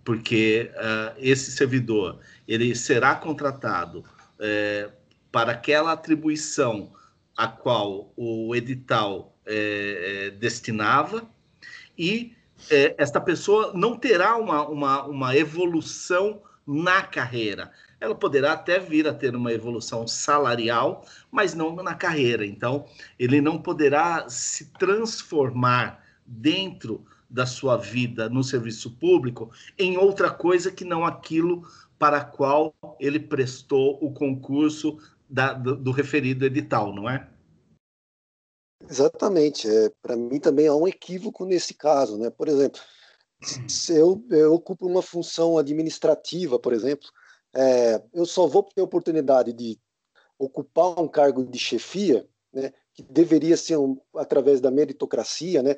[0.03, 4.03] Porque uh, esse servidor ele será contratado
[4.39, 4.89] é,
[5.31, 6.91] para aquela atribuição
[7.35, 11.27] a qual o edital é, é, destinava,
[11.97, 12.35] e
[12.69, 17.71] é, esta pessoa não terá uma, uma, uma evolução na carreira.
[17.99, 22.45] Ela poderá até vir a ter uma evolução salarial, mas não na carreira.
[22.45, 22.85] Então,
[23.17, 30.71] ele não poderá se transformar dentro da sua vida no serviço público em outra coisa
[30.71, 31.65] que não aquilo
[31.97, 34.97] para a qual ele prestou o concurso
[35.29, 37.29] da, do, do referido edital, não é?
[38.89, 39.67] Exatamente.
[39.67, 42.17] É, Para mim também há um equívoco nesse caso.
[42.17, 42.29] Né?
[42.29, 42.81] Por exemplo,
[43.67, 47.09] se eu, eu ocupo uma função administrativa, por exemplo,
[47.55, 49.79] é, eu só vou ter oportunidade de
[50.37, 55.75] ocupar um cargo de chefia, né, que deveria ser um, através da meritocracia, né,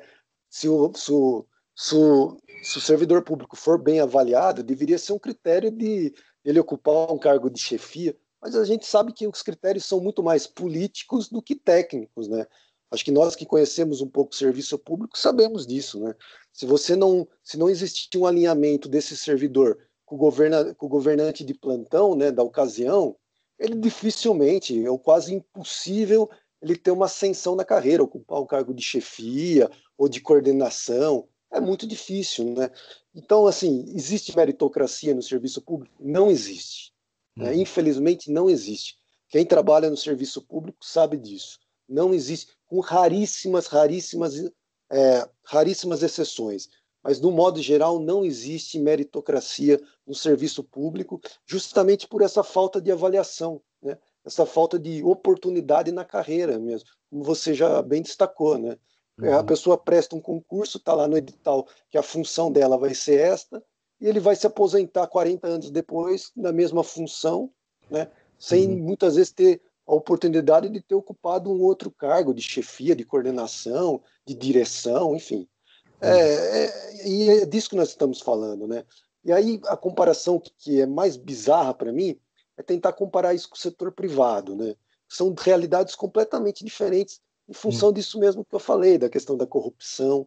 [0.48, 1.46] se o, se, o,
[1.76, 6.58] se, o, se o servidor público for bem avaliado, deveria ser um critério de ele
[6.58, 10.46] ocupar um cargo de chefia, mas a gente sabe que os critérios são muito mais
[10.46, 12.46] políticos do que técnicos, né?
[12.90, 16.14] Acho que nós que conhecemos um pouco o serviço público sabemos disso, né?
[16.52, 20.88] Se você não, se não existir um alinhamento desse servidor com o, governa, com o
[20.88, 23.16] governante de plantão, né, da ocasião,
[23.58, 26.30] ele dificilmente, é quase impossível
[26.62, 29.68] ele ter uma ascensão na carreira, ocupar um cargo de chefia
[29.98, 32.70] ou de coordenação, é muito difícil, né?
[33.14, 35.94] Então, assim, existe meritocracia no serviço público?
[35.98, 36.92] Não existe.
[37.36, 37.52] Né?
[37.52, 37.60] Uhum.
[37.60, 38.96] Infelizmente, não existe.
[39.28, 41.58] Quem trabalha no serviço público sabe disso.
[41.88, 44.34] Não existe com raríssimas, raríssimas,
[44.90, 46.68] é, raríssimas exceções.
[47.02, 52.90] Mas, no modo geral, não existe meritocracia no serviço público, justamente por essa falta de
[52.90, 53.96] avaliação, né?
[54.24, 58.58] essa falta de oportunidade na carreira mesmo, como você já bem destacou.
[58.58, 58.76] Né?
[59.18, 59.38] Uhum.
[59.38, 63.20] A pessoa presta um concurso, está lá no edital que a função dela vai ser
[63.20, 63.62] esta,
[64.00, 67.50] e ele vai se aposentar 40 anos depois na mesma função,
[67.90, 68.10] né?
[68.38, 68.78] sem uhum.
[68.78, 74.02] muitas vezes ter a oportunidade de ter ocupado um outro cargo de chefia, de coordenação,
[74.26, 75.48] de direção, enfim.
[76.00, 78.84] É, é, e é disso que nós estamos falando, né?
[79.24, 82.18] E aí a comparação que é mais bizarra para mim
[82.56, 84.74] é tentar comparar isso com o setor privado, né?
[85.08, 87.92] São realidades completamente diferentes em função hum.
[87.92, 90.26] disso mesmo que eu falei, da questão da corrupção.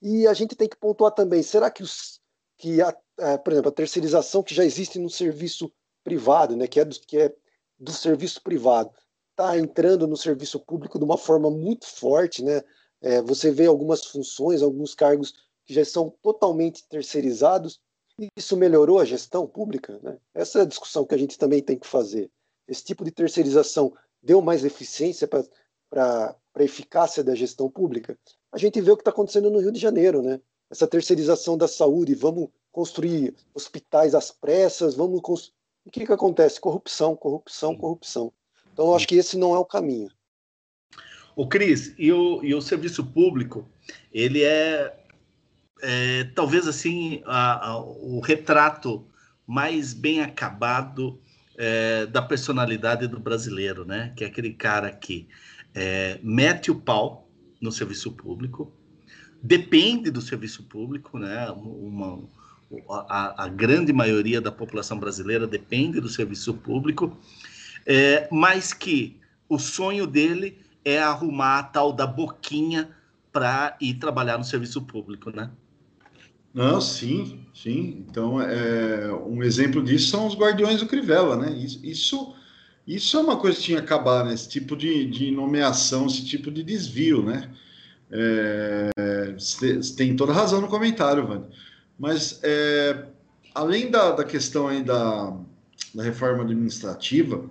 [0.00, 2.20] E a gente tem que pontuar também, será que, os,
[2.56, 5.72] que a, a, por exemplo, a terceirização que já existe no serviço
[6.04, 7.34] privado, né, que é, do, que é
[7.78, 8.90] do serviço privado
[9.38, 12.60] está entrando no serviço público de uma forma muito forte, né?
[13.00, 15.32] É, você vê algumas funções, alguns cargos
[15.64, 17.80] que já são totalmente terceirizados.
[18.36, 20.00] Isso melhorou a gestão pública?
[20.02, 20.18] Né?
[20.34, 22.28] Essa é a discussão que a gente também tem que fazer.
[22.66, 28.18] Esse tipo de terceirização deu mais eficiência para para a eficácia da gestão pública,
[28.52, 30.40] a gente vê o que está acontecendo no Rio de Janeiro, né?
[30.68, 35.54] Essa terceirização da saúde, vamos construir hospitais às pressas, vamos construir.
[35.86, 36.60] O que, que acontece?
[36.60, 38.32] Corrupção, corrupção, corrupção.
[38.72, 40.10] Então, eu acho que esse não é o caminho.
[41.36, 43.66] O Cris, e o, e o serviço público,
[44.12, 44.98] ele é,
[45.80, 49.06] é talvez assim a, a, o retrato
[49.46, 51.20] mais bem acabado
[51.56, 54.12] é, da personalidade do brasileiro, né?
[54.16, 55.28] Que é aquele cara que
[55.78, 57.28] é, mete o pau
[57.60, 58.72] no serviço público,
[59.40, 61.48] depende do serviço público, né?
[61.52, 62.24] Uma,
[63.08, 67.16] a, a, grande maioria da população brasileira depende do serviço público,
[67.86, 72.90] é, mas que o sonho dele é arrumar a tal da boquinha
[73.32, 75.48] para ir trabalhar no serviço público, né?
[76.52, 78.04] Não, sim, sim.
[78.08, 81.52] Então, é, um exemplo disso são os Guardiões do Crivella, né?
[81.52, 82.34] Isso,
[82.88, 84.32] isso é uma coisa que tinha que acabar, né?
[84.32, 87.50] Esse tipo de, de nomeação, esse tipo de desvio, né?
[88.10, 91.44] É, você tem toda razão no comentário, Vani.
[91.98, 93.04] Mas, é,
[93.54, 95.36] além da, da questão aí da,
[95.94, 97.44] da reforma administrativa,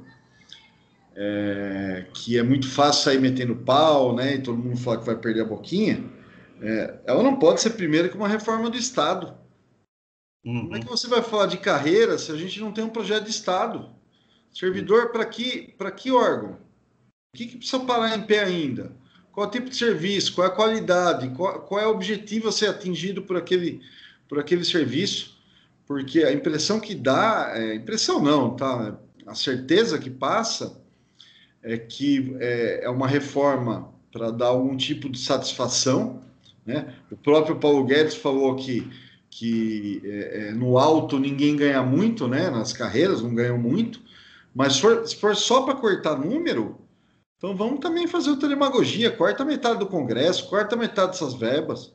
[1.15, 4.35] é, que é muito fácil sair metendo pau, né?
[4.35, 6.03] E todo mundo fala que vai perder a boquinha.
[6.59, 9.35] É, ela não pode ser primeiro que uma reforma do Estado.
[10.43, 10.61] Uhum.
[10.61, 13.25] Como é que você vai falar de carreira se a gente não tem um projeto
[13.25, 13.96] de Estado?
[14.57, 16.57] Servidor para que, que órgão?
[17.31, 18.91] O que, que precisa parar em pé ainda?
[19.31, 20.33] Qual tipo de serviço?
[20.33, 21.29] Qual é a qualidade?
[21.35, 23.81] Qual, qual é o objetivo a ser atingido por aquele,
[24.27, 25.37] por aquele serviço?
[25.85, 28.99] Porque a impressão que dá, é, impressão não, tá?
[29.27, 30.81] A certeza que passa
[31.61, 36.23] é que é, é uma reforma para dar algum tipo de satisfação.
[36.65, 36.95] Né?
[37.11, 38.91] O próprio Paulo Guedes falou que,
[39.29, 42.49] que é, é, no alto ninguém ganha muito, né?
[42.49, 44.07] nas carreiras não ganham muito,
[44.57, 46.79] mas se for, se for só para cortar número,
[47.37, 51.93] então vamos também fazer o telemagogia, quarta metade do Congresso, quarta metade dessas verbas.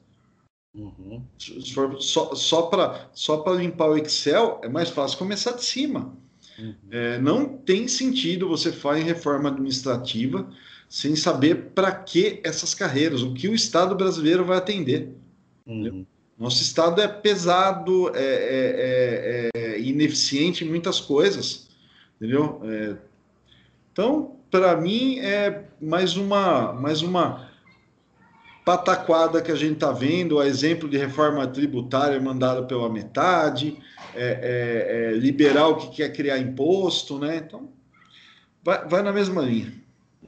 [0.73, 1.25] Uhum.
[1.37, 6.17] Se for só, só para só limpar o Excel, é mais fácil começar de cima.
[6.57, 6.75] Uhum.
[6.93, 10.49] É, não tem sentido você fazer reforma administrativa
[10.89, 15.13] sem saber para que essas carreiras, o que o Estado brasileiro vai atender.
[15.67, 16.07] Uhum.
[16.39, 21.72] Nosso Estado é pesado, é, é, é, é ineficiente em muitas coisas,
[22.23, 22.61] entendeu?
[22.63, 22.97] É,
[23.93, 27.51] então, para mim, é mais uma, mais uma
[28.65, 33.77] pataquada que a gente está vendo, a exemplo de reforma tributária mandada pela metade,
[34.15, 37.43] é, é, é, liberal que quer criar imposto, né?
[37.45, 37.69] Então,
[38.63, 39.73] vai, vai na mesma linha.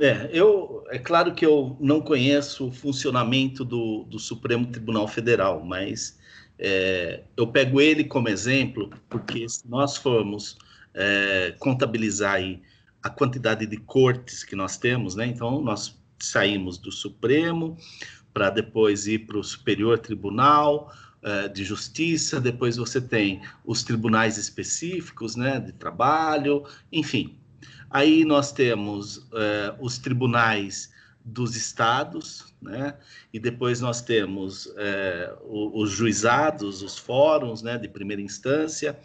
[0.00, 5.64] É, eu, é claro que eu não conheço o funcionamento do, do Supremo Tribunal Federal,
[5.64, 6.18] mas
[6.58, 10.58] é, eu pego ele como exemplo, porque se nós formos
[10.94, 12.62] é, contabilizar aí
[13.02, 15.26] a quantidade de cortes que nós temos, né?
[15.26, 17.76] Então, nós saímos do Supremo,
[18.32, 20.92] para depois ir para o Superior Tribunal
[21.22, 27.38] uh, de Justiça, depois você tem os tribunais específicos, né, de trabalho, enfim.
[27.88, 30.92] Aí nós temos uh, os tribunais
[31.24, 32.96] dos estados, né,
[33.32, 38.98] e depois nós temos uh, os juizados, os fóruns, né, de primeira instância.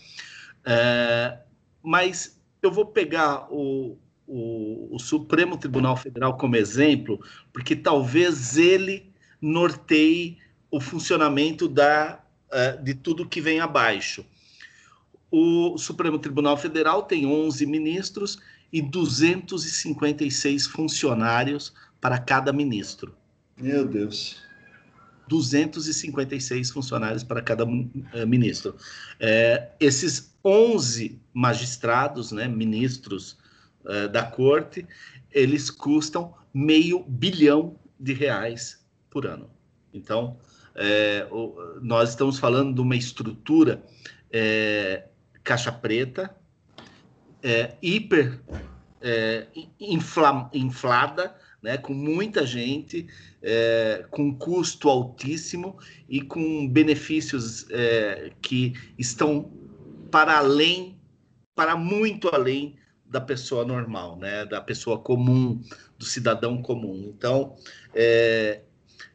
[1.83, 7.19] Mas eu vou pegar o, o, o, Supremo Tribunal Federal como exemplo,
[7.53, 9.11] porque talvez ele
[9.41, 10.37] norteie
[10.69, 12.21] o funcionamento da,
[12.51, 14.25] uh, de tudo que vem abaixo.
[15.31, 18.39] O Supremo Tribunal Federal tem 11 ministros
[18.71, 23.15] e 256 funcionários para cada ministro.
[23.57, 24.37] Meu Deus.
[25.27, 28.75] 256 funcionários para cada uh, ministro.
[29.19, 33.37] É, esses 11 magistrados, né, ministros
[33.83, 34.85] uh, da corte,
[35.31, 39.49] eles custam meio bilhão de reais por ano.
[39.93, 40.37] Então,
[40.75, 43.83] é, o, nós estamos falando de uma estrutura
[44.31, 45.07] é,
[45.43, 46.35] caixa preta,
[47.43, 48.39] é, hiper
[49.79, 53.07] infla, inflada, né, com muita gente,
[53.41, 55.77] é, com custo altíssimo
[56.07, 59.51] e com benefícios é, que estão
[60.09, 60.99] para além,
[61.55, 65.61] para muito além da pessoa normal, né, da pessoa comum,
[65.97, 67.11] do cidadão comum.
[67.15, 67.55] Então,
[67.93, 68.61] é,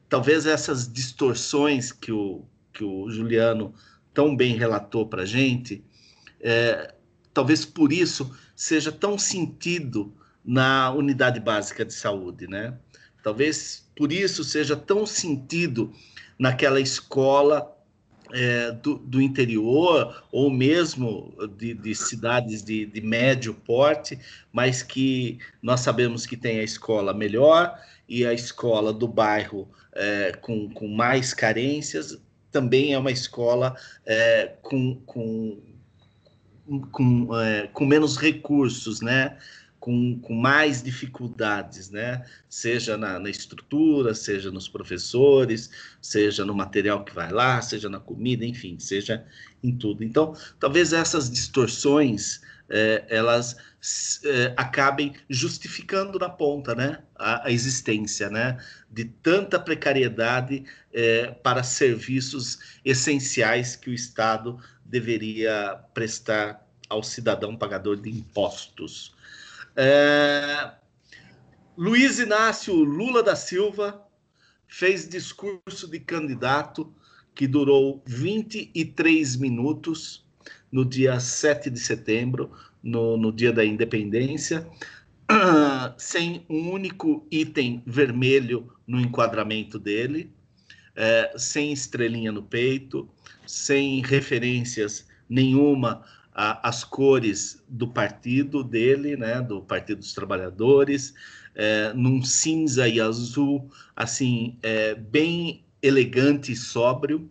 [0.08, 3.72] talvez essas distorções que o, que o Juliano
[4.12, 5.84] tão bem relatou para a gente,
[6.40, 6.94] é,
[7.32, 10.14] talvez por isso seja tão sentido
[10.44, 12.76] na unidade básica de saúde, né?
[13.22, 15.92] Talvez por isso seja tão sentido
[16.38, 17.73] naquela escola
[18.34, 24.18] é, do, do, interior ou mesmo de, de cidades de, de, médio porte,
[24.52, 27.78] mas que nós sabemos que tem a escola melhor
[28.08, 32.18] e a escola do bairro é, com, com mais carências
[32.50, 35.58] também é uma escola é, com, com,
[36.90, 39.36] com, é, com menos recursos, né?
[39.84, 42.24] Com, com mais dificuldades, né?
[42.48, 45.70] Seja na, na, estrutura, seja nos professores,
[46.00, 49.26] seja no material que vai lá, seja na comida, enfim, seja
[49.62, 50.02] em tudo.
[50.02, 53.58] Então, talvez essas distorções é, elas
[54.24, 57.00] é, acabem justificando na ponta, né?
[57.14, 58.56] A, a existência, né?
[58.90, 60.64] De tanta precariedade
[60.94, 69.13] é, para serviços essenciais que o Estado deveria prestar ao cidadão pagador de impostos.
[69.76, 70.72] É...
[71.76, 74.06] Luiz Inácio Lula da Silva
[74.68, 76.94] fez discurso de candidato
[77.34, 80.24] que durou 23 minutos
[80.70, 82.52] no dia 7 de setembro,
[82.82, 84.68] no, no dia da independência,
[85.98, 90.32] sem um único item vermelho no enquadramento dele,
[90.94, 93.08] é, sem estrelinha no peito,
[93.46, 96.04] sem referências nenhuma
[96.34, 101.14] a, as cores do partido dele, né, do Partido dos Trabalhadores,
[101.54, 107.30] é, num cinza e azul, assim, é, bem elegante e sóbrio,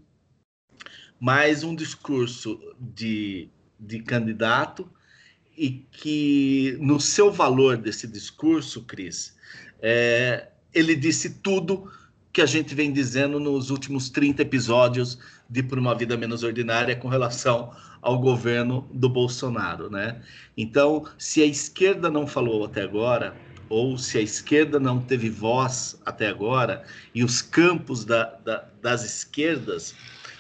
[1.19, 3.49] mas um discurso de,
[3.79, 4.89] de candidato
[5.57, 9.35] e que no seu valor desse discurso, Cris,
[9.81, 11.91] é, ele disse tudo
[12.34, 16.95] que a gente vem dizendo nos últimos 30 episódios de Por uma Vida Menos Ordinária
[16.95, 17.71] com relação
[18.01, 20.19] ao governo do Bolsonaro, né?
[20.57, 23.36] Então, se a esquerda não falou até agora,
[23.69, 29.05] ou se a esquerda não teve voz até agora, e os campos da, da, das
[29.05, 29.93] esquerdas,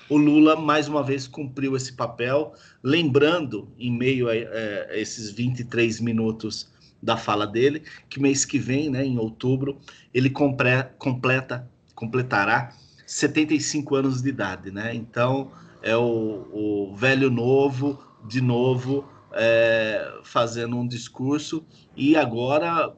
[0.09, 5.29] o Lula mais uma vez cumpriu esse papel, lembrando, em meio a, é, a esses
[5.29, 6.73] 23 minutos
[7.03, 9.77] da fala dele, que mês que vem, né, em outubro,
[10.13, 11.69] ele compre, completa,
[12.03, 12.73] completará
[13.05, 14.93] 75 anos de idade, né?
[14.93, 15.51] Então,
[15.81, 16.47] é o,
[16.91, 21.65] o velho novo, de novo, é, fazendo um discurso.
[21.95, 22.93] E agora,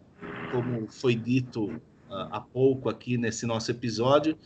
[0.51, 1.80] como foi dito
[2.10, 4.38] há pouco aqui nesse nosso episódio,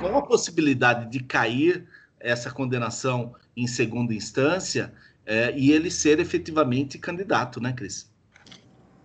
[0.00, 1.86] com a possibilidade de cair
[2.18, 4.92] essa condenação em segunda instância
[5.24, 8.10] é, e ele ser efetivamente candidato, né, Cris?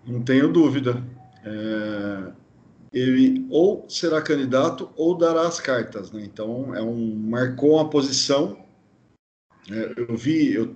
[0.05, 1.03] Não tenho dúvida.
[1.43, 2.31] É,
[2.95, 6.23] ele ou será candidato ou dará as cartas, né?
[6.23, 8.65] Então é um marcou uma posição.
[9.69, 10.73] É, eu vi, eu,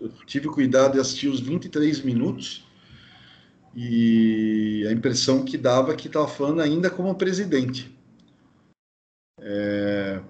[0.00, 2.66] eu, tive cuidado de assistir os 23 minutos
[3.76, 7.96] e a impressão que dava que estava falando ainda como presidente.
[9.38, 10.20] É,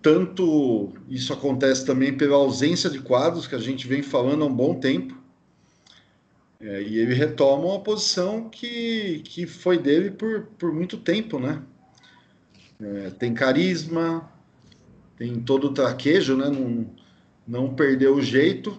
[0.00, 4.54] tanto isso acontece também pela ausência de quadros que a gente vem falando há um
[4.54, 5.19] bom tempo
[6.60, 11.62] é, e ele retoma uma posição que, que foi dele por, por muito tempo, né?
[12.78, 14.30] É, tem carisma,
[15.16, 16.50] tem todo o traquejo, né?
[16.50, 16.86] Não,
[17.48, 18.78] não perdeu o jeito,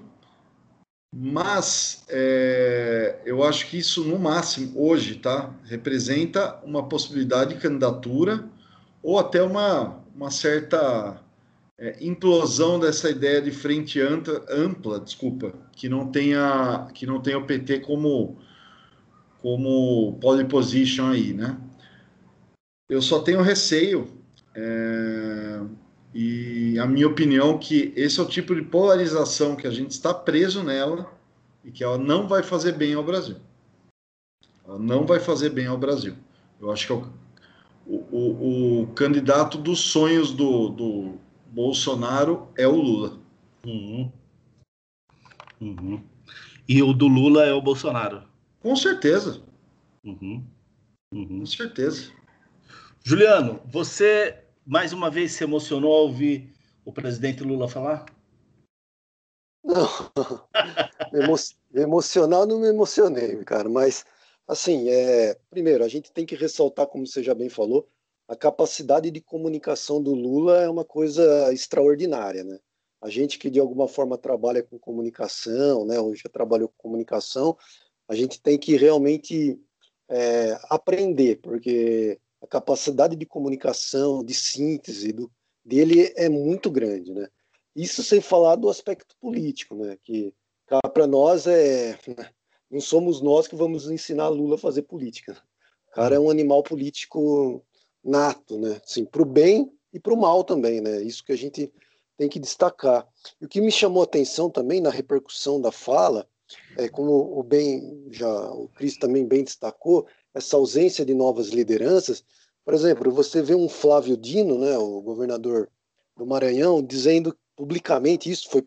[1.14, 5.54] mas é, eu acho que isso, no máximo, hoje, tá?
[5.66, 8.48] Representa uma possibilidade de candidatura
[9.02, 11.20] ou até uma, uma certa
[11.80, 17.40] é, implosão dessa ideia de frente ampla, ampla, desculpa, que não tenha que não tenha
[17.40, 18.38] o PT como
[19.42, 21.60] como pole position aí, né?
[22.88, 24.08] Eu só tenho receio
[24.54, 25.60] é,
[26.14, 30.14] e a minha opinião que esse é o tipo de polarização que a gente está
[30.14, 31.12] preso nela
[31.66, 33.38] e que ela não vai fazer bem ao Brasil.
[34.64, 36.16] Ela não vai fazer bem ao Brasil.
[36.62, 36.96] Eu acho que é
[37.88, 41.14] o, o, o candidato dos sonhos do, do
[41.48, 43.18] Bolsonaro é o Lula.
[43.66, 44.12] Uhum.
[45.62, 46.03] Uhum.
[46.68, 48.28] E o do Lula é o Bolsonaro.
[48.59, 49.43] Com certeza.
[50.03, 50.43] Uhum.
[51.14, 51.39] uhum.
[51.39, 52.12] Com certeza.
[53.03, 56.51] Juliano, você mais uma vez se emocionou ao ouvir
[56.84, 58.05] o presidente Lula falar?
[59.64, 59.88] Não,
[61.14, 61.36] emo
[61.74, 64.03] emocional não me emocionei, cara, mas
[64.47, 67.88] assim, é, primeiro, a gente tem que ressaltar, como você já bem falou,
[68.28, 72.59] a capacidade de comunicação do Lula é uma coisa extraordinária, né?
[73.02, 77.58] A gente que de alguma forma trabalha com comunicação, né, ou já trabalhou com comunicação,
[78.08, 79.60] a gente tem que realmente
[80.10, 85.32] é, aprender, porque a capacidade de comunicação, de síntese do,
[85.64, 87.28] dele é muito grande, né?
[87.76, 89.97] Isso sem falar do aspecto político, né?
[90.04, 90.34] Que
[90.93, 91.97] para nós é
[92.70, 95.41] não somos nós que vamos ensinar Lula a fazer política.
[95.89, 97.64] O cara é um animal político
[98.04, 98.80] nato, né?
[98.84, 101.02] Assim, para o bem e para o mal também, né?
[101.02, 101.72] Isso que a gente
[102.22, 103.07] tem que destacar.
[103.41, 106.28] E o que me chamou a atenção também na repercussão da fala,
[106.78, 112.24] é, como o bem já o Cris também bem destacou, essa ausência de novas lideranças.
[112.63, 115.67] Por exemplo, você vê um Flávio Dino, né, o governador
[116.15, 118.63] do Maranhão, dizendo publicamente isso foi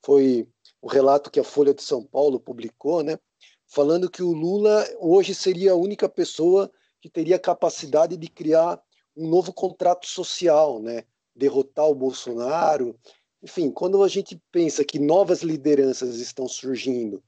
[0.00, 0.46] foi
[0.80, 3.18] o relato que a Folha de São Paulo publicou, né,
[3.66, 6.70] falando que o Lula hoje seria a única pessoa
[7.00, 8.80] que teria capacidade de criar
[9.16, 11.02] um novo contrato social, né,
[11.34, 12.98] derrotar o Bolsonaro.
[13.42, 17.22] Enfim, quando a gente pensa que novas lideranças estão surgindo,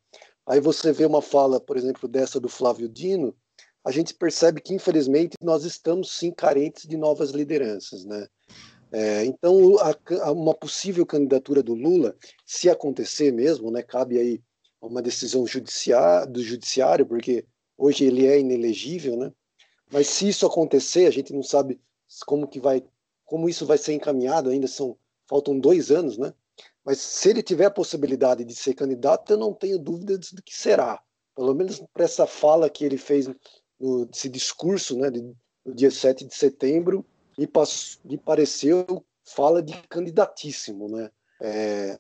[0.47, 3.35] aí você vê uma fala, por exemplo, dessa do Flávio Dino,
[3.85, 8.27] a gente percebe que, infelizmente, nós estamos sim carentes de novas lideranças, né?
[8.91, 14.41] É, então, a, a uma possível candidatura do Lula, se acontecer mesmo, né, cabe aí
[14.81, 17.45] uma decisão judiciar, do judiciário, porque
[17.77, 19.33] hoje ele é inelegível, né?
[19.93, 21.81] Mas se isso acontecer, a gente não sabe
[22.25, 22.83] como que vai,
[23.27, 24.49] como isso vai ser encaminhado.
[24.49, 24.97] Ainda são
[25.29, 26.33] faltam dois anos, né?
[26.85, 30.57] Mas se ele tiver a possibilidade de ser candidato, eu não tenho dúvidas do que
[30.57, 31.03] será.
[31.35, 33.29] Pelo menos para essa fala que ele fez,
[33.79, 35.21] no, esse discurso, né, de,
[35.65, 37.05] no dia 7 de setembro,
[37.37, 37.49] me,
[38.05, 41.11] me pareceu fala de candidatíssimo, né?
[41.43, 41.99] É,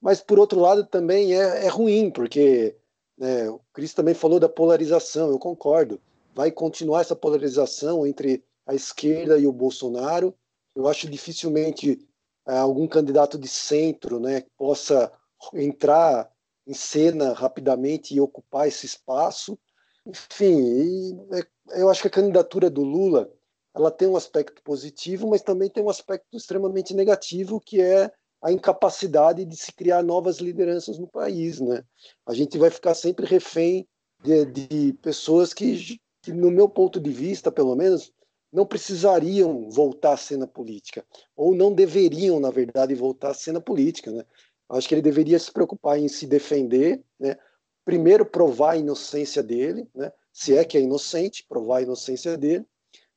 [0.00, 2.76] mas por outro lado também é, é ruim, porque
[3.18, 6.00] né, o Cris também falou da polarização, eu concordo.
[6.34, 10.34] Vai continuar essa polarização entre a esquerda e o Bolsonaro.
[10.74, 11.98] Eu acho dificilmente
[12.46, 15.12] é, algum candidato de centro né, possa
[15.54, 16.30] entrar
[16.66, 19.58] em cena rapidamente e ocupar esse espaço.
[20.06, 23.30] Enfim, é, eu acho que a candidatura do Lula
[23.74, 28.10] ela tem um aspecto positivo, mas também tem um aspecto extremamente negativo, que é
[28.42, 31.84] a incapacidade de se criar novas lideranças no país, né?
[32.26, 33.86] A gente vai ficar sempre refém
[34.22, 38.12] de, de pessoas que, que, no meu ponto de vista, pelo menos,
[38.52, 41.04] não precisariam voltar à cena política,
[41.36, 44.24] ou não deveriam, na verdade, voltar à cena política, né?
[44.68, 47.36] Acho que ele deveria se preocupar em se defender, né?
[47.84, 50.12] Primeiro provar a inocência dele, né?
[50.32, 52.64] Se é que é inocente, provar a inocência dele,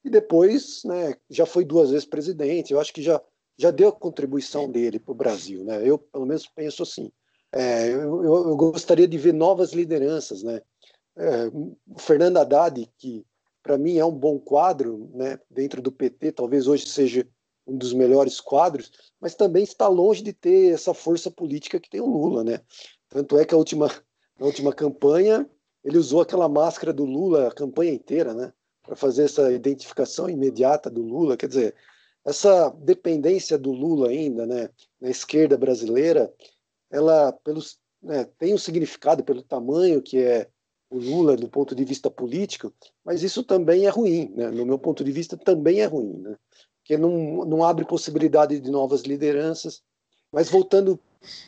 [0.04, 1.16] e depois, né?
[1.30, 2.74] Já foi duas vezes presidente.
[2.74, 3.22] Eu acho que já
[3.58, 5.88] já deu a contribuição dele para o Brasil, né?
[5.88, 7.12] Eu pelo menos penso assim.
[7.52, 10.60] É, eu, eu, gostaria de ver novas lideranças, né?
[11.16, 13.24] É, o Fernando Haddad, que
[13.64, 15.40] para mim é um bom quadro, né?
[15.50, 17.28] Dentro do PT, talvez hoje seja
[17.66, 22.02] um dos melhores quadros, mas também está longe de ter essa força política que tem
[22.02, 22.60] o Lula, né?
[23.08, 23.88] Tanto é que a última,
[24.38, 25.50] na última campanha
[25.84, 28.54] ele usou aquela máscara do Lula a campanha inteira, né?
[28.84, 31.76] Para fazer essa identificação imediata do Lula, quer dizer,
[32.26, 36.34] essa dependência do Lula ainda, né, na esquerda brasileira,
[36.90, 40.50] ela pelos, né, tem um significado pelo tamanho que é
[40.94, 42.74] o Lula do ponto de vista político,
[43.04, 44.50] mas isso também é ruim, né?
[44.50, 46.38] no meu ponto de vista também é ruim, né?
[46.78, 49.82] porque não, não abre possibilidade de novas lideranças.
[50.32, 51.00] Mas voltando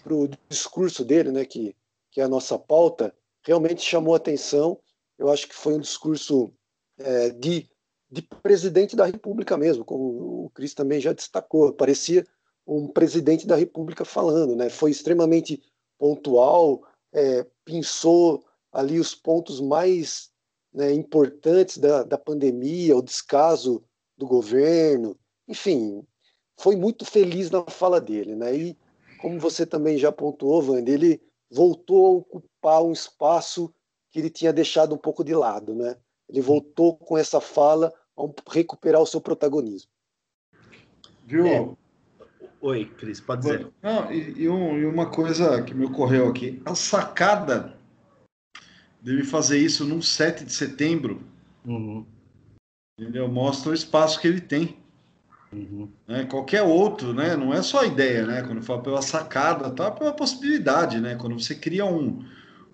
[0.03, 1.75] para o discurso dele, né, que,
[2.11, 4.79] que é a nossa pauta, realmente chamou atenção.
[5.17, 6.53] Eu acho que foi um discurso
[6.97, 7.67] é, de
[8.15, 11.73] de presidente da República mesmo, como o Cris também já destacou.
[11.73, 12.25] Parecia
[12.65, 14.69] um presidente da República falando, né?
[14.69, 15.61] Foi extremamente
[15.97, 16.81] pontual,
[17.13, 18.44] é, pensou
[18.76, 20.30] ali os pontos mais
[20.73, 23.82] né, importantes da, da pandemia, o descaso
[24.17, 25.17] do governo,
[25.47, 26.05] enfim,
[26.59, 28.53] foi muito feliz na fala dele, né?
[28.53, 28.78] E
[29.21, 33.73] como você também já pontuou, Wander, ele voltou a ocupar um espaço
[34.11, 35.95] que ele tinha deixado um pouco de lado, né?
[36.28, 39.89] Ele voltou com essa fala a recuperar o seu protagonismo.
[41.26, 41.47] Viu?
[41.47, 41.69] É.
[42.60, 43.72] Oi, Cris, pode dizer.
[43.81, 47.77] Não, e, e, um, e, uma coisa que me ocorreu aqui: a sacada
[49.06, 51.22] dele fazer isso num 7 de setembro,
[51.64, 52.03] uhum.
[52.99, 53.27] entendeu?
[53.27, 54.77] Mostra o espaço que ele tem.
[55.53, 55.88] Uhum.
[56.07, 56.26] Né?
[56.26, 57.36] Qualquer outro, né?
[57.36, 58.41] Não é só a ideia, né?
[58.41, 61.14] Quando fala pela sacada, tá pela possibilidade, né?
[61.14, 62.26] Quando você cria um,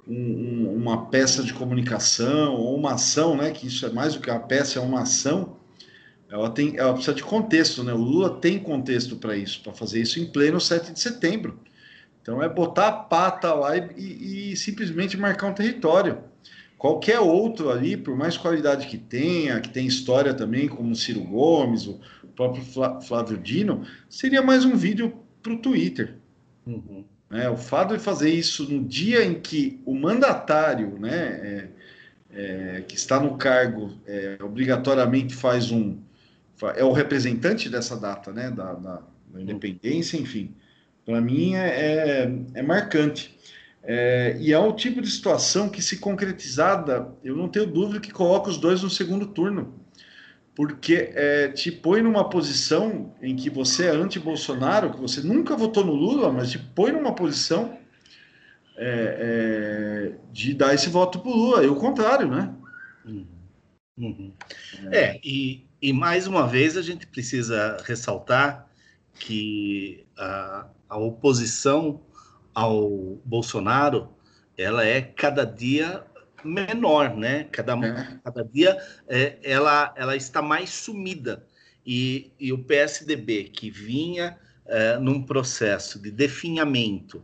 [0.08, 3.52] um, uma peça de comunicação ou uma ação, né?
[3.52, 5.58] Que isso é mais do que uma peça, é uma ação.
[6.30, 7.94] Ela tem, ela precisa de contexto, né?
[7.94, 11.60] O Lula tem contexto para isso, para fazer isso em pleno 7 de setembro.
[12.22, 16.20] Então é botar a pata lá e, e, e, simplesmente marcar um território.
[16.78, 21.22] Qualquer outro ali, por mais qualidade que tenha, que tem história também, como o Ciro
[21.22, 22.00] Gomes, o
[22.36, 22.64] próprio
[23.02, 26.16] Flávio Dino, seria mais um vídeo para o Twitter.
[26.66, 27.04] Uhum.
[27.30, 27.50] Né?
[27.50, 31.68] O fato de fazer isso no dia em que o mandatário, né, é,
[32.34, 35.98] é, que está no cargo, é, obrigatoriamente faz um.
[36.76, 40.54] é o representante dessa data, né, da, da, da independência, enfim,
[41.06, 41.68] para mim é,
[42.26, 43.38] é, é marcante.
[43.84, 48.12] É, e é o tipo de situação que, se concretizada, eu não tenho dúvida que
[48.12, 49.80] coloca os dois no segundo turno.
[50.56, 55.84] porque é, te põe numa posição em que você é anti-Bolsonaro, que você nunca votou
[55.86, 57.78] no Lula, mas te põe numa posição
[58.78, 62.54] é, é, de dar esse voto para o Lula, e o contrário, né?
[63.06, 63.28] Uhum.
[63.98, 64.34] Uhum.
[64.92, 68.68] É, e, e mais uma vez a gente precisa ressaltar
[69.16, 72.02] que a, a oposição
[72.54, 74.10] ao Bolsonaro
[74.58, 76.04] ela é cada dia
[76.44, 77.46] menor, né?
[77.46, 78.20] Cada, é.
[78.22, 78.78] cada dia
[79.08, 81.48] é, ela, ela está mais sumida.
[81.86, 87.24] E, e o PSDB, que vinha é, num processo de definhamento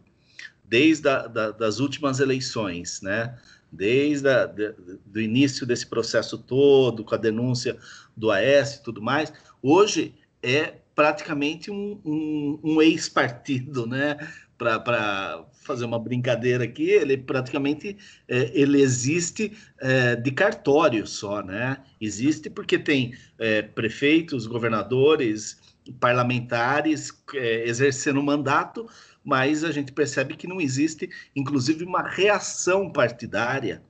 [0.64, 3.38] desde a, da, das últimas eleições, né?
[3.70, 4.74] Desde a, de,
[5.06, 7.78] do início desse processo todo, com a denúncia
[8.16, 14.18] do AS e tudo mais, hoje é praticamente um, um, um ex-partido, né?
[14.58, 17.96] Para fazer uma brincadeira aqui, ele praticamente
[18.28, 21.78] é, ele existe é, de cartório só, né?
[22.02, 25.60] Existe porque tem é, prefeitos, governadores,
[26.00, 28.90] parlamentares é, exercendo mandato,
[29.24, 33.84] mas a gente percebe que não existe, inclusive, uma reação partidária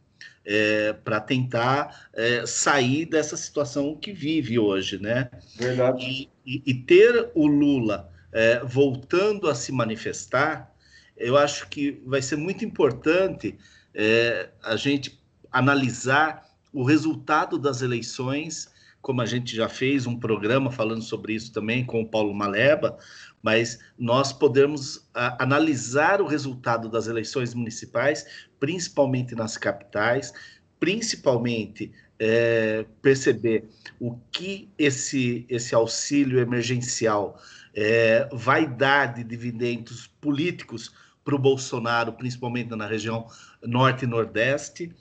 [0.46, 5.30] é, para tentar é, sair dessa situação que vive hoje, né?
[5.56, 6.30] Verdade.
[6.48, 10.74] E, e ter o Lula é, voltando a se manifestar,
[11.18, 13.58] eu acho que vai ser muito importante
[13.94, 15.20] é, a gente
[15.52, 18.72] analisar o resultado das eleições,
[19.02, 22.98] como a gente já fez um programa falando sobre isso também com o Paulo Maleba,
[23.42, 28.26] mas nós podemos a, analisar o resultado das eleições municipais,
[28.60, 30.34] principalmente nas capitais,
[30.80, 33.70] principalmente é, perceber
[34.00, 37.40] o que esse, esse auxílio emergencial
[37.76, 43.28] é, vai dar de dividendos políticos para o Bolsonaro, principalmente na região
[43.62, 44.92] norte e nordeste,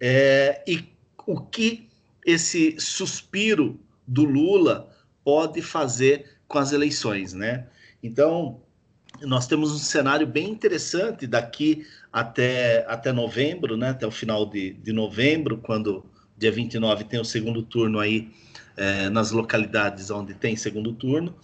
[0.00, 0.84] é, e
[1.26, 1.88] o que
[2.24, 4.90] esse suspiro do Lula
[5.24, 7.66] pode fazer com as eleições, né?
[8.02, 8.60] Então,
[9.22, 13.90] nós temos um cenário bem interessante daqui até, até novembro, né?
[13.90, 16.04] até o final de, de novembro, quando
[16.36, 18.30] dia 29 tem o segundo turno aí
[18.76, 21.34] é, nas localidades onde tem segundo turno,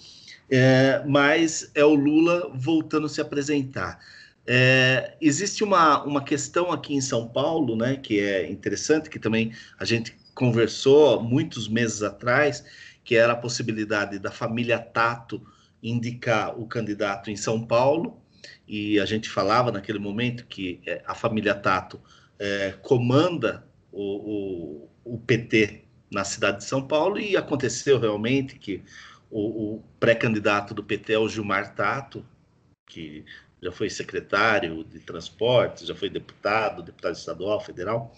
[0.51, 3.99] é, mas é o Lula voltando a se apresentar.
[4.47, 9.53] É, existe uma, uma questão aqui em São Paulo, né, que é interessante, que também
[9.79, 12.65] a gente conversou muitos meses atrás,
[13.05, 15.41] que era a possibilidade da família Tato
[15.83, 18.21] indicar o candidato em São Paulo,
[18.67, 22.01] e a gente falava naquele momento que é, a família Tato
[22.39, 28.83] é, comanda o, o, o, PT na cidade de São Paulo, e aconteceu realmente que
[29.31, 32.25] o, o pré-candidato do PT é o Gilmar Tato,
[32.87, 33.25] que
[33.63, 38.13] já foi secretário de transportes, já foi deputado, deputado estadual, federal,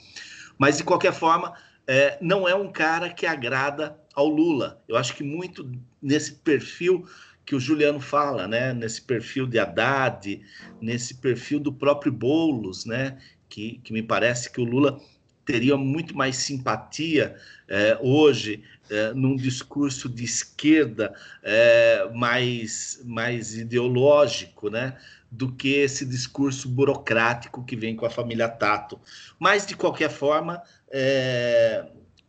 [0.58, 1.54] mas de qualquer forma,
[1.86, 4.82] é, não é um cara que agrada ao Lula.
[4.88, 5.70] Eu acho que muito
[6.00, 7.06] nesse perfil
[7.44, 8.72] que o Juliano fala, né?
[8.72, 10.40] Nesse perfil de Haddad,
[10.80, 13.18] nesse perfil do próprio Boulos, né?
[13.48, 14.98] Que, que me parece que o Lula
[15.44, 17.36] teria muito mais simpatia
[17.68, 24.96] é, hoje é, num discurso de esquerda é, mais, mais ideológico, né?
[25.30, 29.00] Do que esse discurso burocrático que vem com a família Tato.
[29.38, 30.62] Mas, de qualquer forma,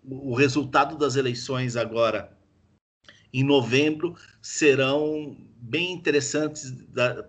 [0.03, 2.31] o resultado das eleições agora
[3.31, 6.73] em novembro serão bem interessantes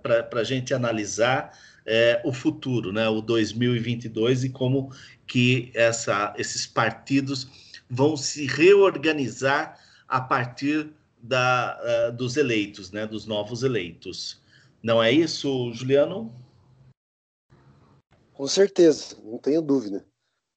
[0.03, 1.53] para a gente analisar
[1.87, 4.91] é, o futuro, né, o 2022 e como
[5.27, 7.49] que essa, esses partidos
[7.89, 10.93] vão se reorganizar a partir
[11.23, 11.79] da,
[12.11, 14.41] uh, dos eleitos, né, dos novos eleitos.
[14.83, 16.35] Não é isso, Juliano?
[18.35, 20.05] Com certeza, não tenho dúvida.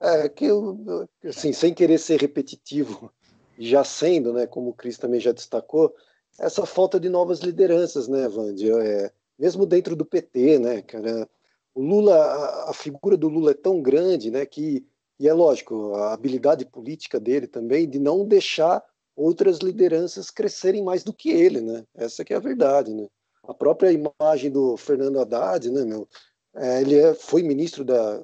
[0.01, 3.11] É que eu, assim, sem querer ser repetitivo
[3.57, 5.93] já sendo, né, como o Cris também já destacou,
[6.39, 8.71] essa falta de novas lideranças, né, Vandy?
[8.71, 11.27] É, mesmo dentro do PT, né, cara?
[11.73, 14.85] O Lula, a, figura do Lula é tão grande, né, que
[15.19, 18.81] e é lógico a habilidade política dele também de não deixar
[19.15, 21.83] outras lideranças crescerem mais do que ele, né?
[21.93, 23.05] Essa que é a verdade, né?
[23.43, 26.07] A própria imagem do Fernando Haddad, né, meu?
[26.55, 28.23] É, ele é, foi ministro da,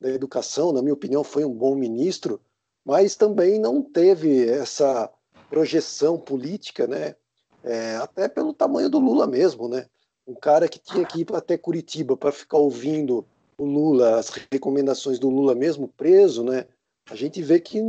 [0.00, 2.40] da Educação, na minha opinião, foi um bom ministro,
[2.84, 5.10] mas também não teve essa
[5.48, 7.16] projeção política, né?
[7.64, 9.86] É, até pelo tamanho do Lula mesmo, né?
[10.26, 13.26] Um cara que tinha que ir até Curitiba para ficar ouvindo
[13.58, 16.66] o Lula, as recomendações do Lula mesmo preso, né?
[17.10, 17.80] A gente vê que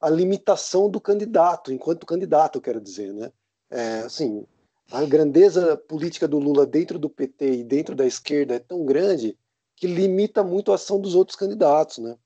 [0.00, 3.32] a limitação do candidato, enquanto candidato, eu quero dizer, né?
[3.70, 4.46] É, assim,
[4.90, 9.36] a grandeza política do Lula dentro do PT e dentro da esquerda é tão grande
[9.76, 12.16] que limita muito a ação dos outros candidatos, né?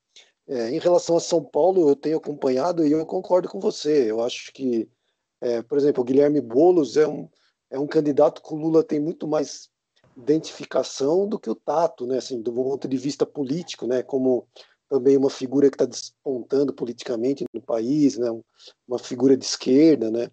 [0.47, 4.09] É, em relação a São Paulo, eu tenho acompanhado e eu concordo com você.
[4.11, 4.89] Eu acho que,
[5.39, 7.29] é, por exemplo, o Guilherme Boulos é um,
[7.73, 9.67] é um candidato que o Lula tem muito mais
[10.15, 12.19] identificação do que o Tato, né?
[12.19, 14.03] Assim, do ponto de vista político, né?
[14.03, 14.47] Como
[14.87, 18.29] também uma figura que está despontando politicamente no país, né?
[18.87, 20.29] Uma figura de esquerda, né?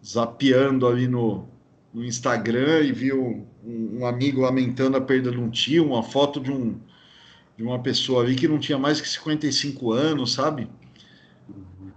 [0.05, 1.47] zapeando ali no,
[1.93, 6.39] no Instagram e vi um, um, amigo lamentando a perda de um tio, uma foto
[6.39, 6.79] de, um,
[7.57, 10.69] de uma pessoa ali que não tinha mais que 55 anos, sabe?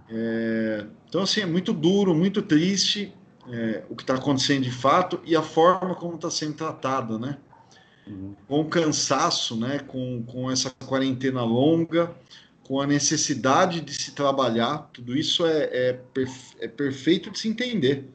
[0.09, 3.13] É, então, assim, é muito duro, muito triste
[3.49, 7.37] é, o que está acontecendo de fato e a forma como está sendo tratada, né?
[8.05, 8.35] Uhum.
[8.47, 9.79] Com cansaço, né?
[9.79, 12.13] Com, com essa quarentena longa,
[12.63, 17.47] com a necessidade de se trabalhar, tudo isso é, é, perfe é perfeito de se
[17.47, 18.05] entender.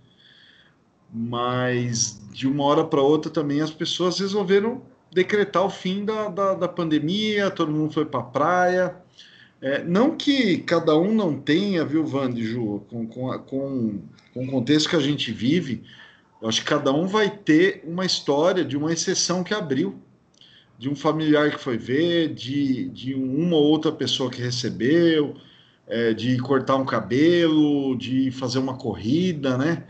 [1.12, 6.54] Mas de uma hora para outra também as pessoas resolveram decretar o fim da, da,
[6.54, 8.96] da pandemia, todo mundo foi para a praia.
[9.60, 14.00] É, não que cada um não tenha, viu, Vande, Ju, com, com, com,
[14.32, 15.82] com o contexto que a gente vive,
[16.40, 19.98] eu acho que cada um vai ter uma história de uma exceção que abriu
[20.78, 25.34] de um familiar que foi ver, de, de uma ou outra pessoa que recebeu,
[25.88, 29.84] é, de cortar um cabelo, de fazer uma corrida, né?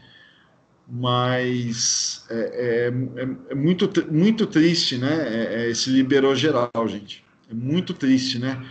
[0.90, 5.28] Mas é, é, é, é muito, muito triste, né?
[5.28, 7.22] É, é, esse liberou geral, gente.
[7.50, 8.64] É muito triste, né?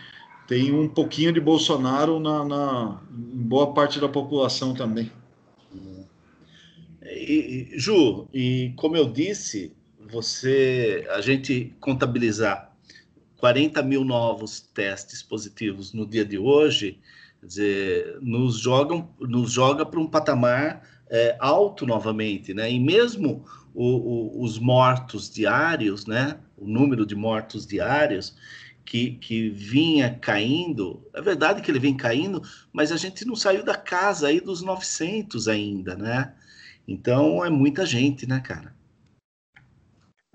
[0.48, 5.11] Tem um pouquinho de Bolsonaro na, na em boa parte da população também.
[7.03, 9.73] E, Ju, e como eu disse,
[10.09, 12.71] você, a gente contabilizar
[13.38, 16.99] 40 mil novos testes positivos no dia de hoje,
[17.41, 22.71] dizer, nos, jogam, nos joga para um patamar é, alto novamente, né?
[22.71, 26.39] E mesmo o, o, os mortos diários, né?
[26.57, 28.35] O número de mortos diários
[28.84, 31.05] que, que vinha caindo.
[31.13, 32.41] É verdade que ele vem caindo,
[32.73, 36.34] mas a gente não saiu da casa aí dos 900 ainda, né?
[36.88, 38.76] Então é muita gente, né, cara?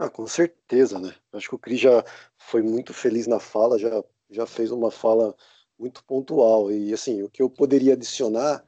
[0.02, 1.14] Ah, com certeza, né?
[1.32, 2.04] Acho que o Cris já
[2.36, 5.32] foi muito feliz na fala, já, já fez uma fala
[5.78, 6.72] muito pontual.
[6.72, 8.64] E assim, o que eu poderia adicionar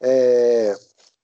[0.00, 0.74] é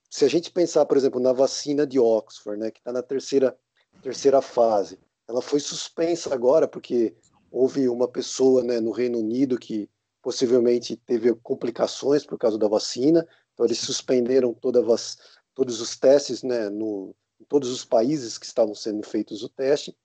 [0.07, 3.57] se a gente pensar, por exemplo, na vacina de Oxford, né, que está na terceira,
[4.03, 7.15] terceira fase, ela foi suspensa agora porque
[7.49, 9.89] houve uma pessoa né, no Reino Unido que
[10.21, 14.79] possivelmente teve complicações por causa da vacina, então eles suspenderam toda
[15.55, 17.15] todos os testes né, no,
[17.47, 19.95] todos os países que estavam sendo feitos o teste.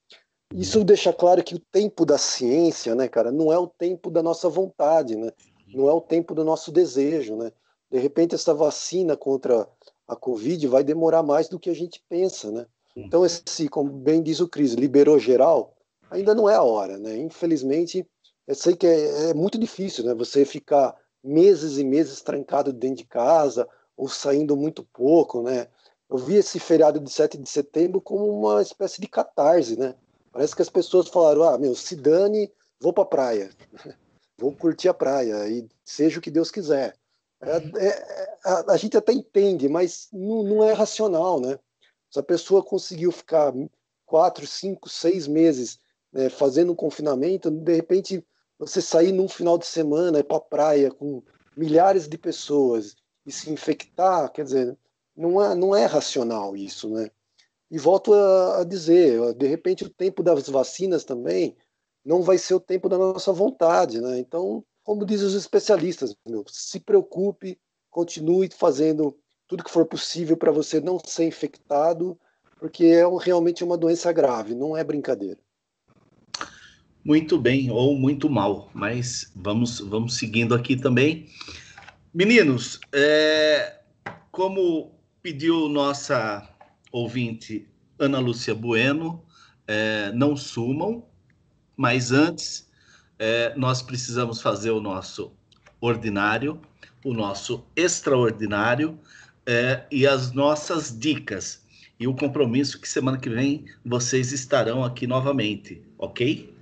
[0.55, 4.23] Isso deixa claro que o tempo da ciência, né, cara, não é o tempo da
[4.23, 5.31] nossa vontade, né?
[5.73, 7.53] Não é o tempo do nosso desejo, né?
[7.91, 9.69] De repente essa vacina contra
[10.09, 12.67] a Covid vai demorar mais do que a gente pensa, né?
[12.97, 15.77] Então, esse, como bem diz o Cris, liberou geral,
[16.11, 17.17] ainda não é a hora, né?
[17.17, 18.07] Infelizmente,
[18.47, 20.15] eu sei que é, é, muito difícil, né?
[20.15, 25.69] Você ficar meses e meses trancado dentro de casa ou saindo muito pouco, né?
[26.11, 29.95] Eu vi esse feriado de 7 de setembro como uma espécie de catarse, né?
[30.33, 33.51] Parece que as pessoas falaram: ah, meu, se dane, vou pra praia,
[34.37, 36.97] vou curtir a praia e seja o que Deus quiser.
[37.41, 41.59] É, é, a, a, gente até entende, mas não, não, é racional, né?
[42.11, 43.55] Se a pessoa conseguiu ficar
[44.05, 45.79] quatro, cinco, seis meses
[46.13, 48.27] né, fazendo um confinamento, de repente
[48.59, 51.23] você sair num final de semana para a praia com
[51.57, 54.77] milhares de pessoas e se infectar, quer dizer,
[55.21, 57.11] não é, não é racional isso, né?
[57.71, 61.57] E volto a, a dizer, de repente o tempo das vacinas também
[62.05, 64.19] não vai ser o tempo da nossa vontade, né?
[64.19, 67.59] Então como dizem os especialistas, meu, se preocupe,
[67.91, 69.17] continue fazendo
[69.47, 72.19] tudo que for possível para você não ser infectado,
[72.59, 75.39] porque é realmente uma doença grave, não é brincadeira.
[77.05, 81.29] Muito bem, ou muito mal, mas vamos, vamos seguindo aqui também.
[82.13, 83.81] Meninos, é,
[84.31, 86.49] como pediu nossa
[86.91, 87.69] ouvinte
[87.99, 89.23] Ana Lúcia Bueno,
[89.67, 91.07] é, não sumam,
[91.77, 92.69] mas antes
[93.19, 95.33] é, nós precisamos fazer o nosso
[95.81, 96.61] ordinário,
[97.05, 98.99] o nosso extraordinário
[99.47, 101.65] é, e as nossas dicas.
[101.99, 106.55] E o compromisso que semana que vem vocês estarão aqui novamente, ok?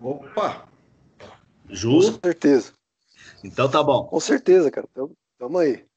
[0.00, 0.68] Opa!
[1.68, 1.94] Ju?
[1.94, 2.72] Com certeza.
[3.42, 4.04] Então tá bom.
[4.04, 4.86] Com certeza, cara.
[4.94, 5.87] Tamo, tamo aí.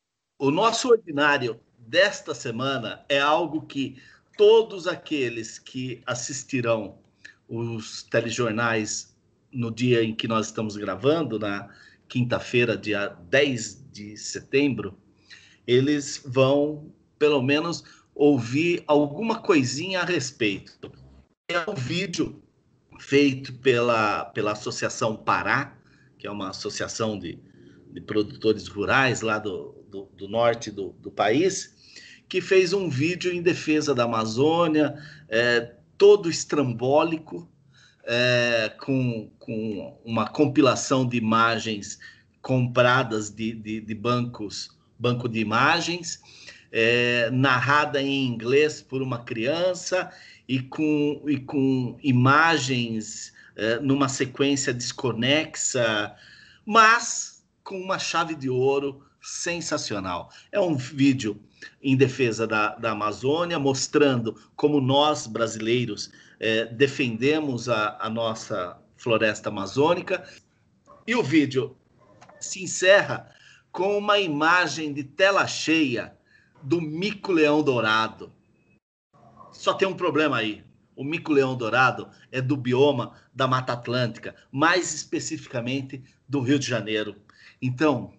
[0.42, 4.02] O nosso ordinário desta semana é algo que
[4.36, 6.98] todos aqueles que assistirão
[7.48, 9.16] os telejornais
[9.54, 11.70] no dia em que nós estamos gravando, na
[12.08, 14.98] quinta-feira, dia 10 de setembro,
[15.68, 17.84] eles vão, pelo menos,
[18.16, 20.92] ouvir alguma coisinha a respeito.
[21.52, 22.42] É um vídeo
[23.00, 25.78] feito pela, pela Associação Pará,
[26.18, 27.38] que é uma associação de,
[27.92, 31.76] de produtores rurais lá do, do, do norte do, do, país,
[32.30, 34.96] que fez um vídeo em defesa da Amazônia,
[35.28, 37.48] é, todo estrambólico,
[38.06, 42.00] é, com, com uma compilação de imagens
[42.42, 46.20] compradas de, de, de bancos, banco de imagens,
[46.72, 50.10] é, narrada em inglês por uma criança
[50.48, 56.16] e com, e com imagens é, numa sequência desconexa,
[56.66, 60.32] mas com uma chave de ouro sensacional.
[60.52, 61.40] É um vídeo
[61.82, 69.50] em defesa da, da Amazônia, mostrando como nós, brasileiros, é, defendemos a, a nossa floresta
[69.50, 70.28] amazônica.
[71.06, 71.78] E o vídeo
[72.40, 73.30] se encerra
[73.72, 76.18] com uma imagem de tela cheia
[76.62, 78.34] do mico-leão dourado.
[79.52, 80.64] Só tem um problema aí.
[80.96, 87.16] O mico-leão dourado é do bioma da Mata Atlântica, mais especificamente do Rio de Janeiro.
[87.62, 88.14] Então,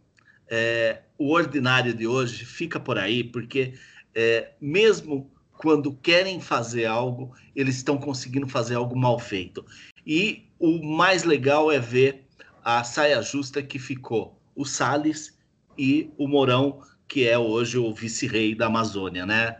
[0.54, 3.72] é, o ordinário de hoje fica por aí, porque
[4.14, 9.64] é, mesmo quando querem fazer algo, eles estão conseguindo fazer algo mal feito.
[10.06, 12.26] E o mais legal é ver
[12.62, 15.38] a saia justa que ficou o Salles
[15.78, 19.56] e o Mourão, que é hoje o vice-rei da Amazônia, né?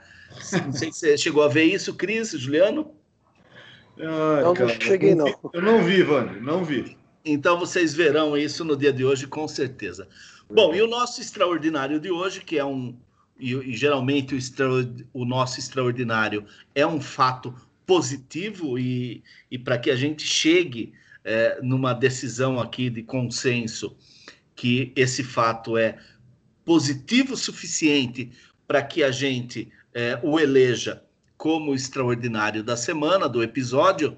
[0.63, 2.93] Não sei se você chegou a ver isso, Cris, Juliano?
[3.99, 5.35] Ai, não, cara, não cheguei, não.
[5.55, 6.99] Eu não vi, Vânia, não vi.
[7.25, 10.07] Então vocês verão isso no dia de hoje, com certeza.
[10.55, 12.95] Bom, e o nosso extraordinário de hoje, que é um.
[13.39, 14.69] E, e geralmente o, extra,
[15.13, 17.55] o nosso extraordinário é um fato
[17.87, 20.93] positivo, e, e para que a gente chegue
[21.25, 23.97] é, numa decisão aqui de consenso
[24.55, 25.99] que esse fato é
[26.65, 28.31] positivo o suficiente
[28.67, 31.03] para que a gente é, o eleja
[31.37, 34.17] como extraordinário da semana, do episódio,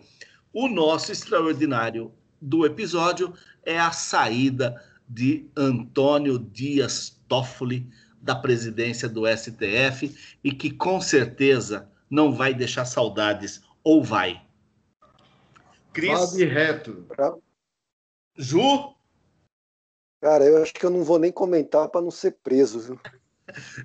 [0.53, 3.33] o nosso extraordinário do episódio
[3.65, 7.89] é a saída de Antônio Dias Toffoli
[8.21, 14.43] da presidência do STF e que com certeza não vai deixar saudades, ou vai?
[15.93, 16.11] Cris?
[16.11, 17.07] Fale reto.
[18.37, 18.95] Ju?
[20.21, 23.01] Cara, eu acho que eu não vou nem comentar para não ser preso, viu?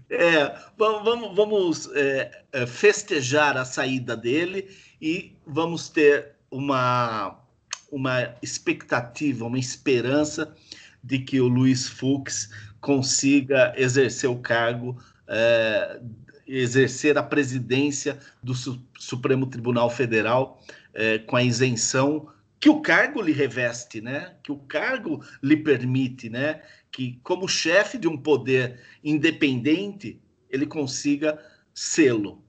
[0.10, 7.44] É, vamos, vamos é, é, festejar a saída dele e vamos ter uma,
[7.92, 10.56] uma expectativa, uma esperança
[11.04, 12.50] de que o Luiz Fux
[12.80, 16.00] consiga exercer o cargo, é,
[16.48, 18.54] exercer a presidência do
[18.98, 20.62] Supremo Tribunal Federal
[20.94, 24.36] é, com a isenção que o cargo lhe reveste, né?
[24.44, 26.62] Que o cargo lhe permite, né?
[26.92, 30.20] Que como chefe de um poder independente,
[30.50, 31.40] ele consiga
[31.74, 32.44] sê-lo.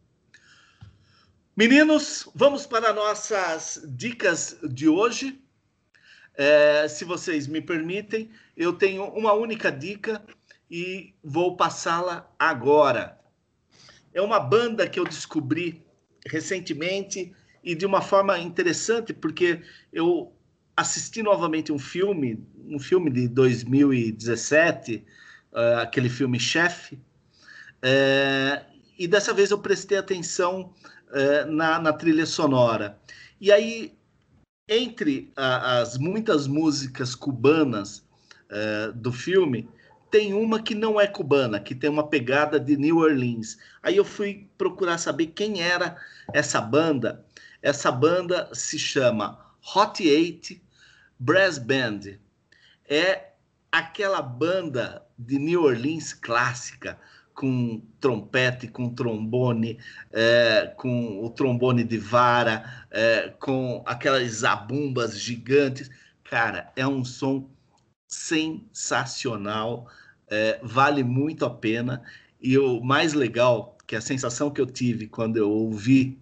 [1.57, 5.40] Meninos, vamos para nossas dicas de hoje.
[6.35, 10.23] É, se vocês me permitem, eu tenho uma única dica
[10.71, 13.19] e vou passá-la agora.
[14.13, 15.85] É uma banda que eu descobri
[16.27, 17.33] recentemente
[17.63, 19.63] e de uma forma interessante, porque
[19.93, 20.33] eu
[20.77, 25.05] assisti novamente um filme, um filme de 2017,
[25.53, 28.65] uh, eh, aquele filme Chefe, uh,
[28.99, 30.73] e dessa vez eu prestei atenção
[31.09, 32.99] uh, na, na, trilha sonora.
[33.41, 33.93] E aí,
[34.71, 38.09] entre a, as muitas músicas cubanas
[38.97, 39.69] do filme,
[40.11, 43.59] tem uma que não é cubana, que tem uma pegada de New Orleans.
[43.81, 45.97] Aí eu fui procurar saber quem era
[46.33, 47.25] essa banda
[47.63, 49.39] essa banda se chama
[49.75, 50.63] Hot Eight
[51.19, 52.19] Brass Band.
[52.89, 53.33] É
[53.71, 56.99] aquela banda de New Orleans clássica,
[57.41, 59.79] com trompete, com trombone,
[60.13, 65.91] é, com o trombone de vara, é, com aquelas zabumbas gigantes.
[66.23, 67.49] Cara, é um som
[68.07, 69.89] sensacional,
[70.29, 72.03] é, vale muito a pena.
[72.39, 76.19] E o mais legal, que a sensação que eu tive quando eu ouvi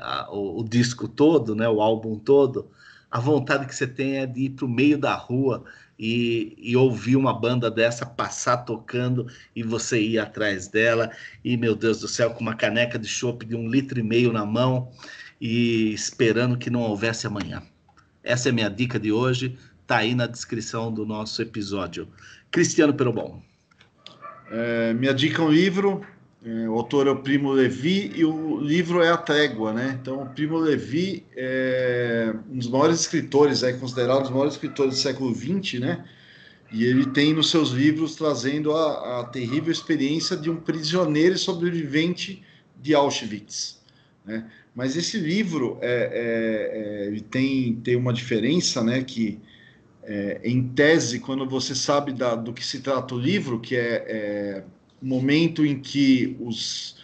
[0.00, 2.70] a, o, o, disco todo, né, o álbum todo,
[3.10, 5.64] a vontade que você tem é de ir para o meio da rua
[5.98, 11.10] e, e, ouvir uma banda dessa passar tocando e você ir atrás dela.
[11.44, 14.32] E, meu Deus do céu, com uma caneca de chopp de um litro e meio
[14.32, 14.90] na mão
[15.40, 17.62] e esperando que não houvesse amanhã.
[18.22, 22.08] Essa é a minha dica de hoje, tá aí na descrição do nosso episódio.
[22.50, 23.42] Cristiano Perobon.
[24.50, 26.04] É, minha dica é um livro
[26.44, 29.98] é, o autor é o Primo Levi e o livro é A Trégua, né?
[30.00, 34.94] Então, o Primo Levi é um dos maiores escritores, é considerado um dos maiores escritores
[34.94, 36.04] do século XX, né?
[36.70, 41.38] E ele tem nos seus livros trazendo a, a terrível experiência de um prisioneiro e
[41.38, 42.44] sobrevivente
[42.80, 43.80] de Auschwitz,
[44.24, 44.48] né?
[44.74, 49.02] Mas esse livro é, é, é, ele tem, tem uma diferença, né?
[49.02, 49.40] Que
[50.04, 54.04] é, em tese, quando você sabe da, do que se trata o livro, que é,
[54.06, 54.64] é
[55.00, 56.96] momento em que os,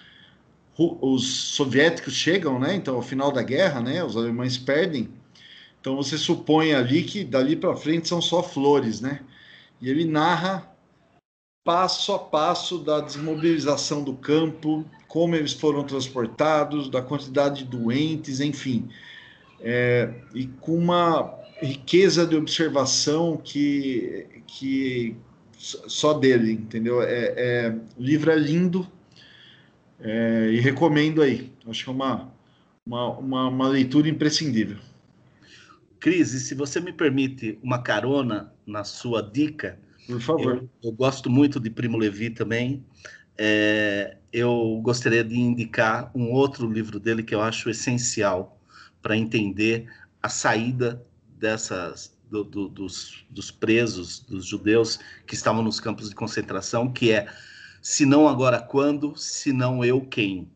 [0.77, 2.75] os soviéticos chegam, né?
[2.75, 4.03] Então, ao final da guerra, né?
[4.05, 5.09] Os alemães perdem.
[5.81, 9.21] Então, você supõe ali que dali para frente são só flores, né?
[9.81, 10.75] E ele narra
[11.65, 18.41] passo a passo da desmobilização do campo, como eles foram transportados, da quantidade de doentes,
[18.41, 18.89] enfim.
[19.61, 25.17] É, e com uma riqueza de observação que, que
[25.65, 27.03] só dele, entendeu?
[27.03, 28.87] É, é, o livro é lindo
[30.01, 31.53] é, e recomendo aí.
[31.67, 32.33] Acho que é uma,
[32.85, 34.79] uma, uma, uma leitura imprescindível.
[35.99, 40.57] Cris, se você me permite uma carona na sua dica, por favor.
[40.57, 42.85] Eu, eu gosto muito de Primo Levi também.
[43.39, 48.61] É, eu gostaria de indicar um outro livro dele que eu acho essencial
[49.01, 49.89] para entender
[50.23, 51.05] a saída
[51.39, 57.13] dessas do, do, dos, dos presos, dos judeus que estavam nos campos de concentração, que
[57.13, 57.29] é
[57.81, 60.51] Se não agora quando, se não eu quem.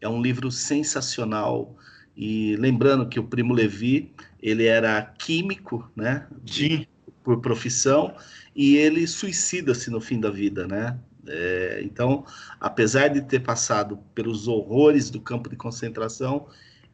[0.00, 1.76] É um livro sensacional
[2.16, 6.26] e lembrando que o Primo Levi, ele era químico, né?
[6.46, 6.86] Sim.
[7.22, 8.14] Por profissão,
[8.56, 10.98] e ele suicida-se no fim da vida, né?
[11.26, 12.24] É, então,
[12.58, 16.48] apesar de ter passado pelos horrores do campo de concentração,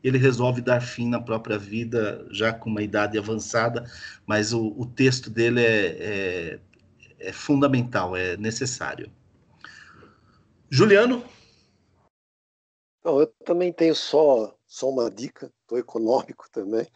[0.06, 3.84] ele resolve dar fim na própria vida, já com uma idade avançada,
[4.24, 6.60] mas o, o texto dele é, é,
[7.18, 9.10] é, fundamental, é necessário.
[10.70, 11.24] Juliano?
[13.04, 16.86] Não, eu também tenho só, só uma dica, estou econômico também.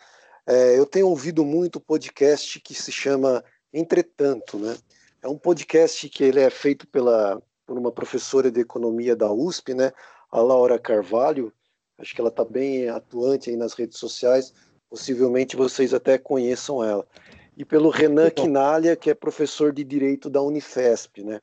[0.46, 4.76] É, eu tenho ouvido muito podcast que se chama Entretanto, né?
[5.20, 9.74] É um podcast que ele é feito pela, por uma professora de economia da USP,
[9.74, 9.92] né,
[10.30, 11.52] a Laura Carvalho.
[12.00, 14.54] Acho que ela está bem atuante aí nas redes sociais.
[14.88, 17.06] Possivelmente vocês até conheçam ela.
[17.56, 21.40] E pelo Renan Quinalha, que é professor de Direito da Unifesp, né?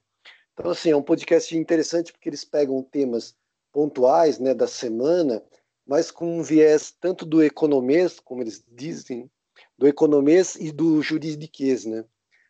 [0.54, 3.36] Então, assim, é um podcast interessante porque eles pegam temas
[3.72, 5.44] pontuais, né, da semana,
[5.86, 9.30] mas com um viés tanto do economês, como eles dizem,
[9.78, 12.04] do economês e do juridiquês, né?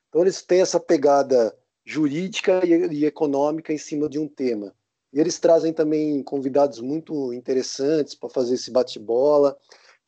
[0.08, 1.54] Então eles têm essa pegada
[1.86, 4.74] jurídica e, e econômica em cima de um tema.
[5.18, 9.58] E eles trazem também convidados muito interessantes para fazer esse bate-bola.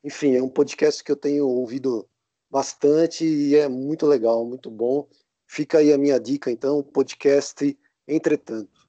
[0.04, 2.08] Enfim, é um podcast que eu tenho ouvido
[2.48, 5.08] bastante e é muito legal, muito bom.
[5.48, 7.76] Fica aí a minha dica, então, podcast
[8.08, 8.88] Entretanto.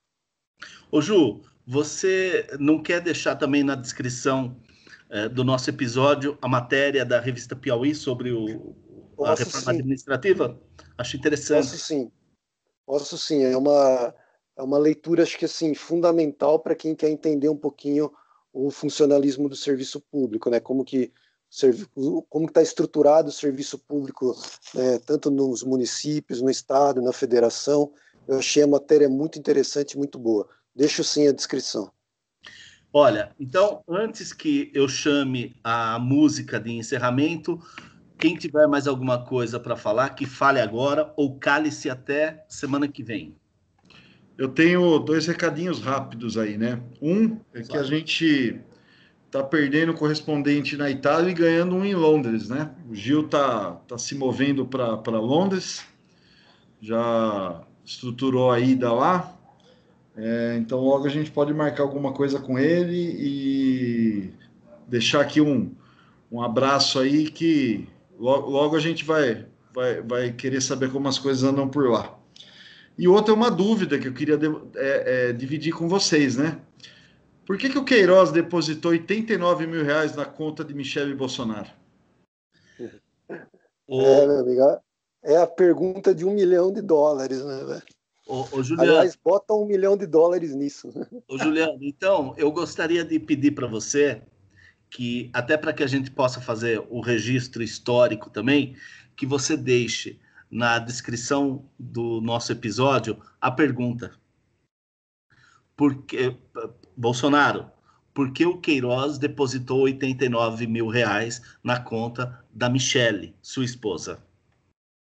[0.92, 4.54] Ô Ju, você não quer deixar também na descrição
[5.08, 8.76] é, do nosso episódio a matéria da revista Piauí sobre o,
[9.24, 9.78] a reforma sim.
[9.78, 10.60] administrativa?
[10.98, 11.70] Acho interessante.
[11.70, 12.12] Posso sim.
[12.84, 13.42] Posso sim.
[13.42, 14.14] É uma,
[14.60, 18.12] é uma leitura, acho que assim, fundamental para quem quer entender um pouquinho
[18.52, 20.60] o funcionalismo do serviço público, né?
[20.60, 21.12] Como que
[22.28, 24.36] como está estruturado o serviço público,
[24.72, 27.92] né, tanto nos municípios, no estado, na federação.
[28.28, 30.48] Eu achei a matéria muito interessante, muito boa.
[30.76, 31.90] Deixo sim a descrição.
[32.92, 37.58] Olha, então, antes que eu chame a música de encerramento,
[38.16, 43.02] quem tiver mais alguma coisa para falar, que fale agora ou cale-se até semana que
[43.02, 43.39] vem.
[44.40, 46.80] Eu tenho dois recadinhos rápidos aí, né?
[47.00, 48.58] Um é que a gente
[49.30, 52.70] tá perdendo correspondente na Itália e ganhando um em Londres, né?
[52.88, 55.84] O Gil tá, tá se movendo para Londres,
[56.80, 59.36] já estruturou a ida lá,
[60.16, 64.30] é, então logo a gente pode marcar alguma coisa com ele e
[64.88, 65.72] deixar aqui um,
[66.32, 67.86] um abraço aí que
[68.20, 72.19] Logo, logo a gente vai, vai, vai querer saber como as coisas andam por lá.
[73.00, 74.46] E outra é uma dúvida que eu queria de,
[74.76, 76.60] é, é, dividir com vocês, né?
[77.46, 81.70] Por que, que o Queiroz depositou 89 mil reais na conta de Michele Bolsonaro?
[82.78, 84.80] É, meu amigo,
[85.24, 87.82] é a pergunta de um milhão de dólares, né, velho?
[88.28, 90.92] Ô, ô, Juliano, Aliás, bota um milhão de dólares nisso.
[91.26, 94.20] Ô, Juliano, então, eu gostaria de pedir para você
[94.90, 98.76] que até para que a gente possa fazer o registro histórico também,
[99.16, 100.20] que você deixe
[100.50, 104.12] na descrição do nosso episódio a pergunta.
[105.76, 106.36] Por que,
[106.96, 107.70] Bolsonaro,
[108.12, 114.22] por que o Queiroz depositou 89 mil reais na conta da Michele, sua esposa?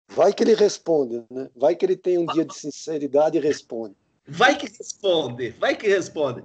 [0.09, 1.49] Vai que ele responde, né?
[1.55, 3.95] Vai que ele tem um dia de sinceridade e responde.
[4.27, 6.43] Vai que responde, vai que responde.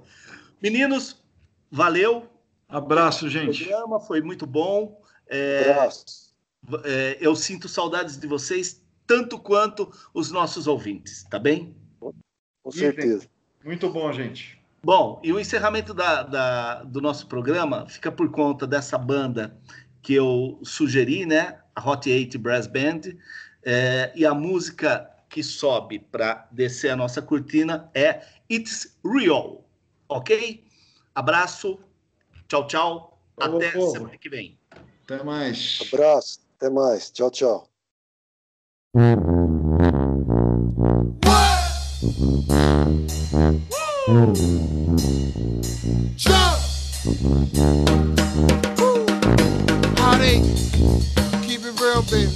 [0.61, 1.17] Meninos,
[1.69, 2.27] valeu.
[2.67, 3.63] Abraço, gente.
[3.63, 5.01] O programa foi muito bom.
[5.27, 5.89] É,
[6.85, 11.75] é, eu sinto saudades de vocês, tanto quanto os nossos ouvintes, tá bem?
[11.99, 13.27] Com certeza.
[13.63, 14.61] Muito bom, gente.
[14.83, 19.57] Bom, e o encerramento da, da, do nosso programa fica por conta dessa banda
[20.01, 21.59] que eu sugeri, né?
[21.75, 23.01] A Hot 80 Brass Band.
[23.65, 29.65] É, e a música que sobe para descer a nossa cortina é It's Real,
[30.09, 30.65] ok?
[31.15, 31.79] Abraço,
[32.53, 33.19] Tchau, tchau.
[33.35, 33.91] Até povo.
[33.91, 34.59] semana que vem.
[35.03, 35.79] Até mais.
[35.91, 36.39] Abraço.
[36.55, 37.09] Até mais.
[37.09, 37.72] Tchau, tchau.
[38.95, 39.01] Keep
[51.63, 52.29] it real baby.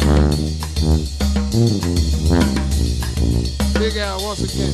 [3.77, 4.73] big Al once again.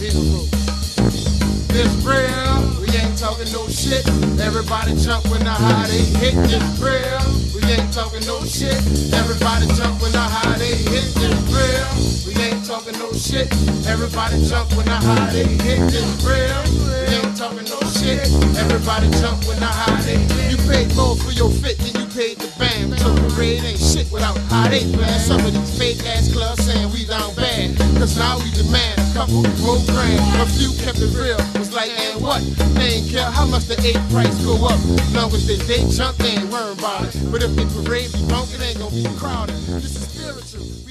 [0.00, 1.63] Beautiful.
[1.74, 4.06] This real, we ain't talking no shit.
[4.38, 7.18] Everybody jump when the high they hit this real.
[7.50, 8.78] We ain't talking no shit.
[9.12, 11.90] Everybody jump when the high they hit this real.
[12.30, 13.50] We ain't talking no shit.
[13.88, 16.62] Everybody jump when the high they hit this real.
[16.86, 17.93] We ain't talking no shit.
[18.04, 20.20] Everybody jump when I hide it.
[20.50, 22.98] You paid more for your fit than you paid the band.
[23.00, 25.18] So parade ain't shit without how they plan.
[25.20, 27.76] Some of these fake ass clubs saying we down bad.
[27.96, 30.20] Cause now we demand a couple more grand.
[30.40, 32.42] A few kept it real was like, and what?
[32.76, 34.78] They ain't care how much the eight price go up.
[35.16, 37.16] Long as they, they jump, they ain't worrying about it.
[37.32, 39.56] But if the parade be bunking, ain't gonna be crowded.
[39.80, 40.83] This is spiritual.